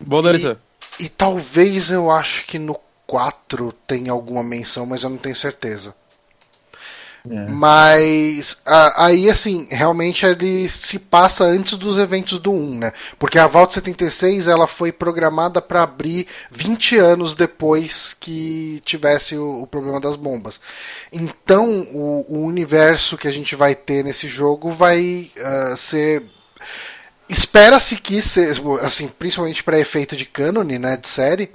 [0.00, 0.56] Boa DLC.
[0.98, 5.36] E, e talvez eu acho que no 4 tem alguma menção, mas eu não tenho
[5.36, 5.94] certeza.
[7.28, 7.46] É.
[7.46, 8.60] Mas
[8.96, 12.92] aí, assim, realmente ele se passa antes dos eventos do 1, né?
[13.18, 19.62] Porque a Vault 76 ela foi programada para abrir 20 anos depois que tivesse o,
[19.62, 20.60] o problema das bombas.
[21.12, 26.24] Então, o, o, universo que a gente vai ter nesse jogo vai uh, ser
[27.28, 31.50] espera-se que seja, assim, principalmente para efeito de canon, né, de série,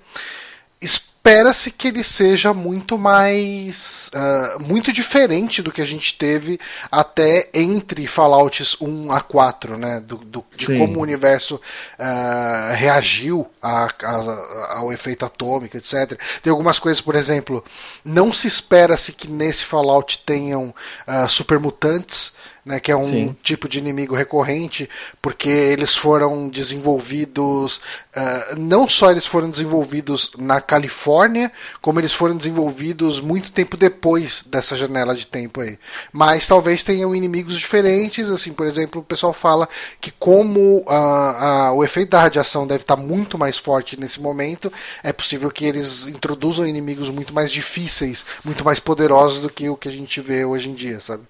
[1.27, 4.09] espera-se que ele seja muito mais.
[4.15, 6.57] Uh, muito diferente do que a gente teve
[6.89, 9.99] até entre Fallouts 1 a 4, né?
[9.99, 16.17] Do, do de como o universo uh, reagiu a, a, ao efeito atômico, etc.
[16.41, 17.63] Tem algumas coisas, por exemplo,
[18.05, 20.73] não se espera-se que nesse Fallout tenham
[21.05, 22.33] uh, supermutantes
[22.67, 23.35] né, que é um Sim.
[23.41, 24.89] tipo de inimigo recorrente,
[25.21, 31.49] porque eles foram desenvolvidos, uh, não só eles foram desenvolvidos na Califórnia,
[31.81, 35.79] como eles foram desenvolvidos muito tempo depois dessa janela de tempo aí.
[36.11, 39.67] Mas talvez tenham inimigos diferentes, assim, por exemplo, o pessoal fala
[40.01, 44.71] que como uh, uh, o efeito da radiação deve estar muito mais forte nesse momento,
[45.01, 49.77] é possível que eles introduzam inimigos muito mais difíceis, muito mais poderosos do que o
[49.77, 51.23] que a gente vê hoje em dia, sabe?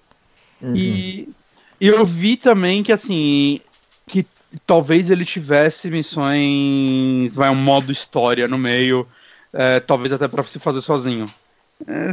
[0.60, 0.74] Uhum.
[0.74, 1.28] E,
[1.80, 3.60] e eu vi também que, assim,
[4.06, 4.26] que
[4.66, 9.06] talvez ele tivesse missões, vai, um modo história no meio,
[9.52, 11.30] é, talvez até para se fazer sozinho.
[11.86, 12.12] É...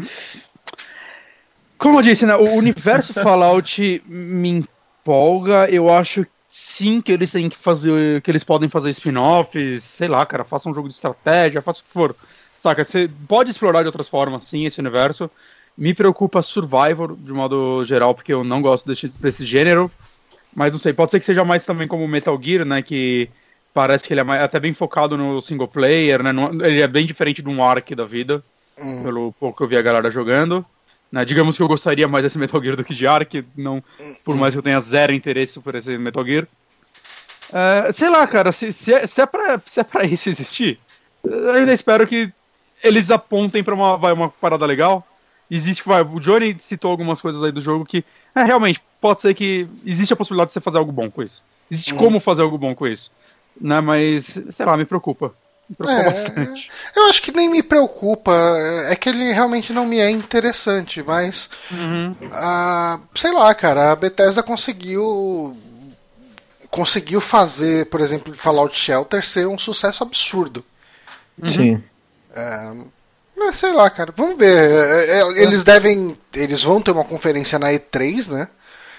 [1.78, 7.50] Como eu disse, né, o universo Fallout me empolga, eu acho sim que eles têm
[7.50, 11.62] que fazer, que eles podem fazer spin-offs, sei lá, cara, faça um jogo de estratégia,
[11.62, 12.16] faça o que for.
[12.58, 15.30] Saca, você pode explorar de outras formas, sim, esse universo.
[15.78, 19.92] Me preocupa Survivor, de modo geral, porque eu não gosto desse, desse gênero.
[20.56, 22.82] Mas não sei, pode ser que seja mais também como Metal Gear, né?
[22.82, 23.30] Que
[23.74, 26.32] parece que ele é mais, até bem focado no single player, né?
[26.64, 28.42] ele é bem diferente de um Ark da vida,
[28.80, 29.04] hum.
[29.04, 30.66] pelo pouco que eu vi a galera jogando.
[31.12, 31.26] Né?
[31.26, 33.84] Digamos que eu gostaria mais desse Metal Gear do que de Ark, não,
[34.24, 36.48] por mais que eu tenha zero interesse por esse Metal Gear.
[37.52, 40.80] É, sei lá, cara, se, se, é, se, é pra, se é pra isso existir,
[41.22, 42.32] eu ainda espero que
[42.82, 45.06] eles apontem pra uma, vai, uma parada legal
[45.50, 49.34] existe, vai, o Johnny citou algumas coisas aí do jogo que, é, realmente, pode ser
[49.34, 51.44] que existe a possibilidade de você fazer algo bom com isso.
[51.70, 51.98] Existe hum.
[51.98, 53.12] como fazer algo bom com isso.
[53.60, 55.34] Né, mas, sei lá, me preocupa.
[55.70, 56.70] Me preocupa é, bastante.
[56.96, 58.32] Eu acho que nem me preocupa.
[58.88, 61.50] É que ele realmente não me é interessante, mas.
[61.72, 62.12] Uhum.
[62.12, 65.58] Uh, sei lá, cara, a Bethesda conseguiu.
[66.70, 70.64] Conseguiu fazer, por exemplo, Fallout Shelter ser um sucesso absurdo.
[71.42, 71.50] Uhum.
[71.50, 71.84] Sim.
[73.38, 74.14] Mas sei lá, cara.
[74.16, 74.56] Vamos ver.
[74.58, 76.18] É, é, eles devem.
[76.34, 78.48] Eles vão ter uma conferência na E3, né?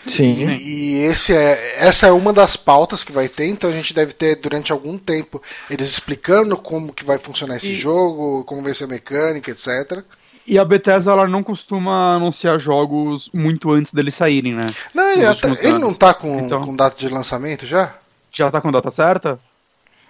[0.06, 0.36] Sim.
[0.48, 3.92] E, e esse é, essa é uma das pautas que vai ter, então a gente
[3.92, 8.62] deve ter durante algum tempo eles explicando como que vai funcionar esse E- jogo, como
[8.62, 10.04] vai ser a mecânica, etc.
[10.46, 14.72] E a Bethesda ela não costuma anunciar jogos muito antes deles saírem, né?
[14.94, 15.24] Não, ele,
[15.60, 16.64] ele não tá com, Então.
[16.64, 17.92] com data de lançamento já?
[18.30, 19.40] Já tá com data certa?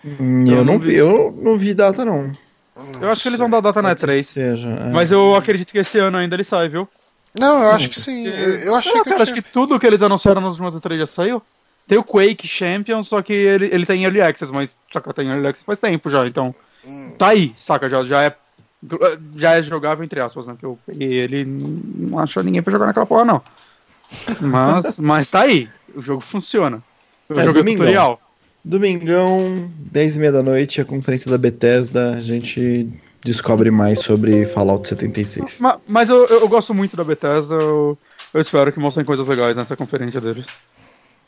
[0.04, 0.96] Hum, Eu, Eu não não vi, vi.
[0.96, 2.32] eu não vi data, não.
[3.00, 4.22] Eu acho que eles vão dar data na que E3.
[4.22, 4.90] Seja, é.
[4.90, 6.88] Mas eu acredito que esse ano ainda ele sai, viu?
[7.38, 8.26] Não, eu acho que sim.
[8.26, 9.34] Eu, eu achei Ah, que eu cara, tinha...
[9.34, 11.42] acho que tudo que eles anunciaram nos últimos E3 já saiu.
[11.86, 15.46] Tem o Quake Champion, só que ele, ele tem Early Access, mas saca, tem Early
[15.46, 16.54] Access faz tempo já, então.
[16.84, 17.12] Hum.
[17.18, 18.34] Tá aí, saca, já, já é.
[19.36, 20.52] Já é jogável, entre aspas, né?
[20.52, 23.42] Porque eu peguei ele não achou ninguém pra jogar naquela porra, não.
[24.40, 25.68] Mas, mas tá aí.
[25.94, 26.82] O jogo funciona.
[27.28, 27.78] O É, jogo é domingão.
[27.86, 28.20] tutorial.
[28.66, 32.88] Domingão, 10 e meia da noite, a conferência da Bethesda, a gente
[33.24, 35.60] descobre mais sobre Fallout 76.
[35.60, 37.96] Ma- Mas eu, eu gosto muito da Bethesda, eu,
[38.34, 40.46] eu espero que mostrem coisas legais nessa conferência deles.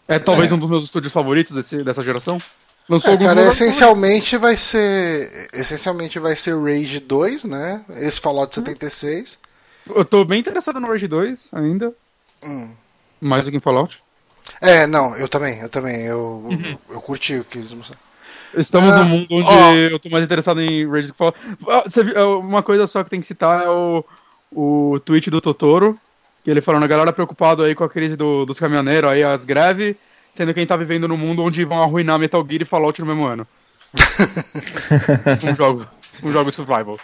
[0.09, 0.55] É talvez É.
[0.57, 2.39] um dos meus estúdios favoritos desse- dessa geração.
[2.89, 5.49] Lançou É, cara, essencialmente vai ser.
[5.53, 7.85] Essencialmente vai ser Rage 2, né?
[8.01, 9.39] Esse Fallout 76.
[9.95, 11.93] Eu tô bem interessado no Rage 2 ainda,
[12.43, 12.71] Hum.
[13.21, 14.03] mais do que em Fallout.
[14.61, 16.03] É, não, eu também, eu também.
[16.03, 16.45] Eu,
[16.91, 18.01] eu curti o que eles mostraram.
[18.57, 19.73] Estamos Ah, num mundo onde ó.
[19.75, 21.39] eu tô mais interessado em Rage Fallout.
[21.69, 21.85] Ah,
[22.17, 24.05] ah, uma coisa só que tem que citar é o,
[24.51, 25.99] o tweet do Totoro,
[26.43, 29.45] que ele falando, a galera preocupado aí com a crise do- dos caminhoneiros, aí as
[29.45, 29.95] greves,
[30.35, 33.27] sendo quem tá vivendo num mundo onde vão arruinar Metal Gear e Fallout no mesmo
[33.27, 33.47] ano.
[35.45, 35.87] um jogo,
[36.23, 36.99] um jogo survival.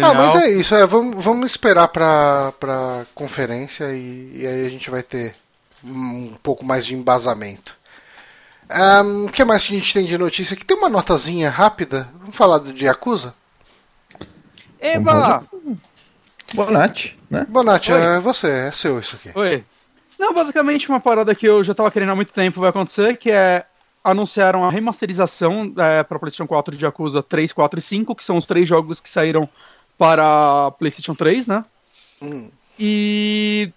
[0.00, 0.38] Ah, mas Genial.
[0.38, 5.02] é isso, é, vamos, vamos esperar pra, pra conferência e, e aí a gente vai
[5.02, 5.34] ter
[5.84, 7.76] um pouco mais de embasamento.
[9.26, 10.64] O que mais que a gente tem de notícia aqui?
[10.64, 12.08] Tem uma notazinha rápida.
[12.20, 13.34] Vamos falar do de Yakuza?
[14.80, 15.42] Eba!
[16.54, 17.46] Bonatti, né?
[17.48, 18.00] Bonatti, Oi.
[18.00, 19.36] é você, é seu isso aqui.
[19.38, 19.64] Oi.
[20.18, 23.30] Não, basicamente uma parada que eu já tava querendo há muito tempo vai acontecer, que
[23.30, 23.64] é
[24.04, 28.36] anunciaram a remasterização é, para PlayStation 4 de Yakuza 3, 4 e 5, que são
[28.36, 29.48] os três jogos que saíram
[29.96, 31.64] para PlayStation 3, né?
[32.20, 32.50] Hum.
[32.78, 33.70] E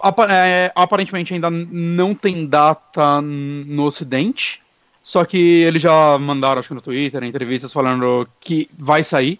[0.00, 4.60] apa- é, aparentemente ainda não tem data no Ocidente,
[5.02, 9.38] só que eles já mandaram, acho que no Twitter, em entrevistas, falando que vai sair.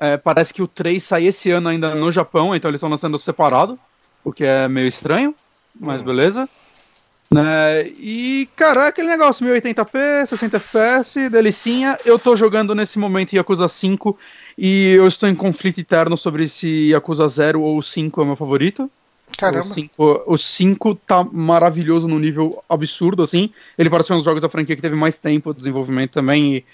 [0.00, 3.18] É, parece que o 3 sai esse ano ainda no Japão, então eles estão lançando
[3.18, 3.76] separado,
[4.22, 5.34] o que é meio estranho,
[5.78, 6.04] mas Hum.
[6.04, 6.48] beleza.
[7.30, 7.88] Né?
[7.88, 11.98] E, cara, é aquele negócio, 1080p, 60 FPS, delicinha.
[12.04, 14.16] Eu tô jogando nesse momento Yakuza 5
[14.56, 18.36] e eu estou em conflito eterno sobre se Yakuza 0 ou 5 é o meu
[18.36, 18.90] favorito.
[19.36, 19.66] Caramba.
[19.66, 23.50] O 5, o 5 tá maravilhoso num nível absurdo, assim.
[23.76, 26.56] Ele parece um dos jogos da franquia que teve mais tempo de desenvolvimento também.
[26.56, 26.64] E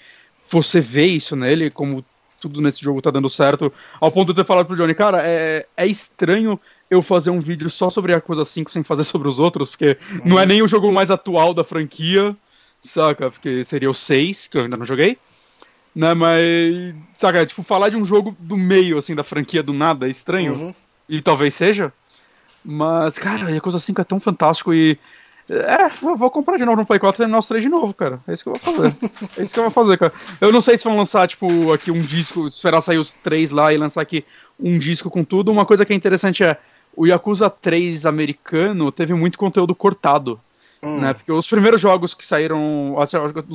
[0.49, 2.03] você vê isso nele, como
[2.39, 3.71] tudo nesse jogo tá dando certo.
[3.99, 7.39] Ao ponto de eu ter falado pro Johnny, cara, é, é estranho eu fazer um
[7.39, 10.67] vídeo só sobre Yakuza 5 sem fazer sobre os outros, porque não é nem o
[10.67, 12.35] jogo mais atual da franquia,
[12.83, 13.31] saca?
[13.31, 15.17] Porque seria o 6, que eu ainda não joguei.
[15.95, 20.07] Né, mas, saca, tipo, falar de um jogo do meio, assim, da franquia do nada
[20.07, 20.53] é estranho.
[20.53, 20.75] Uhum.
[21.07, 21.93] E talvez seja.
[22.65, 24.97] Mas, cara, Yakuza 5 é tão fantástico e.
[25.47, 28.19] É, vou comprar de novo no Play 4 e terminar os três de novo, cara.
[28.27, 28.95] É isso que eu vou fazer.
[29.37, 30.11] É isso que eu vou fazer, cara.
[30.41, 33.71] Eu não sei se vão lançar, tipo, aqui um disco, esperar sair os três lá
[33.71, 34.25] e lançar aqui
[34.59, 35.51] um disco com tudo.
[35.51, 36.57] Uma coisa que é interessante é.
[36.97, 40.39] O Yakuza 3 americano teve muito conteúdo cortado.
[40.81, 41.01] Hum.
[41.01, 41.13] Né?
[41.13, 42.95] Porque os primeiros jogos que saíram.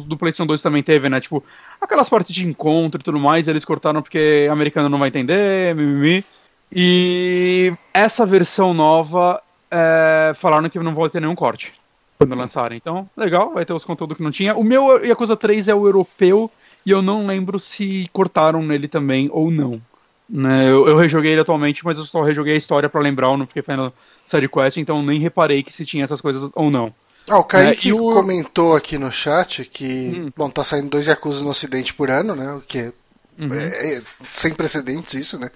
[0.06, 1.20] Do PlayStation 2 também teve, né?
[1.20, 1.42] Tipo,
[1.80, 6.24] aquelas partes de encontro e tudo mais, eles cortaram porque americano não vai entender, mimimi.
[6.72, 11.72] E essa versão nova é, falaram que não vai ter nenhum corte
[12.18, 12.76] quando lançarem.
[12.76, 14.54] Então, legal, vai ter os conteúdos que não tinha.
[14.54, 16.50] O meu Yakuza 3 é o europeu
[16.84, 19.80] e eu não lembro se cortaram nele também ou não.
[20.28, 23.36] Né, eu, eu rejoguei ele atualmente, mas eu só rejoguei a história pra lembrar, eu
[23.36, 23.92] não fiquei fazendo
[24.24, 26.94] sidequest, então nem reparei que se tinha essas coisas ou não.
[27.28, 30.30] Ah, o Kaique É, o- comentou aqui no chat que, Hum.
[30.36, 32.52] bom, tá saindo dois Yakuza no ocidente por ano, né?
[32.52, 32.92] O que é,
[33.40, 33.52] Uhum.
[33.52, 34.02] é- é
[34.32, 35.50] sem precedentes isso, né?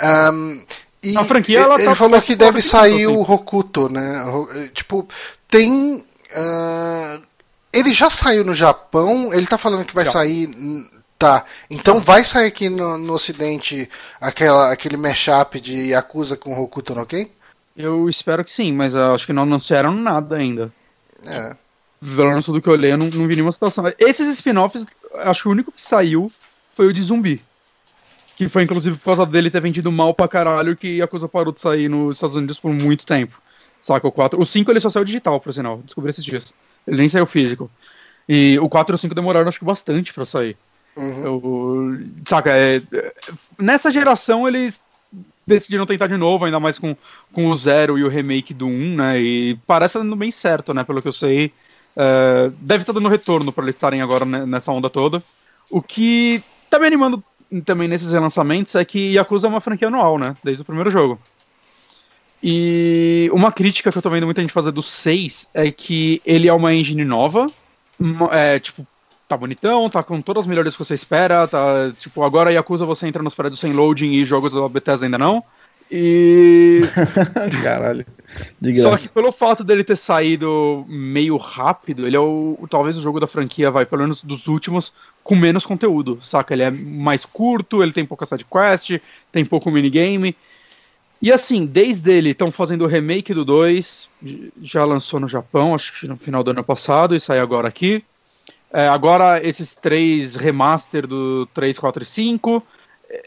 [0.00, 0.60] Ahm,
[1.02, 3.18] e A franquia, ele, tá falou que deve sair isso, assim.
[3.18, 4.24] o Hokuto, né?
[4.56, 5.06] Eh, Tipo,
[5.48, 6.04] tem...
[6.34, 7.20] ah,
[7.72, 10.12] ele já saiu no Japão, ele tá falando que vai Já.
[10.12, 10.48] sair...
[10.48, 10.86] hum,
[11.18, 16.94] Tá, então vai sair aqui no, no ocidente aquela, aquele mashup de Yakuza com Hokuto
[16.94, 17.26] no Ken?
[17.76, 20.72] Eu espero que sim, mas eu acho que não anunciaram nada ainda.
[21.26, 21.56] É.
[22.00, 23.84] Pelo menos tudo que eu olhei, eu não, não vi nenhuma situação.
[23.98, 26.30] Esses spin-offs, acho que o único que saiu
[26.76, 27.42] foi o de zumbi.
[28.38, 31.52] Que foi inclusive por causa dele ter vendido mal pra caralho que a coisa parou
[31.52, 33.42] de sair nos Estados Unidos por muito tempo.
[33.80, 34.40] Saca, o 4.
[34.40, 35.78] O 5 ele só saiu digital, por sinal.
[35.84, 36.46] Descobri esses dias.
[36.86, 37.68] Ele nem saiu físico.
[38.28, 40.56] E o 4 e o 5 demoraram, acho que bastante pra sair.
[40.96, 41.24] Uhum.
[41.24, 42.80] Eu, saca, é,
[43.58, 44.80] nessa geração eles
[45.44, 46.96] decidiram tentar de novo, ainda mais com,
[47.32, 49.20] com o Zero e o remake do 1, né?
[49.20, 50.84] E parece dando bem certo, né?
[50.84, 51.52] Pelo que eu sei.
[51.96, 55.20] Uh, deve estar tá dando retorno para eles estarem agora nessa onda toda.
[55.68, 56.40] O que
[56.70, 57.24] tá me animando
[57.64, 60.36] também nesses relançamentos é que Yakuza é uma franquia anual, né?
[60.42, 61.18] Desde o primeiro jogo.
[62.42, 66.48] E uma crítica que eu tô vendo muita gente fazer do 6 é que ele
[66.48, 67.46] é uma engine nova.
[68.30, 68.86] É, tipo,
[69.26, 73.06] tá bonitão, tá com todas as melhorias que você espera, tá, tipo, agora Yakuza você
[73.06, 75.42] entra nos prédios sem loading e jogos da Bethesda ainda não.
[75.90, 76.80] E.
[77.62, 78.06] Caralho.
[78.82, 82.58] Só que pelo fato dele ter saído meio rápido, ele é o.
[82.68, 84.92] Talvez o jogo da franquia, vai, pelo menos dos últimos,
[85.24, 86.54] com menos conteúdo, saca?
[86.54, 89.00] Ele é mais curto, ele tem pouca side quest,
[89.32, 90.36] tem pouco minigame.
[91.20, 94.08] E assim, desde ele estão fazendo o remake do 2,
[94.62, 98.04] já lançou no Japão, acho que no final do ano passado, e sai agora aqui.
[98.72, 102.62] É, agora esses três remaster do 3, 4 e 5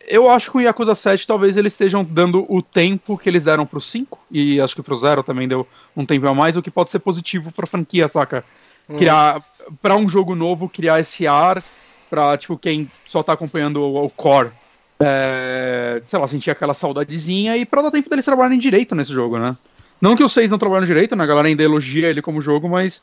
[0.08, 3.66] eu acho que o Yakuza 7 talvez eles estejam dando o tempo que eles deram
[3.66, 6.70] pro 5, e acho que pro Zero também deu um tempo a mais, o que
[6.70, 8.44] pode ser positivo pra franquia, saca?
[8.88, 8.98] Hum.
[8.98, 9.44] Criar,
[9.82, 11.64] pra um jogo novo, criar esse ar
[12.10, 14.52] pra, tipo, quem só tá acompanhando o, o core,
[15.00, 19.40] é, sei lá, sentir aquela saudadezinha e pra dar tempo deles trabalharem direito nesse jogo,
[19.40, 19.58] né?
[20.00, 21.24] Não que os seis não trabalham direito, né?
[21.24, 23.02] A galera ainda elogia ele como jogo, mas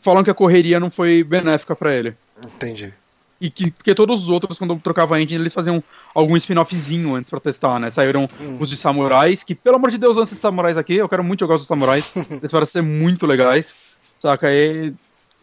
[0.00, 2.14] falam que a correria não foi benéfica para ele.
[2.42, 2.92] Entendi.
[3.40, 5.82] E que, porque todos os outros, quando trocava a engine, eles faziam
[6.14, 7.90] algum spin-offzinho antes pra testar, né?
[7.90, 8.58] Saíram hum.
[8.60, 10.94] os de samurais, que pelo amor de Deus, lança esses samurais aqui.
[10.94, 12.04] Eu quero muito jogar os samurais.
[12.30, 13.74] eles parecem ser muito legais.
[14.18, 14.50] Saca?
[14.50, 14.94] E.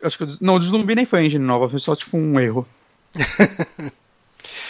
[0.01, 0.38] Acho que.
[0.39, 2.68] Não, o de zumbi nem foi engine nova, foi só tipo um erro.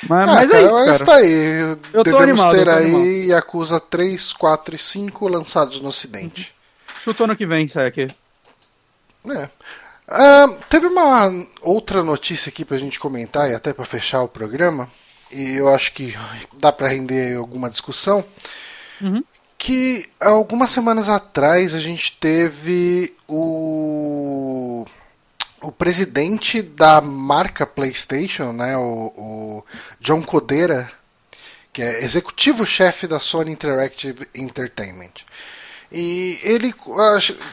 [0.10, 1.06] mas, ah, mas cara, é isso, cara.
[1.06, 1.78] Tá aí.
[1.94, 6.54] Eu Devemos animado, ter aí Yakuza 3, 4 e 5 lançados no ocidente.
[7.04, 8.10] Chutou ano que vem, sai aqui.
[9.30, 9.50] É.
[10.12, 11.32] Uh, teve uma
[11.62, 14.90] outra notícia aqui pra gente comentar e até para fechar o programa,
[15.32, 16.14] e eu acho que
[16.60, 18.24] dá para render alguma discussão.
[19.00, 19.24] Uhum.
[19.58, 24.86] Que algumas semanas atrás a gente teve o,
[25.62, 29.66] o presidente da marca PlayStation, né, o, o
[30.02, 30.92] John Codera,
[31.72, 35.24] que é executivo-chefe da Sony Interactive Entertainment.
[35.90, 36.74] E ele,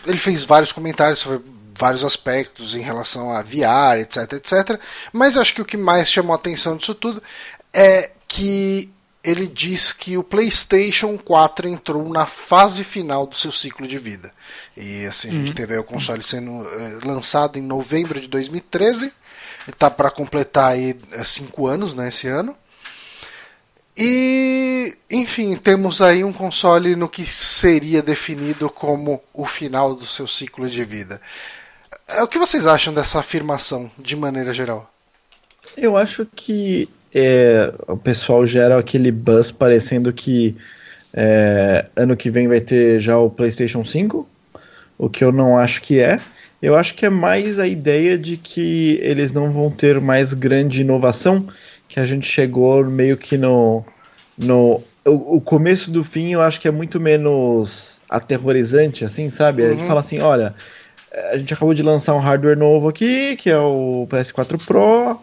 [0.07, 4.81] ele fez vários comentários sobre vários aspectos em relação a VR, etc, etc.
[5.13, 7.23] Mas eu acho que o que mais chamou a atenção disso tudo
[7.73, 8.91] é que
[9.23, 14.33] ele diz que o PlayStation 4 entrou na fase final do seu ciclo de vida.
[14.77, 15.55] E assim, a gente uhum.
[15.55, 19.13] teve o console sendo uh, lançado em novembro de 2013.
[19.69, 22.57] Está para completar aí 5 uh, anos né, esse ano.
[24.01, 30.29] E, enfim, temos aí um console no que seria definido como o final do seu
[30.29, 31.21] ciclo de vida.
[32.09, 34.91] É, o que vocês acham dessa afirmação, de maneira geral?
[35.77, 40.57] Eu acho que é, o pessoal gera aquele buzz parecendo que
[41.13, 44.27] é, ano que vem vai ter já o PlayStation 5,
[44.97, 46.19] o que eu não acho que é.
[46.61, 50.81] Eu acho que é mais a ideia de que eles não vão ter mais grande
[50.81, 51.47] inovação,
[51.89, 53.85] que a gente chegou meio que no.
[54.37, 59.63] no o, o começo do fim eu acho que é muito menos aterrorizante, assim, sabe?
[59.63, 59.69] Uhum.
[59.69, 60.55] A gente fala assim: olha,
[61.13, 65.21] a gente acabou de lançar um hardware novo aqui, que é o PS4 Pro.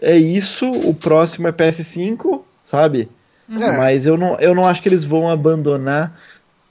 [0.00, 3.08] É isso, o próximo é PS5, sabe?
[3.50, 3.76] É.
[3.76, 6.18] Mas eu não, eu não acho que eles vão abandonar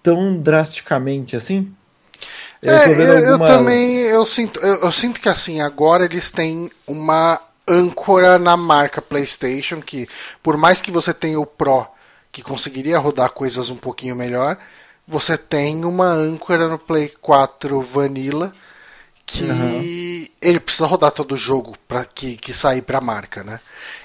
[0.04, 1.72] tão drasticamente assim.
[2.62, 3.50] Eu, é, eu, algumas...
[3.50, 8.56] eu também eu sinto, eu, eu, sinto que assim, agora eles têm uma âncora na
[8.56, 10.08] marca PlayStation, que
[10.42, 11.88] por mais que você tenha o Pro,
[12.32, 14.58] que conseguiria rodar coisas um pouquinho melhor,
[15.08, 18.54] você tem uma âncora no Play 4 Vanilla
[19.26, 20.28] que uhum.
[20.42, 23.60] ele precisa rodar todo o jogo para que, que sair para a marca, né?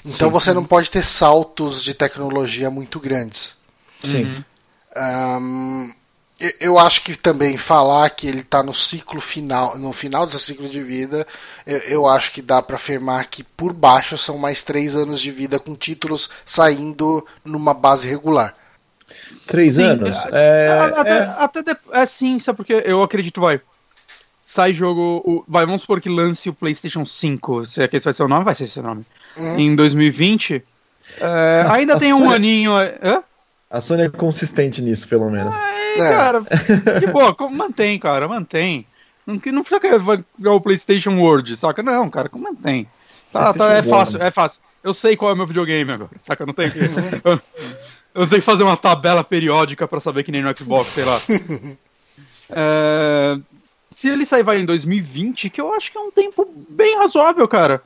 [0.05, 0.55] Então sim, você sim.
[0.55, 3.55] não pode ter saltos de tecnologia muito grandes.
[4.03, 4.43] Sim.
[4.97, 5.93] Um,
[6.59, 10.41] eu acho que também falar que ele está no ciclo final, no final do seu
[10.41, 11.27] ciclo de vida,
[11.67, 15.31] eu, eu acho que dá para afirmar que por baixo são mais três anos de
[15.31, 18.55] vida com títulos saindo numa base regular.
[19.47, 20.17] Três sim, anos?
[20.33, 21.35] É, é, até, é...
[21.39, 23.61] até de, é sim, sabe porque eu acredito, vai.
[24.45, 25.23] Sai jogo.
[25.25, 27.67] O, vai, vamos supor que lance o PlayStation 5.
[27.67, 29.05] Se é que esse vai ser o nome, vai ser esse nome.
[29.37, 29.59] Hum.
[29.59, 30.63] Em 2020.
[31.21, 32.73] É, ainda tem Sony, um aninho.
[32.73, 33.23] Hã?
[33.71, 35.55] A Sony é consistente nisso, pelo menos.
[35.57, 36.41] É, cara,
[36.99, 38.87] de boa, mantém, cara, mantém.
[39.27, 41.83] Não, não precisa que o PlayStation World, saca?
[41.83, 42.89] Não, cara, mantém.
[43.33, 44.61] Tá, tá, é fácil, é fácil.
[44.83, 46.43] Eu sei qual é o meu videogame agora, saca?
[46.43, 46.81] Eu não tenho que.
[48.15, 51.21] eu, tenho que fazer uma tabela periódica para saber que nem no Xbox, sei lá.
[52.51, 53.39] é,
[53.93, 57.47] se ele sair vai em 2020, que eu acho que é um tempo bem razoável,
[57.49, 57.83] cara.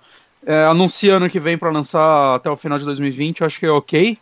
[0.47, 3.71] É, anunciando que vem para lançar até o final de 2020, eu acho que é
[3.71, 4.19] ok.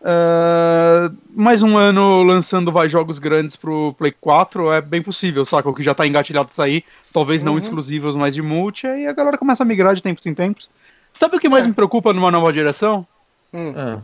[0.00, 5.68] Uh, mais um ano lançando vai jogos grandes pro Play 4 é bem possível, saca?
[5.68, 7.58] O que já tá engatilhado sair, talvez não Uhum.
[7.58, 10.70] exclusivos, mas de multi, aí a galera começa a migrar de tempos em tempos.
[11.14, 11.68] Sabe o que mais É.
[11.68, 13.04] me preocupa numa nova geração?
[13.52, 13.74] Hum.
[13.76, 13.98] Ah,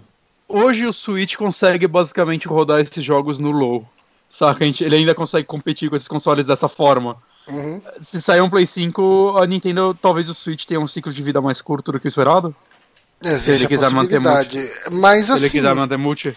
[0.49, 3.89] Hoje o Switch consegue basicamente rodar esses jogos no low.
[4.29, 4.65] Saca?
[4.65, 7.17] A gente, ele ainda consegue competir com esses consoles dessa forma.
[7.49, 7.81] Uhum.
[8.03, 11.41] Se sair um Play 5, a Nintendo, talvez o Switch tenha um ciclo de vida
[11.41, 12.55] mais curto do que o esperado.
[13.23, 14.71] Existe ele a quiser manter possibilidade.
[14.91, 16.37] Mas Se ele assim, quiser manter multi.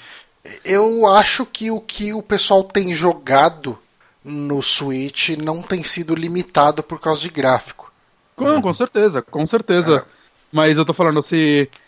[0.63, 3.77] eu acho que o que o pessoal tem jogado
[4.23, 7.91] no Switch não tem sido limitado por causa de gráfico.
[8.35, 10.05] Com, com certeza, com certeza.
[10.51, 11.69] Mas eu tô falando, se.
[11.71, 11.79] Tó-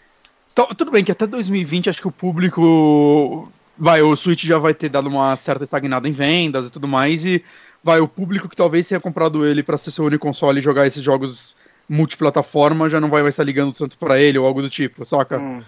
[0.78, 3.52] Tudo bem que até 2020 acho que o público.
[3.78, 7.24] Vai, o Switch já vai ter dado uma certa estagnada em vendas e tudo mais.
[7.24, 7.44] E
[7.84, 10.86] vai, o público que talvez tenha comprado ele pra ser seu único console e jogar
[10.86, 11.56] esses jogos
[11.88, 15.40] multiplataforma já não vai mais estar ligando tanto pra ele ou algo do tipo, saca?
[15.40, 15.64] Hum.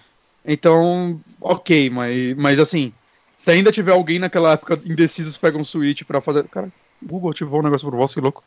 [0.45, 2.93] Então, ok, mas, mas assim,
[3.31, 6.43] se ainda tiver alguém naquela época indeciso pega um Switch pra fazer.
[6.47, 6.69] Cara,
[7.01, 8.43] Google ativou um negócio por voz, que louco.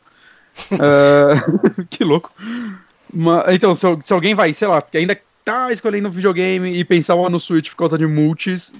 [0.71, 2.31] É, que louco.
[3.13, 6.83] Ma- então, se, se alguém vai, sei lá, que ainda tá escolhendo um videogame e
[6.83, 8.73] pensar no Switch por causa de multis,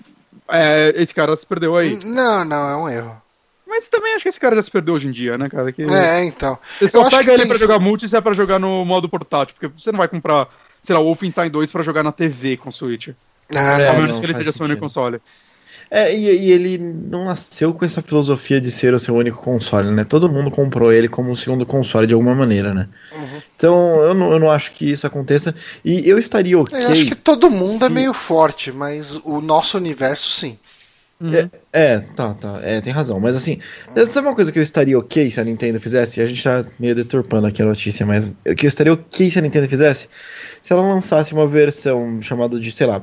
[0.49, 1.97] é, esse cara se perdeu aí.
[2.03, 3.21] Não, não, é um erro.
[3.67, 5.71] Mas também acho que esse cara já se perdeu hoje em dia, né, cara?
[5.71, 6.57] Que É, então.
[6.77, 8.57] você eu só acho pega que ele tem pra jogar multi se é pra jogar
[8.59, 10.47] no modo portátil, porque você não vai comprar,
[10.83, 13.09] sei lá, o Wolfenstein 2 pra jogar na TV com Switch.
[13.53, 13.95] Ah, É, a não.
[14.01, 14.81] menos não que ele seja seu único sentido.
[14.81, 15.21] console.
[15.89, 19.91] É, e, e ele não nasceu com essa filosofia de ser o seu único console,
[19.91, 20.03] né?
[20.03, 22.87] Todo mundo comprou ele como o segundo console de alguma maneira, né?
[23.15, 23.41] Uhum.
[23.55, 25.53] Então eu não, eu não acho que isso aconteça.
[25.83, 26.77] E eu estaria ok.
[26.77, 30.57] Eu acho que todo mundo é se- meio forte, mas o nosso universo sim.
[31.19, 31.49] Uhum.
[31.71, 32.59] É, tá, tá.
[32.61, 33.19] É, tem razão.
[33.21, 33.59] Mas assim,
[34.11, 36.19] sabe uma coisa que eu estaria ok se a Nintendo fizesse?
[36.21, 39.39] A gente tá meio deturpando aqui a notícia, mas o que eu estaria ok se
[39.39, 40.09] a Nintendo fizesse?
[40.61, 43.01] Se ela lançasse uma versão chamada de, sei lá,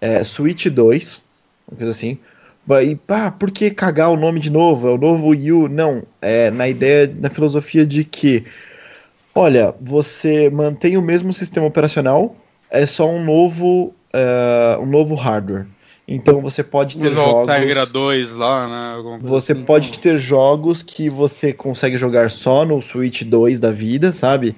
[0.00, 1.22] é, Switch 2,
[1.70, 2.18] uma coisa assim.
[2.66, 4.88] Vai, pá, por que cagar o nome de novo?
[4.88, 5.68] É o novo Wii U?
[5.68, 8.44] Não, é na ideia, na filosofia de que,
[9.34, 12.36] olha, você mantém o mesmo sistema operacional,
[12.70, 15.66] é só um novo, é, um novo hardware.
[16.06, 17.54] Então você pode ter Usar o jogos.
[17.54, 19.18] Tegra 2 lá, né?
[19.22, 19.64] Você assim.
[19.64, 24.56] pode ter jogos que você consegue jogar só no Switch 2 da vida, sabe?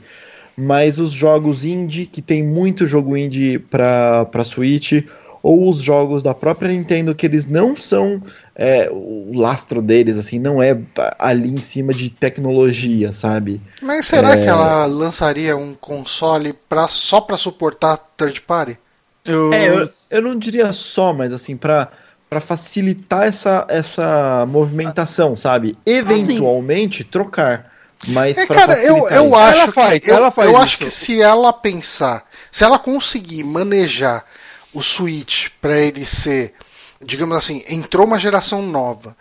[0.57, 5.05] Mas os jogos indie, que tem muito jogo indie pra, pra Switch,
[5.43, 8.23] ou os jogos da própria Nintendo, que eles não são.
[8.55, 10.79] é, o lastro deles, assim, não é
[11.19, 13.61] ali em cima de tecnologia, sabe?
[13.81, 14.43] Mas será É.
[14.43, 18.79] que ela lançaria um console pra, só pra suportar third party?
[19.27, 19.53] Eu...
[19.53, 21.89] É, eu, eu não diria só, mas assim, pra,
[22.29, 25.77] pra facilitar essa, essa movimentação, sabe?
[25.87, 27.71] Eventualmente trocar.
[28.09, 29.35] Mas É, cara, eu, eu isso.
[29.37, 30.63] acho Ela faz, que, eu, ela faz eu isso.
[30.63, 34.25] acho que se ela pensar, se ela conseguir manejar
[34.73, 36.55] o Switch pra ele ser,
[37.01, 39.17] digamos assim, entrou uma geração nova,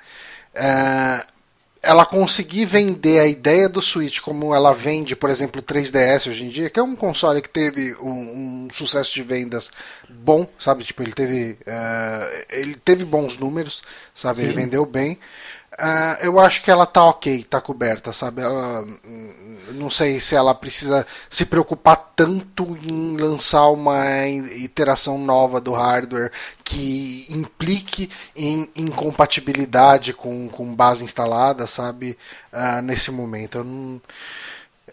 [0.53, 1.26] é,
[1.84, 6.45] ela conseguir vender a ideia do Switch como ela vende, por exemplo, o 3DS hoje
[6.45, 9.72] em dia, que é um console que teve um, um sucesso de vendas
[10.07, 10.84] bom, sabe?
[10.84, 13.82] Tipo, ele teve, é, ele teve bons números,
[14.14, 14.44] sabe?
[14.44, 15.18] Ele vendeu bem.
[15.80, 18.41] Ah, eu acho que ela tá ok, tá coberta, sabe?
[18.41, 25.61] Ela, hum, não sei se ela precisa se preocupar tanto em lançar uma iteração nova
[25.61, 26.30] do hardware
[26.64, 32.18] que implique em incompatibilidade com, com base instalada, sabe?
[32.52, 33.60] Ah, nesse momento.
[33.60, 34.02] Eu não.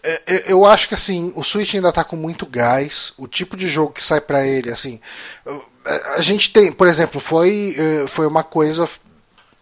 [0.03, 3.13] É, é, Eu acho que assim, o Switch ainda tá com muito gás.
[3.17, 4.99] O tipo de jogo que sai pra ele, assim.
[5.45, 8.87] eu- a- A gente tem, por exemplo, foi, eh, foi uma coisa.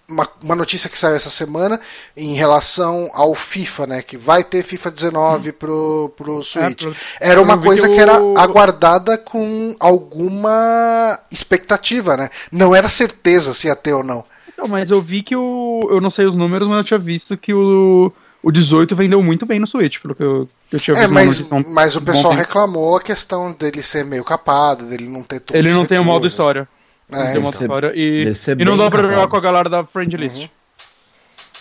[0.10, 1.82] Uma, uma notícia que saiu essa semana
[2.16, 4.02] em relação ao FIFA, né?
[4.02, 6.84] Que vai ter FIFA 19 pro, pro Switch.
[6.84, 12.30] pro- Era uma coisa que era aguardada com alguma expectativa, né?
[12.52, 14.24] Não era certeza se ia ter ou não.
[14.58, 15.88] Não, mas eu vi que o.
[15.92, 18.12] Eu não sei os números, mas eu tinha visto que o,
[18.42, 21.14] o 18 vendeu muito bem no Switch, pelo que eu, eu tinha É, visto.
[21.14, 25.08] mas, notícia há um mas o pessoal reclamou a questão dele ser meio capado, dele
[25.08, 25.56] não ter tudo.
[25.56, 26.68] Ele não tem o modo história.
[27.12, 27.92] É, não tem o modo ser- história.
[27.96, 30.50] E, e não dá pra jogar com a galera da Friend List.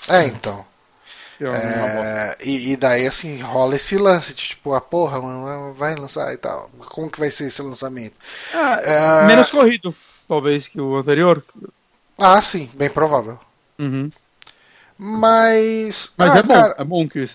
[0.08, 0.64] É, então.
[1.40, 1.46] é.
[1.46, 6.32] É, e, e daí, assim, rola esse lance de tipo, a porra, mano, vai lançar
[6.32, 6.70] e tal.
[6.90, 8.14] Como que vai ser esse lançamento?
[8.54, 9.26] Ah, É.
[9.26, 9.94] Menos corrido,
[10.26, 11.42] talvez, que o anterior.
[12.18, 13.38] Ah, sim, bem provável.
[13.78, 14.10] Uhum.
[14.98, 16.12] Mas.
[16.16, 17.26] Mas ah, é bom, cara, é bom que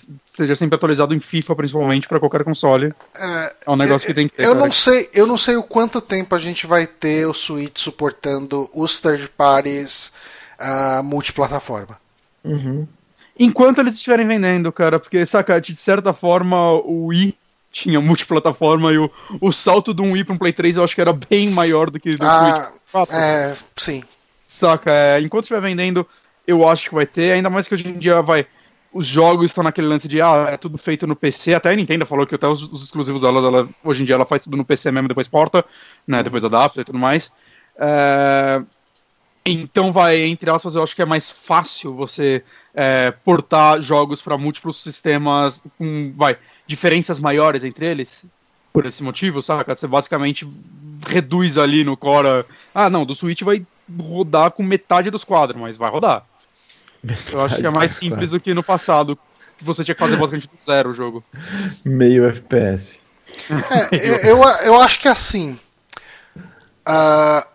[0.43, 2.89] seja sempre atualizado em FIFA, principalmente, pra qualquer console.
[3.15, 4.43] é, É um negócio que tem que ter.
[4.43, 4.59] eu cara.
[4.65, 8.69] não sei, eu não sei o quanto tempo a gente vai ter o Switch suportando
[8.73, 10.11] os third parties
[10.59, 11.97] ah, multiplataforma.
[12.43, 12.87] Uhum.
[13.39, 17.35] Enquanto eles estiverem vendendo, cara, porque, saca, de certa forma, o Wii
[17.71, 19.09] tinha multiplataforma e o,
[19.39, 21.99] o salto do 1i para um Play 3 eu acho que era bem maior do
[21.99, 23.15] que do Ah, Switch 4.
[23.15, 24.03] É, sim.
[24.45, 26.05] Saca, é, enquanto estiver vendendo,
[26.45, 28.45] eu acho que vai ter, ainda mais que hoje em dia vai.
[28.93, 31.53] Os jogos estão naquele lance de, ah, é tudo feito no PC.
[31.53, 34.25] Até a Nintendo falou que até os, os exclusivos dela, ela, hoje em dia, ela
[34.25, 35.63] faz tudo no PC mesmo, depois porta,
[36.05, 36.21] né?
[36.21, 37.31] Depois adapta e tudo mais.
[37.77, 38.61] É,
[39.45, 42.43] então vai, entre aspas, eu acho que é mais fácil você
[42.73, 46.37] é, portar jogos para múltiplos sistemas com, vai,
[46.67, 48.23] diferenças maiores entre eles.
[48.71, 49.75] Por esse motivo, saca?
[49.75, 50.47] Você basicamente
[51.05, 52.45] reduz ali no Core.
[52.73, 53.65] Ah, não, do Switch vai
[53.99, 56.25] rodar com metade dos quadros, mas vai rodar.
[57.31, 59.17] Eu acho que é mais simples do que no passado,
[59.57, 61.23] que você tinha que fazer basicamente do zero o jogo.
[61.83, 62.99] Meio FPS.
[63.91, 65.59] É, eu, eu, eu acho que assim.
[66.85, 67.45] ah,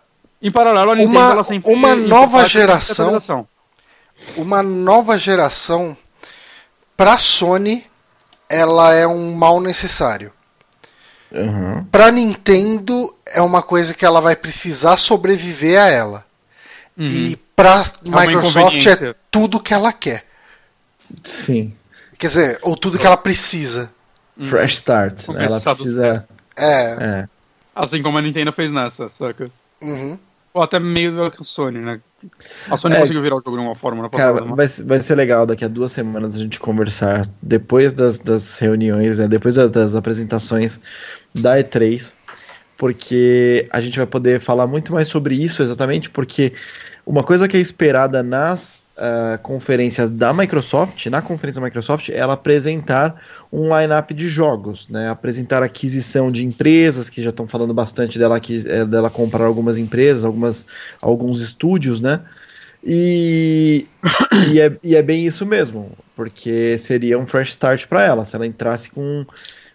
[0.41, 3.45] Em paralelo, a Nintendo Uma- ela sempre uma nova geração-
[4.35, 5.95] uma nova geração
[6.95, 7.85] pra Sony
[8.49, 10.31] ela é um mal necessário.
[11.33, 11.85] Aham.
[11.91, 16.25] Pra Nintendo é uma coisa que ela vai precisar sobreviver a ela.
[16.97, 17.07] Uhum.
[17.07, 20.23] E pra uma Microsoft é tudo que ela quer.
[21.23, 21.73] Sim.
[22.19, 23.91] Quer dizer, ou tudo que ela precisa.
[24.39, 25.25] Fresh start.
[25.25, 26.27] Começar Ela do precisa.
[26.55, 26.65] É.
[26.99, 27.27] É.
[27.75, 29.49] Assim como a Nintendo fez nessa, saca?
[29.81, 30.17] uhum.
[30.53, 31.99] Ou até meio a Sony, né?
[32.69, 32.99] A Sony É.
[32.99, 34.39] conseguiu virar o jogo de uma forma na passada.
[34.39, 34.55] Cara, né?
[34.55, 39.19] vai, vai ser legal daqui a duas semanas a gente conversar depois das, das reuniões,
[39.19, 40.79] né, depois das, das apresentações
[41.33, 42.15] da E3,
[42.75, 46.53] porque a gente vai poder falar muito mais sobre isso exatamente, porque
[47.07, 52.17] uma coisa que é esperada nas ah, conferências da Microsoft, na conferência da Microsoft, é
[52.17, 53.15] ela apresentar
[53.51, 55.09] um line-up de jogos, né?
[55.09, 60.25] Apresentar aquisição de empresas, que já estão falando bastante dela, eh, dela comprar algumas empresas,
[60.25, 60.67] algumas,
[61.01, 62.19] alguns estúdios, né?
[62.83, 63.87] E,
[64.51, 68.35] e, é, e é bem isso mesmo, porque seria um fresh start para ela, se
[68.35, 69.25] ela entrasse com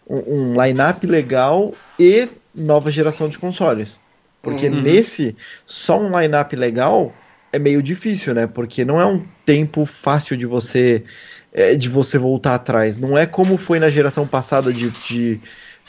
[0.06, 3.98] um, um line-up legal e nova geração de consoles.
[4.42, 4.82] Porque Uhum.
[4.82, 7.14] nesse, só um line-up legal
[7.52, 8.46] é meio difícil, né?
[8.46, 11.04] Porque não é um tempo fácil de você
[11.52, 12.96] é, de você voltar atrás.
[12.98, 15.38] Não é como foi na geração passada de, de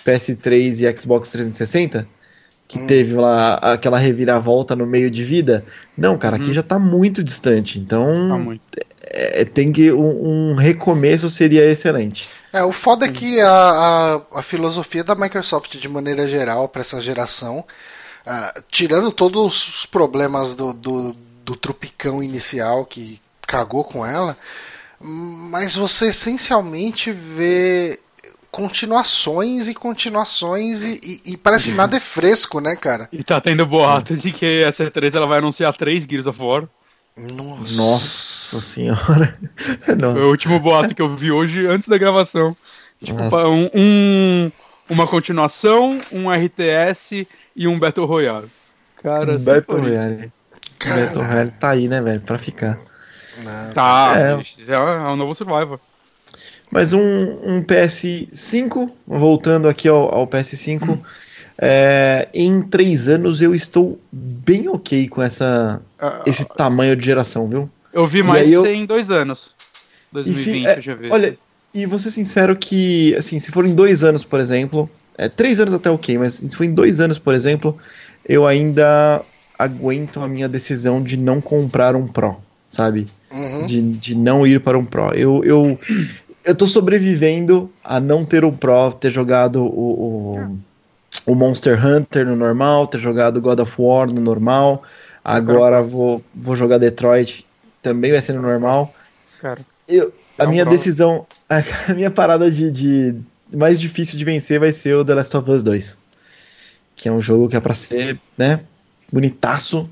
[0.06, 2.08] PS3 e Xbox 360,
[2.68, 2.88] que Hum.
[2.88, 5.64] teve lá aquela reviravolta no meio de vida.
[5.98, 6.54] Não, cara, aqui Uhum.
[6.54, 7.80] já tá muito distante.
[7.80, 8.62] Então, Tá muito.
[9.04, 12.28] é, tem que um, um recomeço seria excelente.
[12.52, 13.50] É, o foda é que a,
[14.34, 17.64] a, a filosofia da Microsoft, de maneira geral, para essa geração,
[18.26, 24.38] ah, tirando todos os problemas do, do, do trupicão inicial que cagou com ela,
[25.00, 28.00] mas você essencialmente vê
[28.50, 33.10] continuações e continuações e, e- e parece que nada é fresco, né, cara?
[33.12, 36.64] E tá tendo boato de que a C3 ela vai anunciar três Gears of War.
[37.18, 37.76] Nossa.
[37.76, 39.38] Nossa senhora.
[40.00, 40.14] Não.
[40.14, 42.56] Foi o último boato que eu vi hoje antes da gravação.
[43.04, 44.52] Tipo, um, um-
[44.90, 48.50] uma continuação, um RTS e um Battle Royale.
[49.02, 50.32] Cara, se Battle Royale.
[50.84, 51.06] Cara.
[51.06, 52.22] Battle Royale tá aí, né, velho?
[52.22, 52.78] Pra ficar.
[53.44, 53.74] Não.
[53.74, 54.36] Tá, É.
[54.38, 55.80] bicho, é, é um novo Survivor.
[56.72, 61.00] Mas um, um PS5, voltando aqui ao, ao PS5,
[61.58, 67.48] é, em três anos eu estou bem ok com essa, Ah, esse tamanho de geração,
[67.48, 67.70] viu?
[67.92, 69.52] Eu vi mais eu- tem dois anos.
[70.26, 71.10] E se- 2020, é, eu já vi.
[71.12, 71.38] Olha,
[71.74, 75.60] e vou ser sincero que, assim, se for em dois anos, por exemplo, é, três
[75.60, 77.78] anos até ok, mas se for em dois anos, por exemplo,
[78.28, 79.22] eu ainda
[79.58, 82.38] aguento a minha decisão de não comprar um Pro,
[82.70, 83.08] sabe?
[83.32, 83.66] Uhum.
[83.66, 85.14] de, de não ir para um Pro.
[85.14, 85.80] Eu, eu,
[86.44, 90.38] eu tô sobrevivendo a não ter um Pro, ter jogado o,
[91.26, 94.84] o, o Monster Hunter no normal, ter jogado God of War no normal.
[95.24, 97.46] Agora vou, vou jogar Detroit,
[97.82, 98.94] também vai ser no normal.
[99.42, 100.72] Cara, Eu, a É um minha Pro.
[100.74, 103.16] decisão, a, minha parada de, de
[103.56, 105.98] mais difícil de vencer vai ser o The Last of Us 2.
[106.96, 108.60] Que é um jogo que é pra ser, né,
[109.12, 109.90] bonitaço.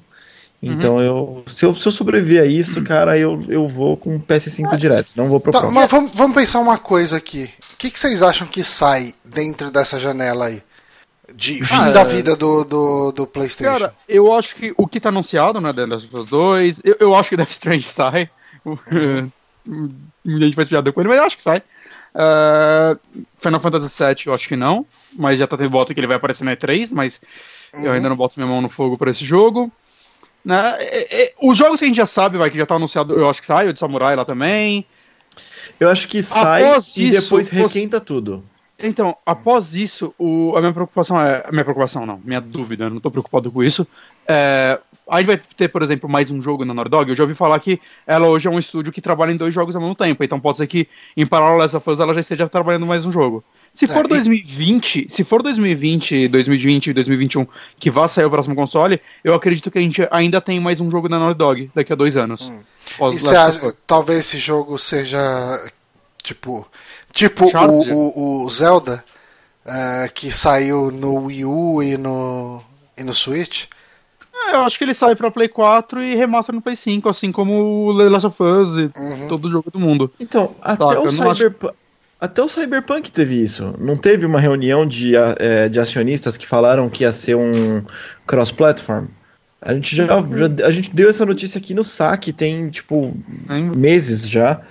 [0.63, 1.73] Então eu se, eu.
[1.73, 5.11] se eu sobreviver a isso, cara, eu, eu vou com o PS5 direto.
[5.15, 7.49] Não vou pro Tá, mas vamos, vamos pensar uma coisa aqui.
[7.73, 10.61] O que, que vocês acham que sai dentro dessa janela aí?
[11.35, 13.79] De fim Ah, da vida do, do, do PlayStation?
[13.79, 16.97] Cara, eu acho que o que tá anunciado, né, The Last of Us 2, eu,
[16.99, 18.29] eu acho que Death Strange sai.
[19.65, 21.63] Muita gente faz piada com ele, mas eu acho que sai.
[22.13, 22.97] Ah,
[23.39, 24.85] Final Fantasy VII eu acho que não,
[25.17, 27.19] mas já tá tendo bota que ele vai aparecer na E3, mas
[27.73, 29.72] eu ainda não boto minha mão no fogo pra esse jogo.
[30.43, 30.76] Né?
[30.80, 33.30] é- é- os jogos que a gente já sabe, vai, que já tá anunciado, eu
[33.30, 34.85] acho que sai, o de Samurai lá também.
[35.80, 38.43] Eu acho que sai Após e isso, depois você- requenta tudo.
[38.84, 41.43] Então, após isso, o- a minha preocupação é.
[41.48, 43.85] A minha preocupação não, minha dúvida, eu não tô preocupado com isso.
[44.27, 44.80] É,
[45.11, 47.09] a gente vai ter, por exemplo, mais um jogo na Naughty Dog.
[47.09, 49.75] Eu já ouvi falar que ela hoje é um estúdio que trabalha em dois jogos
[49.75, 50.23] ao mesmo tempo.
[50.23, 53.11] Então pode ser que em paralelo a essa fase ela já esteja trabalhando mais um
[53.11, 53.43] jogo.
[53.73, 55.11] Se for é, 2020, e...
[55.11, 57.47] se for 2020, 2020 e 2021
[57.77, 60.89] que vá sair o próximo console, eu acredito que a gente ainda tem mais um
[60.89, 62.47] jogo da Naughty Dog daqui a dois anos.
[62.47, 62.61] Hum.
[63.11, 65.19] E você acha, talvez esse jogo seja
[66.23, 66.65] tipo
[67.11, 69.03] tipo o, o, o, Zelda
[69.65, 72.63] uh, que saiu no Wii U e no
[72.97, 73.65] e no Switch?
[74.47, 77.31] É, eu acho que ele sai pra Play 4 e remostra no Play 5, assim
[77.31, 79.27] como o The Last of Us e uhum.
[79.27, 80.11] todo jogo do mundo.
[80.19, 81.68] Então, até o Cyberpunk.
[81.68, 81.76] Acho...
[82.19, 83.73] Até o Cyberpunk teve isso.
[83.80, 87.84] Não teve uma reunião de, é, de acionistas que falaram que ia ser um
[88.27, 89.07] cross-platform?
[89.59, 93.15] A gente já, já, a gente deu essa notícia aqui no saque, tem tipo
[93.76, 94.61] meses já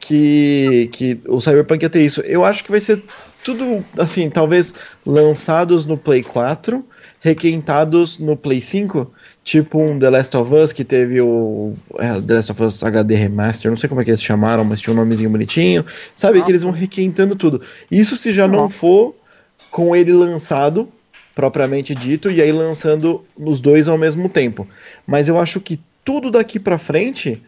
[0.00, 2.20] que, que o Cyberpunk ia ter isso.
[2.22, 3.02] Eu acho que vai ser
[3.44, 4.74] tudo assim, talvez
[5.04, 6.84] lançados no Play 4,
[7.20, 9.10] requentados no Play 5,
[9.42, 13.14] Tipo um The Last of Us que teve o é, The Last of Us HD
[13.14, 15.84] Remaster, não sei como é que eles chamaram, mas tinha um nomezinho bonitinho.
[16.14, 17.62] Sabe ah, que eles vão requentando tudo.
[17.90, 19.14] Isso se já não for
[19.70, 20.88] com ele lançado,
[21.34, 24.66] propriamente dito, e aí lançando os dois ao mesmo tempo.
[25.06, 27.42] Mas eu acho que tudo daqui para frente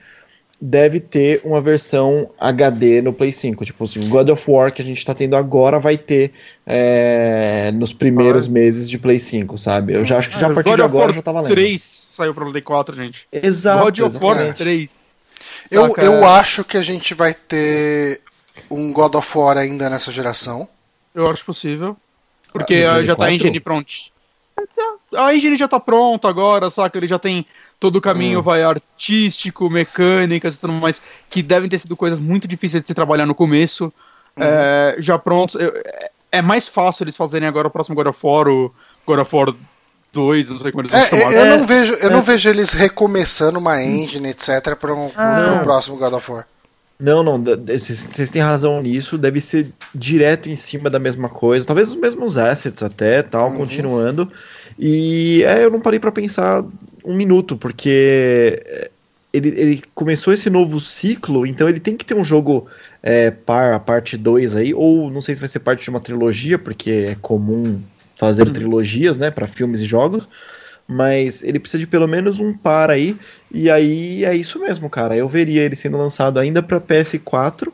[0.60, 3.64] deve ter uma versão HD no Play 5.
[3.64, 6.32] Tipo assim, God of War que a gente tá tendo agora vai ter
[6.66, 8.50] é, nos primeiros ah.
[8.50, 9.94] meses de Play 5, sabe?
[9.94, 11.52] Eu já acho que já a partir God de agora já tava lendo.
[11.52, 13.26] 3 saiu pro Play 4, gente.
[13.32, 13.84] Exato.
[13.84, 14.90] God of War 3.
[15.70, 18.20] Eu, eu acho que a gente vai ter
[18.70, 20.68] um God of War ainda nessa geração.
[21.14, 21.96] Eu acho possível.
[22.52, 23.92] Porque ah, já tá a engine pronta.
[25.16, 26.98] A engine já tá pronta agora, saca?
[26.98, 27.46] Ele já tem
[27.78, 28.42] todo o caminho hum.
[28.42, 32.94] vai artístico, mecânicas e tudo mais, que devem ter sido coisas muito difíceis de se
[32.94, 33.84] trabalhar no começo.
[34.38, 34.44] Uhum.
[34.44, 35.58] É, já pronto.
[35.58, 38.72] É, é mais fácil eles fazerem agora o próximo God of War, o
[39.06, 39.54] God of War
[40.12, 41.32] 2, não sei como eles vão é, chamar.
[41.32, 42.22] Eu, não vejo, eu não é.
[42.22, 45.60] vejo eles recomeçando uma engine, etc, para um, ah.
[45.62, 46.46] próximo God of War.
[47.00, 51.88] Não, não, vocês têm razão nisso, deve ser direto em cima da mesma coisa, talvez
[51.88, 53.56] os mesmos assets até, tal, uhum.
[53.56, 54.30] continuando.
[54.78, 56.62] E é, eu não parei para pensar
[57.02, 58.62] um minuto, porque
[59.32, 62.66] ele, ele começou esse novo ciclo, então ele tem que ter um jogo
[63.02, 66.00] é, par, a parte 2 aí, ou não sei se vai ser parte de uma
[66.00, 67.80] trilogia, porque é comum
[68.14, 68.52] fazer uhum.
[68.52, 70.28] trilogias, né, para filmes e jogos,
[70.90, 73.16] mas ele precisa de pelo menos um par aí,
[73.50, 75.16] e aí é isso mesmo, cara.
[75.16, 77.68] Eu veria ele sendo lançado ainda para PS4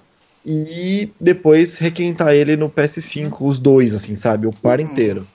[0.45, 4.47] e depois requentar ele no PS5, os dois, assim, sabe?
[4.47, 4.87] O par uhum.
[4.87, 5.27] inteiro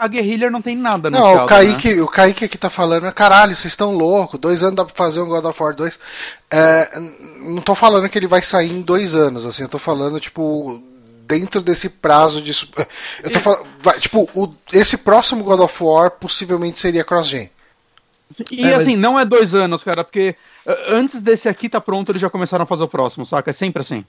[0.00, 2.02] a Guerrilla não tem nada no Não, caldo, o Kaique, né?
[2.02, 5.28] o Kaique aqui tá falando, caralho, vocês estão loucos, dois anos dá pra fazer um
[5.28, 6.00] God of War 2.
[6.50, 7.00] É,
[7.40, 10.82] não tô falando que ele vai sair em dois anos, assim, eu tô falando, tipo,
[11.30, 12.50] dentro desse prazo de.
[13.22, 13.40] Eu tô e...
[13.40, 13.66] falando.
[13.82, 17.48] Vai, tipo, o, esse próximo God of War possivelmente seria cross-gen.
[18.50, 19.00] E é, assim, mas...
[19.00, 20.34] não é dois anos, cara, porque
[20.88, 23.50] antes desse aqui tá pronto, eles já começaram a fazer o próximo, saca?
[23.50, 24.04] É sempre assim.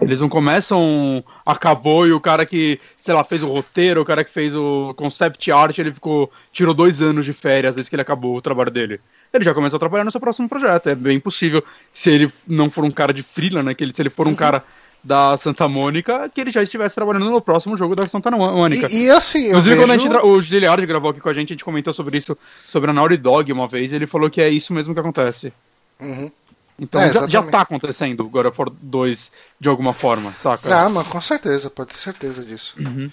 [0.00, 4.22] Eles não começam, acabou e o cara que, sei lá, fez o roteiro, o cara
[4.22, 8.02] que fez o concept art, ele ficou, tirou dois anos de férias desde que ele
[8.02, 9.00] acabou o trabalho dele.
[9.32, 10.90] Ele já começou a trabalhar no seu próximo projeto.
[10.90, 14.02] É bem possível, se ele não for um cara de freela, né, que ele, se
[14.02, 14.36] ele for um uhum.
[14.36, 14.62] cara
[15.06, 18.88] da Santa Mônica, que ele já estivesse trabalhando no próximo jogo da Santa Mônica.
[18.90, 19.82] E, e assim, Inclusive, vejo...
[19.86, 22.36] quando a gente, o Giliard gravou aqui com a gente, a gente comentou sobre isso,
[22.66, 25.52] sobre a Naughty Dog uma vez, ele falou que é isso mesmo que acontece.
[26.00, 26.28] Uhum.
[26.76, 30.74] Então é, já, já tá acontecendo o God of War 2 de alguma forma, saca?
[30.74, 32.74] Ah, mas com certeza, pode ter certeza disso.
[32.76, 33.08] Uhum.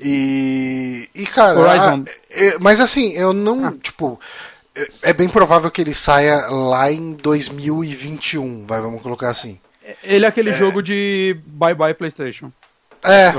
[0.00, 1.08] E.
[1.14, 1.94] E, cara.
[1.94, 2.00] A,
[2.30, 3.66] é, mas assim, eu não.
[3.66, 3.72] Ah.
[3.80, 4.18] Tipo.
[4.74, 9.58] É, é bem provável que ele saia lá em 2021, vai, vamos colocar assim.
[10.02, 10.52] Ele é aquele é...
[10.52, 12.52] jogo de bye bye PlayStation.
[13.04, 13.32] É.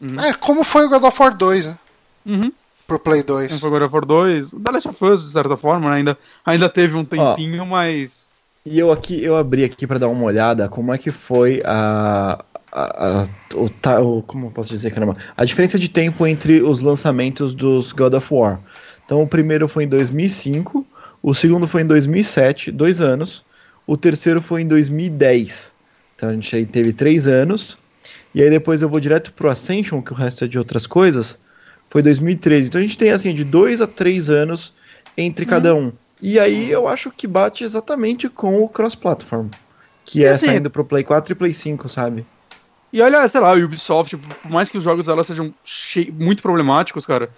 [0.00, 0.20] Uhum.
[0.20, 1.78] É, como foi o God of War 2, né?
[2.26, 2.52] Uhum.
[2.86, 3.48] Pro Play 2.
[3.48, 4.52] Como foi o God of War 2.
[4.52, 5.96] O The Last of Us, de certa forma, né?
[5.96, 8.24] ainda, ainda teve um tempinho, mas
[8.66, 12.42] e eu aqui, eu abri aqui para dar uma olhada como é que foi a,
[12.72, 17.52] a, a o, o, como posso dizer caramba, a diferença de tempo entre os lançamentos
[17.52, 18.58] dos God of War.
[19.04, 20.86] Então o primeiro foi em 2005,
[21.22, 23.44] o segundo foi em 2007, dois anos,
[23.86, 25.73] o terceiro foi em 2010.
[26.24, 27.76] Então a gente aí teve três anos.
[28.34, 31.38] E aí depois eu vou direto pro Ascension, que o resto é de outras coisas,
[31.90, 32.68] foi 2013.
[32.68, 34.72] Então a gente tem assim de dois a três anos
[35.16, 35.88] entre cada uhum.
[35.88, 35.92] um.
[36.22, 39.48] E aí eu acho que bate exatamente com o cross-platform.
[40.04, 42.24] Que e é assim, saindo pro Play 4 e Play 5, sabe?
[42.90, 45.52] E olha, sei lá, o Ubisoft, por mais que os jogos dela sejam
[46.12, 47.28] muito problemáticos, cara,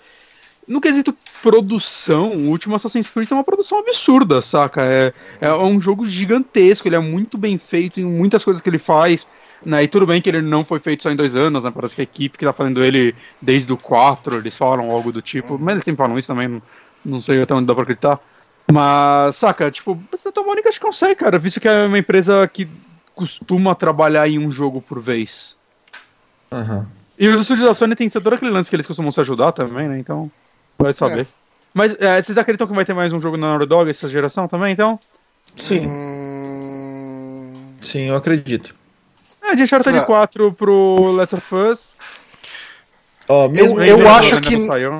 [0.66, 4.82] no quesito produção, o último Assassin's Creed é uma produção absurda, saca?
[4.82, 8.78] É, é um jogo gigantesco, ele é muito bem feito em muitas coisas que ele
[8.78, 9.26] faz.
[9.64, 9.84] Né?
[9.84, 11.70] E tudo bem que ele não foi feito só em dois anos, né?
[11.74, 15.22] Parece que a equipe que tá fazendo ele desde o 4, eles falam algo do
[15.22, 16.62] tipo, mas eles sempre falam isso também, não,
[17.04, 18.20] não sei até onde dá pra acreditar.
[18.70, 22.68] Mas, saca, tipo, Santa Mônica acho que consegue, cara, visto que é uma empresa que
[23.14, 25.56] costuma trabalhar em um jogo por vez.
[26.52, 26.86] Aham.
[27.18, 29.88] E os estúdios da Sony tem todo aquele lance que eles costumam se ajudar também,
[29.88, 29.98] né?
[29.98, 30.30] Então,
[30.78, 31.22] vai saber.
[31.22, 31.26] É.
[31.74, 34.48] Mas é, vocês acreditam que vai ter mais um jogo na Naughty Dog essa geração
[34.48, 34.98] também, então?
[35.58, 38.74] Sim, Hum, sim, eu acredito.
[39.42, 40.04] É, de Uncharted Ah.
[40.04, 41.96] 4 pro Last of Us.
[43.28, 44.54] Ó, Eu, eu acho que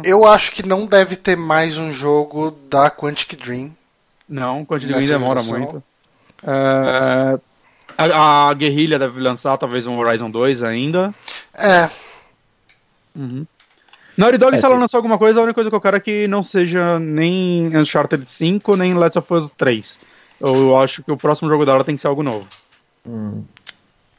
[0.04, 3.72] eu acho que não deve ter mais um jogo da Quantic Dream.
[4.28, 5.58] Não, Quantic Dream demora geração.
[5.72, 5.82] muito.
[6.42, 7.38] É,
[7.98, 11.14] a, a Guerrilha deve lançar talvez um Horizon 2 ainda.
[11.54, 11.88] É,
[13.14, 13.46] Uhum.
[14.16, 16.00] Naughty Dog, É, se ela lançar alguma coisa, a única coisa que eu quero é
[16.00, 19.98] que não seja nem Uncharted 5, nem Last of Us 3.
[20.40, 22.46] Eu acho que o próximo jogo dela tem que ser algo novo.
[23.06, 23.44] Hum,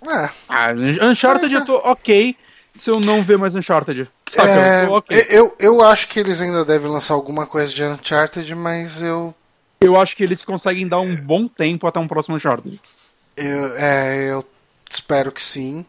[0.07, 0.29] é.
[0.47, 0.69] Ah,
[1.03, 2.35] Uncharted eu tô ok
[2.75, 4.07] se eu não ver mais Uncharted.
[4.29, 5.25] Saca, É, eu tô ok.
[5.29, 9.33] eu, eu acho que eles ainda devem lançar alguma coisa de Uncharted, mas eu,
[9.81, 12.79] Eu acho que eles conseguem dar um bom tempo até um próximo Uncharted.
[13.35, 14.45] eu, é, eu
[14.89, 15.85] espero que sim.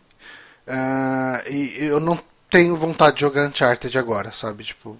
[0.66, 2.18] Ah, e eu não
[2.50, 4.64] tenho vontade de jogar Uncharted agora, sabe?
[4.64, 4.96] Tipo,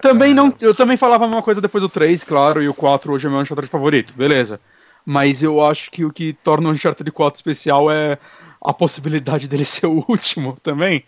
[0.00, 3.12] Também não, eu também falava a mesma coisa depois do 3, claro, e o 4
[3.12, 4.60] hoje é meu Uncharted favorito, beleza.
[5.04, 8.18] Mas eu acho que o que torna o Uncharted 4 especial é
[8.62, 11.04] a possibilidade dele ser o último também.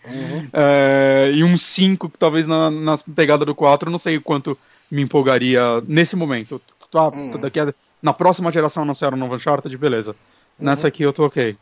[0.51, 4.21] É, e um 5, que talvez na, na pegada do 4, eu não sei o
[4.21, 4.57] quanto
[4.91, 6.61] me empolgaria nesse momento.
[6.91, 7.39] Tá, Uhum.
[7.39, 10.15] daqui a- na próxima geração anunciaram um novo Uncharted, beleza.
[10.59, 11.55] Nessa aqui eu tô ok.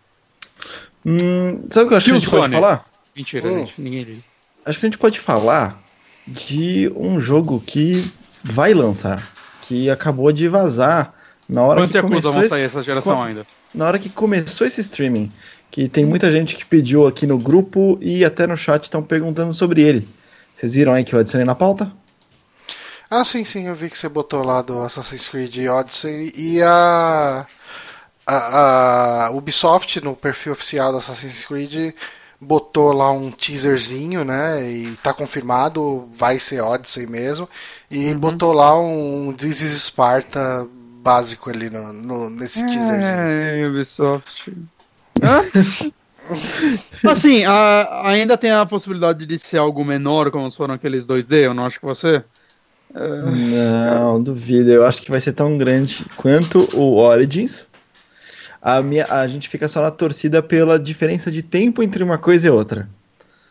[1.05, 2.85] Hum, sabe o que eu acho que a gente pode falar?
[3.15, 3.59] Mentira, Hum.
[3.65, 4.21] gente, ninguém liga.
[4.65, 5.81] Acho que a gente pode falar
[6.27, 8.09] de um jogo que
[8.43, 9.27] vai lançar,
[9.63, 11.13] que acabou de vazar
[11.49, 13.47] na hora Quantos que começou vão esse, sair essa geração Qu- ainda?
[13.73, 15.31] na hora que começou esse streaming,
[15.69, 19.51] que tem muita gente que pediu aqui no grupo e até no chat estão perguntando
[19.53, 20.07] sobre ele.
[20.53, 21.91] Vocês viram aí que eu adicionei na pauta?
[23.09, 27.45] Ah, sim, sim, eu vi que você botou lá do Assassin's Creed Odyssey e a,
[28.25, 31.93] a, a Ubisoft no perfil oficial do Assassin's Creed
[32.41, 34.67] botou lá um teaserzinho, né?
[34.67, 37.47] E tá confirmado, vai ser Odyssey mesmo.
[37.89, 40.67] E botou lá um This is Sparta
[41.03, 43.17] básico ali no, no- nesse teaserzinho.
[43.17, 44.53] É, Ubisoft.
[45.21, 45.41] Hã?
[47.09, 51.53] assim, a- ainda tem a possibilidade de ser algo menor, como foram aqueles 2D, eu
[51.53, 52.23] não acho que você.
[52.93, 54.69] Não, duvido.
[54.71, 57.69] Eu acho que vai ser tão grande quanto o Origins.
[58.61, 62.47] A, minha, a gente fica só na torcida pela diferença de tempo entre uma coisa
[62.47, 62.87] e outra.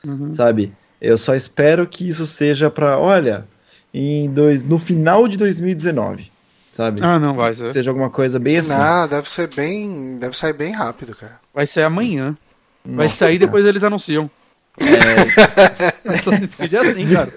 [0.05, 0.33] Uhum.
[0.33, 0.73] Sabe?
[1.01, 3.47] Eu só espero que isso seja pra, olha,
[3.93, 6.31] em dois, no final de 2019.
[6.73, 7.01] Sabe?
[7.03, 7.73] Ah, não vai ser.
[7.73, 8.73] Seja alguma coisa bem assim.
[8.73, 10.17] Não, deve ser bem.
[10.19, 11.41] Deve sair bem rápido, cara.
[11.53, 12.37] Vai ser amanhã.
[12.85, 13.47] Vai Nossa, sair cara.
[13.47, 14.31] depois eles anunciam.
[14.79, 17.33] É assim, cara.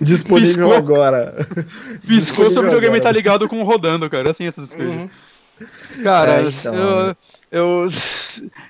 [0.00, 0.74] Disponível Piscou.
[0.74, 1.46] agora.
[2.06, 3.02] Piscou, seu videogame agora.
[3.04, 4.28] tá ligado com o rodando, cara.
[4.28, 4.94] É assim essas coisas.
[4.94, 5.08] Uhum.
[6.02, 7.16] Cara, É, então, eu,
[7.50, 7.88] eu,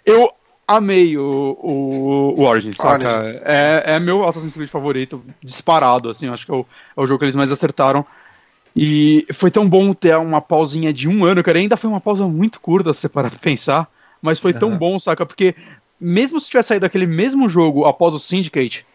[0.04, 0.32] eu
[0.66, 3.20] amei o, o, o Origins, saca?
[3.20, 3.42] Origins.
[3.44, 6.66] É, é meu Assassin's Creed favorito, disparado, assim, acho que é o,
[6.96, 8.04] é o jogo que eles mais acertaram.
[8.74, 12.26] E foi tão bom ter uma pausinha de um ano, cara, ainda foi uma pausa
[12.26, 13.86] muito curta, se você parar pra pensar,
[14.20, 15.26] mas foi tão bom, saca?
[15.26, 15.54] Porque
[16.00, 18.86] mesmo se tivesse saído aquele mesmo jogo após o Syndicate,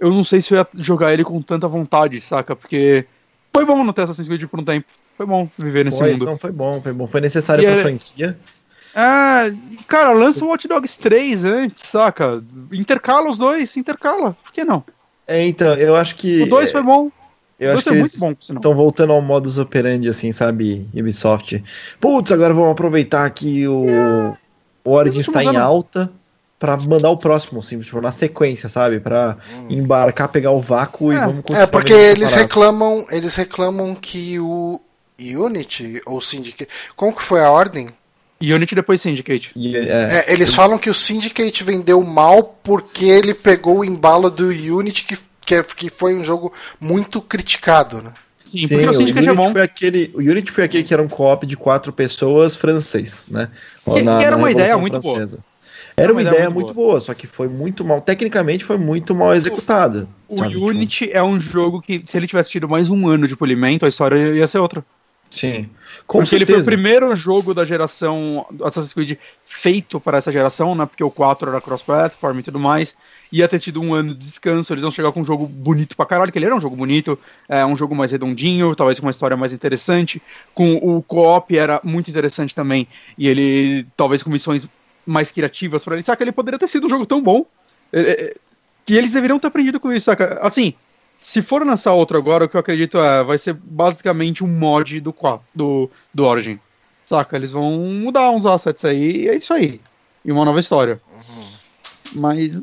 [0.00, 2.56] eu não sei se eu ia jogar ele com tanta vontade, saca?
[2.56, 3.06] Porque
[3.52, 4.86] foi bom não ter Assassin's Creed por um tempo.
[5.20, 6.24] Foi bom viver nesse Foi, mundo.
[6.24, 7.06] não, foi bom, foi bom.
[7.06, 8.38] Foi necessário E pra é- franquia.
[8.96, 9.42] Ah,
[9.86, 12.42] cara, lança o Watch Dogs 3 antes, saca?
[12.72, 14.34] Intercala os dois, intercala.
[14.42, 14.82] Por que não?
[15.28, 16.44] É, então, eu acho que.
[16.44, 17.10] O 2 foi bom.
[17.58, 21.62] Eu o 2 acho que foi eles estão voltando ao modus operandi, assim, sabe, Ubisoft.
[22.00, 24.34] Putz, agora vamos aproveitar que o,
[24.82, 26.10] o Origins Eles tão está em alta
[26.58, 28.98] pra mandar o próximo, assim, tipo, na sequência, sabe?
[28.98, 29.36] Pra
[29.68, 31.60] embarcar, pegar o vácuo e É, vamos continuar.
[31.60, 34.80] É, porque eles reclamam, eles reclamam que o
[35.36, 36.70] Unity ou Syndicate.
[36.96, 37.88] Como que foi a ordem?
[38.42, 39.50] Unity depois Syndicate.
[39.54, 44.30] E, é, É, eles falam que o Syndicate vendeu mal porque ele pegou o embalo
[44.30, 48.12] do Unity, que, que, é- que foi um jogo muito criticado, né?
[48.44, 49.52] Sim, Sim, o é Unity, bom.
[49.52, 53.48] foi aquele, o Unity foi aquele que era um co-op de quatro pessoas francês, né?
[53.84, 55.16] Que- que era uma ideia muito boa.
[55.16, 55.38] Francesa.
[55.96, 56.88] Era uma ideia muito boa.
[56.92, 58.00] boa, só que foi muito mal.
[58.00, 60.08] Tecnicamente foi muito mal executada.
[60.28, 60.54] O sabe?
[60.54, 63.84] Tipo, Unity é um jogo que, se ele tivesse tido mais um ano de polimento,
[63.84, 64.84] a história ia ser outra.
[65.30, 65.68] Sim.
[66.06, 66.66] Com porque ele foi o certeza.
[66.66, 70.86] primeiro jogo da geração Assassin's Creed feito para essa geração, né?
[70.86, 72.96] Porque o 4 era cross-platform e tudo mais.
[73.32, 76.06] Ia ter tido um ano de descanso, eles vão chegar com um jogo bonito pra
[76.06, 79.12] caralho, que ele era um jogo bonito, é um jogo mais redondinho, talvez com uma
[79.12, 80.20] história mais interessante.
[80.54, 82.86] Com o co-op era muito interessante também,
[83.16, 84.68] e ele talvez com missões
[85.06, 86.04] mais criativas pra ele.
[86.04, 87.46] Saca, ele poderia ter sido um jogo tão bom.
[87.92, 88.34] é, é,
[88.84, 90.38] que eles deveriam ter aprendido com isso, saca?
[90.42, 90.74] Assim,
[91.20, 94.98] se for lançar outro agora, o que eu acredito é, vai ser basicamente um mod
[95.00, 95.14] do,
[95.54, 96.58] do, do Origin.
[97.04, 97.36] Saca?
[97.36, 99.80] Eles vão mudar uns assets aí e é isso aí.
[100.24, 101.00] E uma nova história.
[101.12, 101.44] Uhum.
[102.14, 102.62] Mas.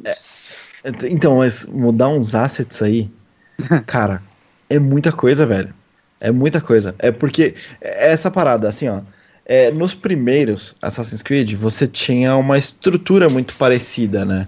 [0.83, 3.11] É, então, mas mudar uns assets aí,
[3.85, 4.21] cara,
[4.69, 5.73] é muita coisa, velho.
[6.19, 6.95] É muita coisa.
[6.97, 9.01] É porque é essa parada, assim, ó.
[9.45, 14.45] É, nos primeiros Assassin's Creed, você tinha uma estrutura muito parecida, né?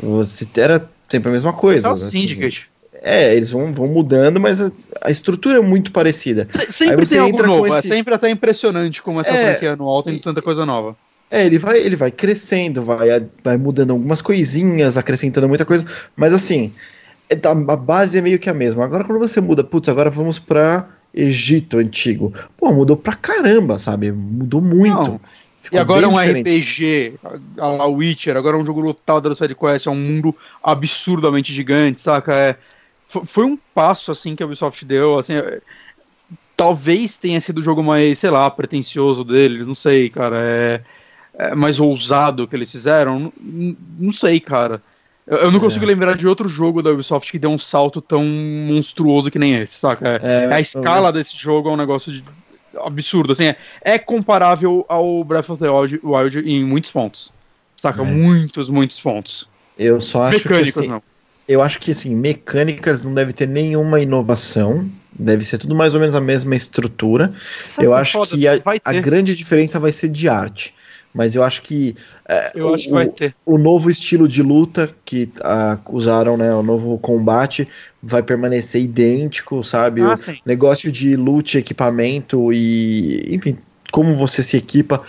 [0.00, 1.88] Você era sempre a mesma coisa.
[1.88, 2.68] É o Syndicate.
[3.08, 4.70] É, eles vão, vão mudando, mas a,
[5.00, 6.46] a estrutura é muito parecida.
[6.68, 7.88] Sempre tem algo novo, é esse...
[7.90, 10.94] é sempre até impressionante como essa é, franquia anual tem tanta coisa nova.
[11.30, 13.08] É, ele vai, ele vai crescendo, vai,
[13.42, 16.70] vai mudando algumas coisinhas, acrescentando muita coisa, mas assim,
[17.30, 18.84] é, a base é meio que a mesma.
[18.84, 22.34] Agora quando você muda, putz, agora vamos pra Egito antigo.
[22.58, 24.12] Pô, mudou pra caramba, sabe?
[24.12, 25.12] Mudou muito.
[25.12, 25.20] Não.
[25.72, 26.58] e agora é um diferente.
[26.58, 27.14] RPG,
[27.58, 32.02] a, a Witcher, agora é um jogo lotado da sidequest, é um mundo absurdamente gigante,
[32.02, 32.34] saca?
[32.34, 32.56] É,
[33.08, 35.60] foi um passo, assim, que a Ubisoft deu, assim, é,
[36.56, 40.80] talvez tenha sido o jogo mais, sei lá, pretencioso deles, não sei, cara, é,
[41.34, 44.82] é mais ousado que eles fizeram, não, não sei, cara.
[45.26, 45.88] Eu, eu não consigo é.
[45.88, 49.74] lembrar de outro jogo da Ubisoft que deu um salto tão monstruoso que nem esse,
[49.74, 50.20] saca?
[50.22, 52.24] É, é a escala desse jogo é um negócio de,
[52.84, 57.32] absurdo, assim, é, comparável ao Breath of the Wild, em muitos pontos,
[57.76, 58.04] saca?
[58.04, 59.48] Muitos, muitos pontos.
[59.78, 61.02] Eu só acho Mecânicos, que assim, não
[61.48, 64.86] eu acho que assim, mecânicas não deve ter nenhuma inovação.
[65.18, 67.32] Deve ser tudo mais ou menos a mesma estrutura.
[67.74, 70.74] Sabe eu acho foda, que a, a, grande diferença vai ser de arte.
[71.12, 71.96] Mas eu acho que,
[72.28, 73.34] é, eu o, acho que vai ter.
[73.44, 77.66] o novo estilo de luta que uh, usaram, né, o novo combate,
[78.02, 80.02] vai permanecer idêntico, sabe?
[80.02, 83.58] Ah, o negócio de loot, equipamento e, enfim,
[83.90, 85.02] como você se equipa,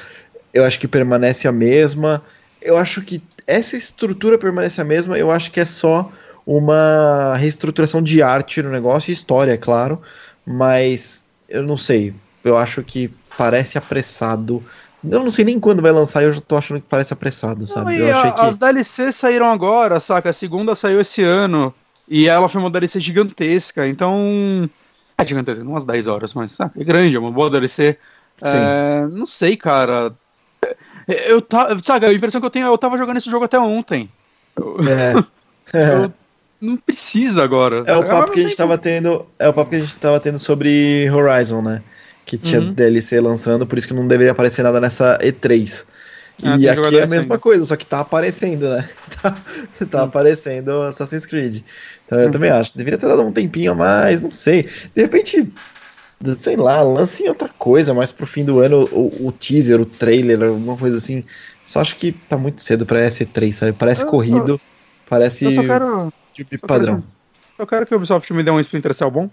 [0.53, 2.23] eu acho que permanece a mesma.
[2.61, 5.17] Eu acho que essa estrutura permanece a mesma.
[5.17, 6.11] Eu acho que é só
[6.51, 10.01] uma reestruturação de arte no negócio, história, é claro,
[10.43, 12.11] mas eu não sei.
[12.43, 14.63] Eu acho que parece apressado.
[15.07, 17.99] Eu não sei nem quando vai lançar, eu já tô achando que parece apressado, sabe?
[17.99, 18.41] Não, eu achei que...
[18.41, 20.31] As DLCs saíram agora, saca?
[20.31, 21.71] A segunda saiu esse ano.
[22.07, 24.67] E ela foi uma DLC gigantesca, então.
[25.19, 27.95] É gigantesca, umas 10 horas, mas ah, é grande, é uma boa DLC.
[28.41, 30.11] É, não sei, cara.
[31.07, 31.77] Eu tava.
[31.83, 34.09] Sabe, a impressão que eu tenho é eu tava jogando esse jogo até ontem.
[34.57, 35.13] É.
[35.77, 36.11] eu,
[36.61, 37.83] não precisa agora.
[37.85, 39.25] É o papo que a gente tava tendo.
[39.37, 41.81] É o papo que a gente tava tendo sobre Horizon, né?
[42.25, 42.73] Que tinha uhum.
[42.73, 45.85] DLC lançando, por isso que não deveria aparecer nada nessa E3.
[46.43, 47.39] Ah, e aqui é a mesma ainda.
[47.39, 48.87] coisa, só que tá aparecendo, né?
[49.21, 49.35] Tá,
[49.89, 50.03] tá uhum.
[50.05, 51.61] aparecendo Assassin's Creed.
[52.05, 52.31] Então eu uhum.
[52.31, 52.77] também acho.
[52.77, 54.63] Deveria ter dado um tempinho a mais, não sei.
[54.95, 55.51] De repente,
[56.37, 60.43] sei lá, lance outra coisa, mais pro fim do ano, o, o teaser, o trailer,
[60.43, 61.23] alguma coisa assim.
[61.65, 63.73] Só acho que tá muito cedo pra S3, sabe?
[63.73, 64.65] Parece eu corrido, só,
[65.09, 65.45] parece.
[65.45, 67.03] Eu só quero tipo padrão.
[67.57, 69.29] Eu quero que o Ubisoft me dê um Splinter Cell bom,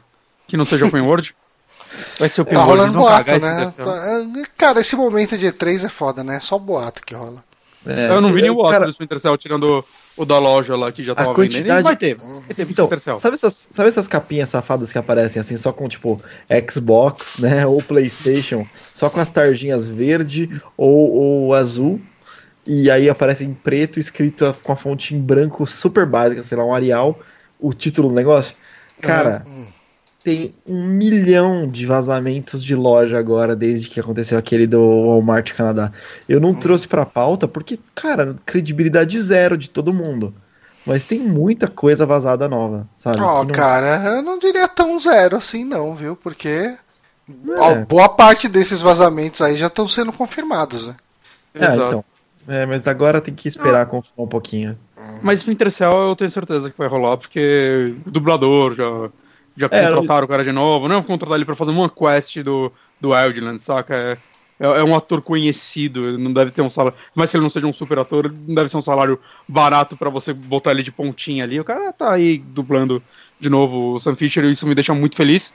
[0.47, 1.35] que não seja open world.
[2.19, 3.73] Vai ser o Tá rolando boato, né?
[3.77, 6.37] Tá, é, cara, esse momento de E3 é foda, né?
[6.37, 7.45] É só boato que rola.
[7.87, 8.85] É, eu não vi nenhum boato cara...
[8.87, 9.85] do Splinter Cell tirando
[10.17, 11.63] o da loja lá que já tava quantidade...
[11.63, 11.85] vendendo.
[11.85, 12.17] Vai ter.
[12.17, 16.21] Vai ter então, sabe essas, sabe essas capinhas safadas que aparecem assim, só com tipo
[16.69, 17.65] Xbox, né?
[17.67, 22.01] Ou PlayStation, só com as tarjinhas verde ou, ou azul
[22.67, 26.65] e aí aparece em preto, escrito com a fonte em branco super básica, sei lá,
[26.65, 27.19] um Arial,
[27.61, 28.57] o título do negócio.
[29.01, 29.67] Cara, uhum.
[30.25, 35.93] tem um milhão de vazamentos de loja agora, desde que aconteceu aquele do Walmart Canadá.
[36.29, 36.61] Eu não uhum.
[36.61, 40.35] trouxe pra pauta porque, cara, credibilidade zero de todo mundo.
[40.85, 43.21] Mas tem muita coisa vazada nova, sabe?
[43.21, 43.53] Ó, oh, não...
[43.53, 46.15] cara, eu não diria tão zero assim, não, viu?
[46.15, 46.49] Porque
[47.29, 47.85] é.
[47.89, 50.95] boa parte desses vazamentos aí já estão sendo confirmados, né?
[51.55, 52.05] É, então.
[52.49, 53.87] É, mas agora tem que esperar ah.
[53.87, 54.79] confirmar um pouquinho.
[55.23, 59.11] Mas Splinter Cell eu tenho certeza que vai rolar, porque o dublador já,
[59.57, 60.25] já é, contrataram eu...
[60.25, 60.89] o cara de novo.
[60.89, 63.95] Não é contratar ele pra fazer uma quest do, do Wildlands, saca?
[63.95, 64.19] É,
[64.59, 66.97] é, é, um ator conhecido, não deve ter um salário.
[67.15, 70.09] Mas se ele não seja um super ator, não deve ser um salário barato para
[70.09, 71.61] você botar ele de pontinha ali.
[71.61, 73.03] O cara tá aí dublando
[73.39, 75.53] de novo o Sam Fisher e isso me deixa muito feliz.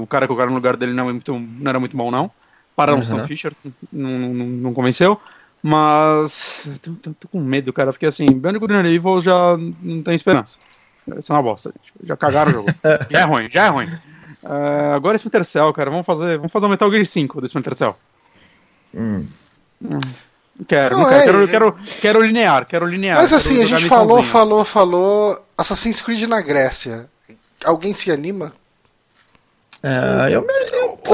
[0.00, 2.10] o cara que o cara no lugar dele não, é muito, não era muito bom,
[2.10, 2.30] não.
[2.74, 3.00] Para uhum.
[3.00, 3.52] o Sam Fisher,
[3.92, 5.20] não, não, não convenceu.
[5.62, 6.66] Mas.
[6.82, 10.58] Tô, tô, tô, com medo, cara, porque assim, Good and Evil já não tem esperança.
[11.18, 12.06] Isso é uma bosta, gente.
[12.06, 12.68] Já cagaram o jogo.
[13.10, 13.86] já é ruim, já é ruim.
[14.42, 17.76] Uh, agora Splinter Cell, cara, vamos fazer, vamos fazer um Metal Gear 5 do Splinter
[17.76, 17.96] Cell.
[18.94, 19.26] Hum.
[19.82, 19.98] Hum.
[20.66, 23.18] Quero, não, não quero, é, quero, quero, quero, linear, quero linear.
[23.18, 27.08] Mas assim, a gente falou, falou, falou Assassin's Creed na Grécia.
[27.64, 28.52] Alguém se anima?
[29.82, 30.59] É, eu, eu,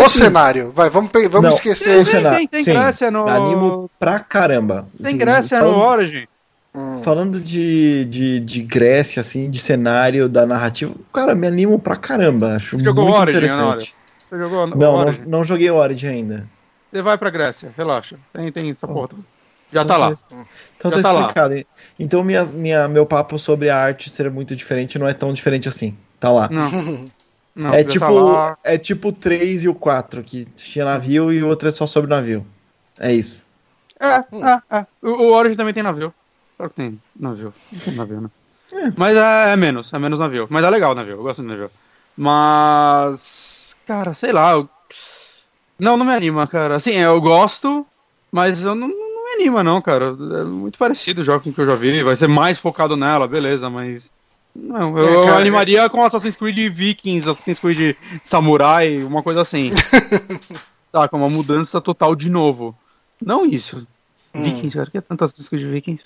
[0.07, 2.05] o assim, cenário, vai, vamos, vamos não, esquecer.
[2.05, 3.28] Tem, tem, tem, tem Grécia no.
[3.28, 4.87] Animo pra caramba.
[5.03, 6.27] Tem Grécia no Origin.
[6.74, 7.01] Hum.
[7.03, 12.57] Falando de, de, de Grécia, assim, de cenário, da narrativa, cara, me animo pra caramba.
[12.57, 13.95] Acho Jogou muito Origin, interessante.
[14.28, 15.20] Você jogou não, Origin?
[15.23, 16.49] não, não joguei Origin ainda.
[16.93, 18.16] Você vai pra Grécia, relaxa.
[18.33, 19.09] Tem, tem essa porra.
[19.73, 20.15] Já então, tá lá.
[20.77, 21.55] Então Já tá, tá explicado.
[21.55, 21.62] Lá.
[21.99, 25.69] Então minha, minha, meu papo sobre a arte ser muito diferente não é tão diferente
[25.69, 25.97] assim.
[26.20, 26.49] Tá lá.
[26.51, 27.07] Não.
[27.57, 31.43] não é, tipo, tá é tipo o 3 e o 4, que tinha navio e
[31.43, 32.47] o outro é só sobre navio.
[33.01, 33.47] É isso.
[33.99, 34.87] É, é, é.
[35.01, 36.12] O, o Origin também tem navio.
[36.59, 37.55] Claro que tem navio.
[37.83, 38.31] Tem navio, né?
[38.73, 38.93] É.
[38.95, 40.47] Mas é, é, menos, é menos navio.
[40.51, 41.70] Mas é legal o navio, eu gosto do navio.
[42.15, 43.74] Mas.
[43.87, 44.53] Cara, sei lá.
[44.53, 44.69] Eu...
[45.78, 46.77] Não, não me anima, cara.
[46.77, 47.87] Assim, eu gosto,
[48.31, 50.15] mas eu não, não me anima, não, cara.
[50.41, 52.03] É muito parecido o jogo que eu já vi.
[52.03, 54.11] Vai ser mais focado nela, beleza, mas.
[54.59, 55.89] Não, eu, é, cara, animaria é...
[55.89, 59.70] com Assassin's Creed Vikings, Assassin's Creed Samurai, uma coisa assim.
[60.91, 62.77] tá, com uma mudança total de novo.
[63.20, 63.87] Não isso.
[64.35, 64.43] Hum.
[64.43, 66.05] Vikings, cara, que é tanto Assassin's Creed Vikings?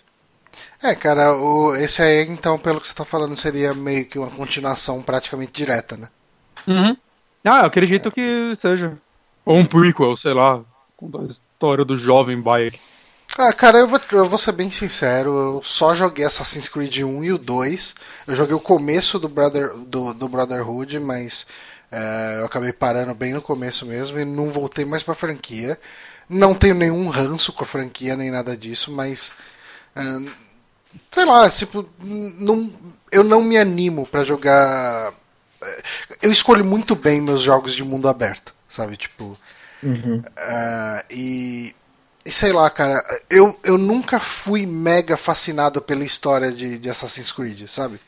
[0.83, 4.31] É, cara, o, esse aí, então, pelo que você tá falando, seria meio que uma
[4.31, 6.09] continuação praticamente direta, né?
[6.67, 6.97] Uhum.
[7.45, 8.13] Ah, eu acredito é.
[8.13, 8.99] que seja.
[9.45, 10.61] Ou um prequel, sei lá.
[10.97, 12.79] Contar a história do jovem Bayek.
[13.43, 17.25] Ah, cara, eu vou, eu vou ser bem sincero, eu só joguei Assassin's Creed 1
[17.25, 17.95] e o 2.
[18.27, 21.47] Eu joguei o começo do, Brother, do, do Brotherhood, mas
[21.91, 25.81] é, eu acabei parando bem no começo mesmo e não voltei mais pra franquia.
[26.29, 29.33] Não tenho nenhum ranço com a franquia, nem nada disso, mas
[31.11, 32.71] sei lá, tipo, não,
[33.11, 35.15] eu não me animo para jogar.
[35.63, 35.83] Eh,
[36.21, 38.99] eu escolho muito bem meus jogos de mundo aberto, sabe?
[38.99, 39.35] Tipo.
[39.83, 40.19] Uhum.
[40.19, 41.75] Uh, e
[42.27, 47.67] sei lá, cara, eu, eu nunca fui mega fascinado pela história de, de Assassin's Creed,
[47.67, 48.01] sabe?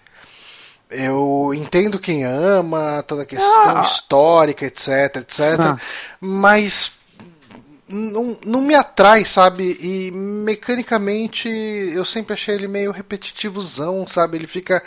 [0.91, 3.83] Eu entendo quem ama, toda a questão ah.
[3.83, 5.41] histórica, etc, etc.
[5.61, 5.77] Ah.
[6.21, 6.93] Mas
[7.89, 9.77] não, não me atrai, sabe?
[9.81, 14.37] E mecanicamente eu sempre achei ele meio repetitivozão, sabe?
[14.37, 14.83] Ele fica.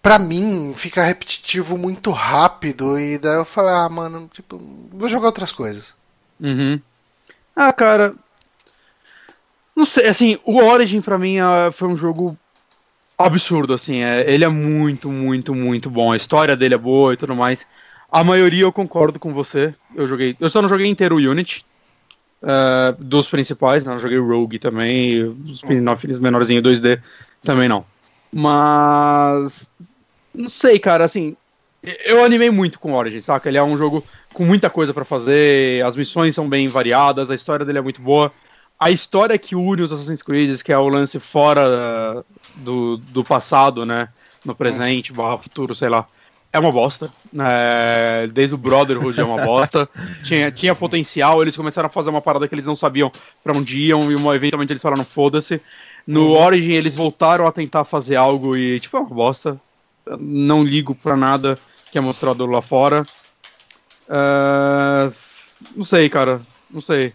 [0.00, 2.98] Pra mim, fica repetitivo muito rápido.
[2.98, 4.60] E daí eu falei, ah, mano, tipo,
[4.90, 5.94] vou jogar outras coisas.
[6.40, 6.80] Uhum.
[7.54, 8.14] Ah, cara.
[9.74, 12.36] Não sei, assim, o Origin pra mim ah, foi um jogo
[13.18, 14.02] absurdo, assim.
[14.02, 16.12] É, ele é muito, muito, muito bom.
[16.12, 17.66] A história dele é boa e tudo mais.
[18.10, 19.74] A maioria eu concordo com você.
[19.94, 20.36] Eu joguei.
[20.38, 21.64] Eu só não joguei inteiro o Unity.
[22.42, 27.00] Uh, dos principais, não joguei Rogue também, os spin-offs menorzinho 2D
[27.44, 27.86] também não.
[28.32, 29.70] Mas
[30.34, 31.36] não sei, cara, assim,
[32.04, 33.48] eu animei muito com Origin, saca?
[33.48, 34.04] Ele é um jogo
[34.34, 38.02] com muita coisa para fazer, as missões são bem variadas, a história dele é muito
[38.02, 38.32] boa.
[38.82, 42.24] A história que une os Assassin's Creed, que é o lance fora
[42.56, 44.08] do, do passado, né?
[44.44, 46.06] No presente, barra futuro, sei lá
[46.52, 47.10] é uma bosta.
[47.38, 49.88] É, desde o Brotherhood é uma bosta.
[50.22, 53.10] tinha, tinha potencial, eles começaram a fazer uma parada que eles não sabiam
[53.42, 55.60] para onde iam, e uma, eventualmente eles falaram, foda-se.
[56.06, 56.42] No uhum.
[56.42, 59.58] Origin eles voltaram a tentar fazer algo e, tipo, é uma bosta.
[60.18, 61.58] não ligo pra nada
[61.90, 63.02] que é mostrado lá fora.
[64.08, 65.14] Uh,
[65.74, 66.42] não sei, cara.
[66.70, 67.14] Não sei.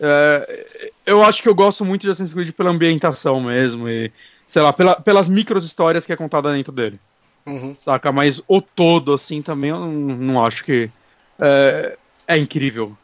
[0.00, 4.10] Uh, eu acho que eu gosto muito de Assassin's Creed pela ambientação mesmo e,
[4.46, 6.98] sei lá, pela, pelas micros histórias que é contada dentro dele.
[7.46, 7.76] Uhum.
[7.78, 8.10] Saca?
[8.10, 10.90] Mas o todo, assim, também eu não, não acho que
[11.38, 12.96] é, é incrível.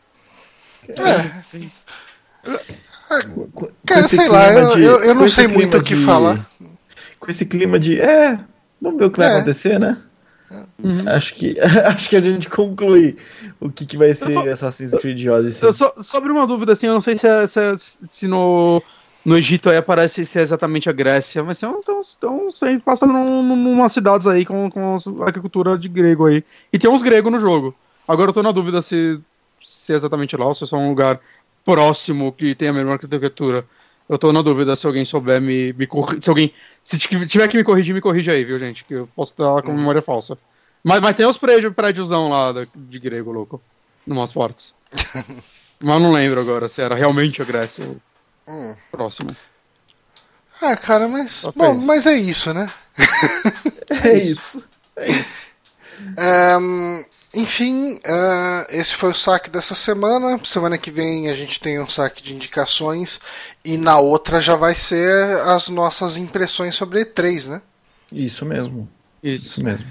[0.88, 1.56] É.
[1.58, 1.70] é.
[3.86, 6.48] Cara, sei lá, eu, de, eu, eu não sei muito o que de, falar.
[7.18, 8.00] Com esse clima de.
[8.00, 8.38] É,
[8.80, 9.36] vamos ver o que vai é.
[9.36, 10.00] acontecer, né?
[10.82, 11.08] Uhum.
[11.08, 11.54] Acho, que,
[11.86, 13.16] acho que a gente conclui
[13.60, 15.68] o que, que vai ser só, Assassin's Creed Odyssey.
[15.68, 18.82] Eu só, sobre uma dúvida, assim, eu não sei se, é, se, é, se no
[19.24, 21.60] no Egito aí aparece ser exatamente a Grécia, mas
[22.02, 26.42] estão sempre passando num, umas cidades aí com, com agricultura de grego aí.
[26.72, 27.74] E tem uns gregos no jogo.
[28.08, 29.20] Agora eu tô na dúvida se,
[29.62, 31.20] se é exatamente lá ou se é só um lugar
[31.64, 33.64] próximo que tem a mesma arquitetura.
[34.10, 36.24] Eu tô na dúvida se alguém souber me, me corrigir.
[36.24, 36.52] Se alguém.
[36.82, 38.82] Se tiver que me corrigir, me corrija aí, viu, gente?
[38.84, 40.36] Que eu posso estar com memória falsa.
[40.82, 43.62] Mas, mas tem os prédios, prédiozão lá de grego, louco.
[44.04, 44.74] Numas fortes.
[45.78, 47.88] mas não lembro agora se era realmente a Grécia.
[48.48, 48.74] Hum.
[48.90, 49.30] Próximo.
[50.60, 51.44] Ah, cara, mas.
[51.44, 51.62] Okay.
[51.62, 52.68] Bom, mas é isso, né?
[54.04, 54.68] é isso.
[54.96, 55.46] É isso.
[56.60, 60.40] Um, enfim, uh, esse foi o saque dessa semana.
[60.44, 63.20] Semana que vem a gente tem um saque de indicações.
[63.64, 67.62] E na outra já vai ser as nossas impressões sobre E3, né?
[68.12, 68.88] Isso mesmo.
[69.22, 69.86] Isso, isso mesmo.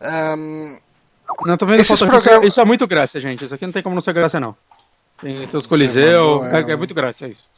[0.00, 0.78] Um,
[1.44, 2.46] não, tô vendo esses programa...
[2.46, 3.44] Isso é muito graça, gente.
[3.44, 4.56] Isso aqui não tem como não ser graça, não.
[5.20, 6.44] Tem os Coliseu.
[6.44, 7.50] É, é, é muito graça, é isso.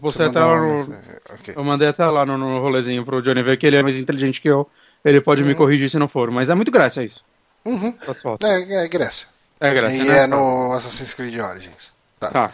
[0.00, 1.00] Você, até lá no, né?
[1.34, 1.54] okay.
[1.56, 4.40] Eu mandei até lá no, no rolezinho pro Johnny ver que ele é mais inteligente
[4.40, 4.68] que eu.
[5.02, 5.48] Ele pode uhum.
[5.48, 7.24] me corrigir se não for, mas é muito Grécia isso.
[7.66, 7.94] Uhum.
[8.42, 9.26] É, é Grécia.
[9.60, 10.02] É Grécia.
[10.02, 10.18] E né?
[10.18, 11.92] é no Assassin's Creed Origins.
[12.20, 12.30] Tá.
[12.30, 12.52] tá.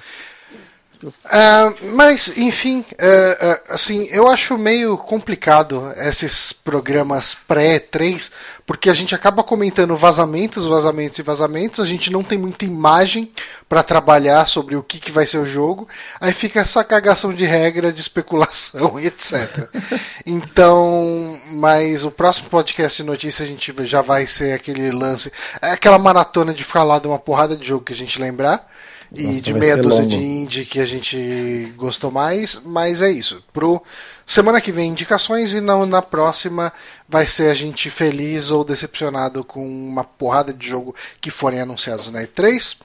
[1.09, 8.31] Uh, mas, enfim, uh, uh, assim, eu acho meio complicado esses programas pré-3,
[8.65, 13.33] porque a gente acaba comentando vazamentos, vazamentos e vazamentos, a gente não tem muita imagem
[13.69, 15.89] para trabalhar sobre o que, que vai ser o jogo,
[16.21, 19.69] aí fica essa cagação de regra, de especulação e etc.
[20.25, 25.99] então, mas o próximo podcast de notícia a gente já vai ser aquele lance, aquela
[25.99, 28.71] maratona de falar de uma porrada de jogo que a gente lembrar
[29.15, 33.45] e Nossa, de meia dúzia de indie que a gente gostou mais, mas é isso.
[33.53, 33.83] Pro
[34.25, 36.73] semana que vem indicações e não na próxima
[37.09, 42.11] vai ser a gente feliz ou decepcionado com uma porrada de jogo que forem anunciados
[42.11, 42.77] na E3.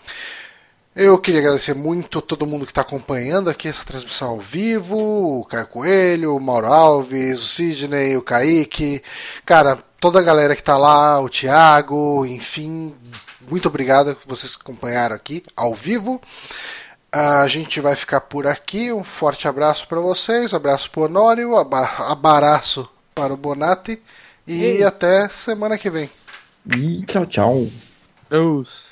[0.96, 5.42] Eu queria agradecer muito a todo mundo que está acompanhando aqui essa transmissão ao vivo,
[5.42, 9.04] o Caio Coelho, o Mauro Alves, o Sidney, o Kaique,
[9.46, 12.96] cara, toda a galera que está lá, o Thiago, enfim,
[13.50, 16.22] muito obrigado que vocês acompanharam aqui ao vivo.
[17.12, 18.92] A gente vai ficar por aqui.
[18.92, 24.02] Um forte abraço para vocês, abraço para o Honório, abraço para o Bonatti
[24.46, 26.10] e, e até semana que vem.
[26.76, 27.68] E tchau, tchau.
[28.30, 28.88] Deus.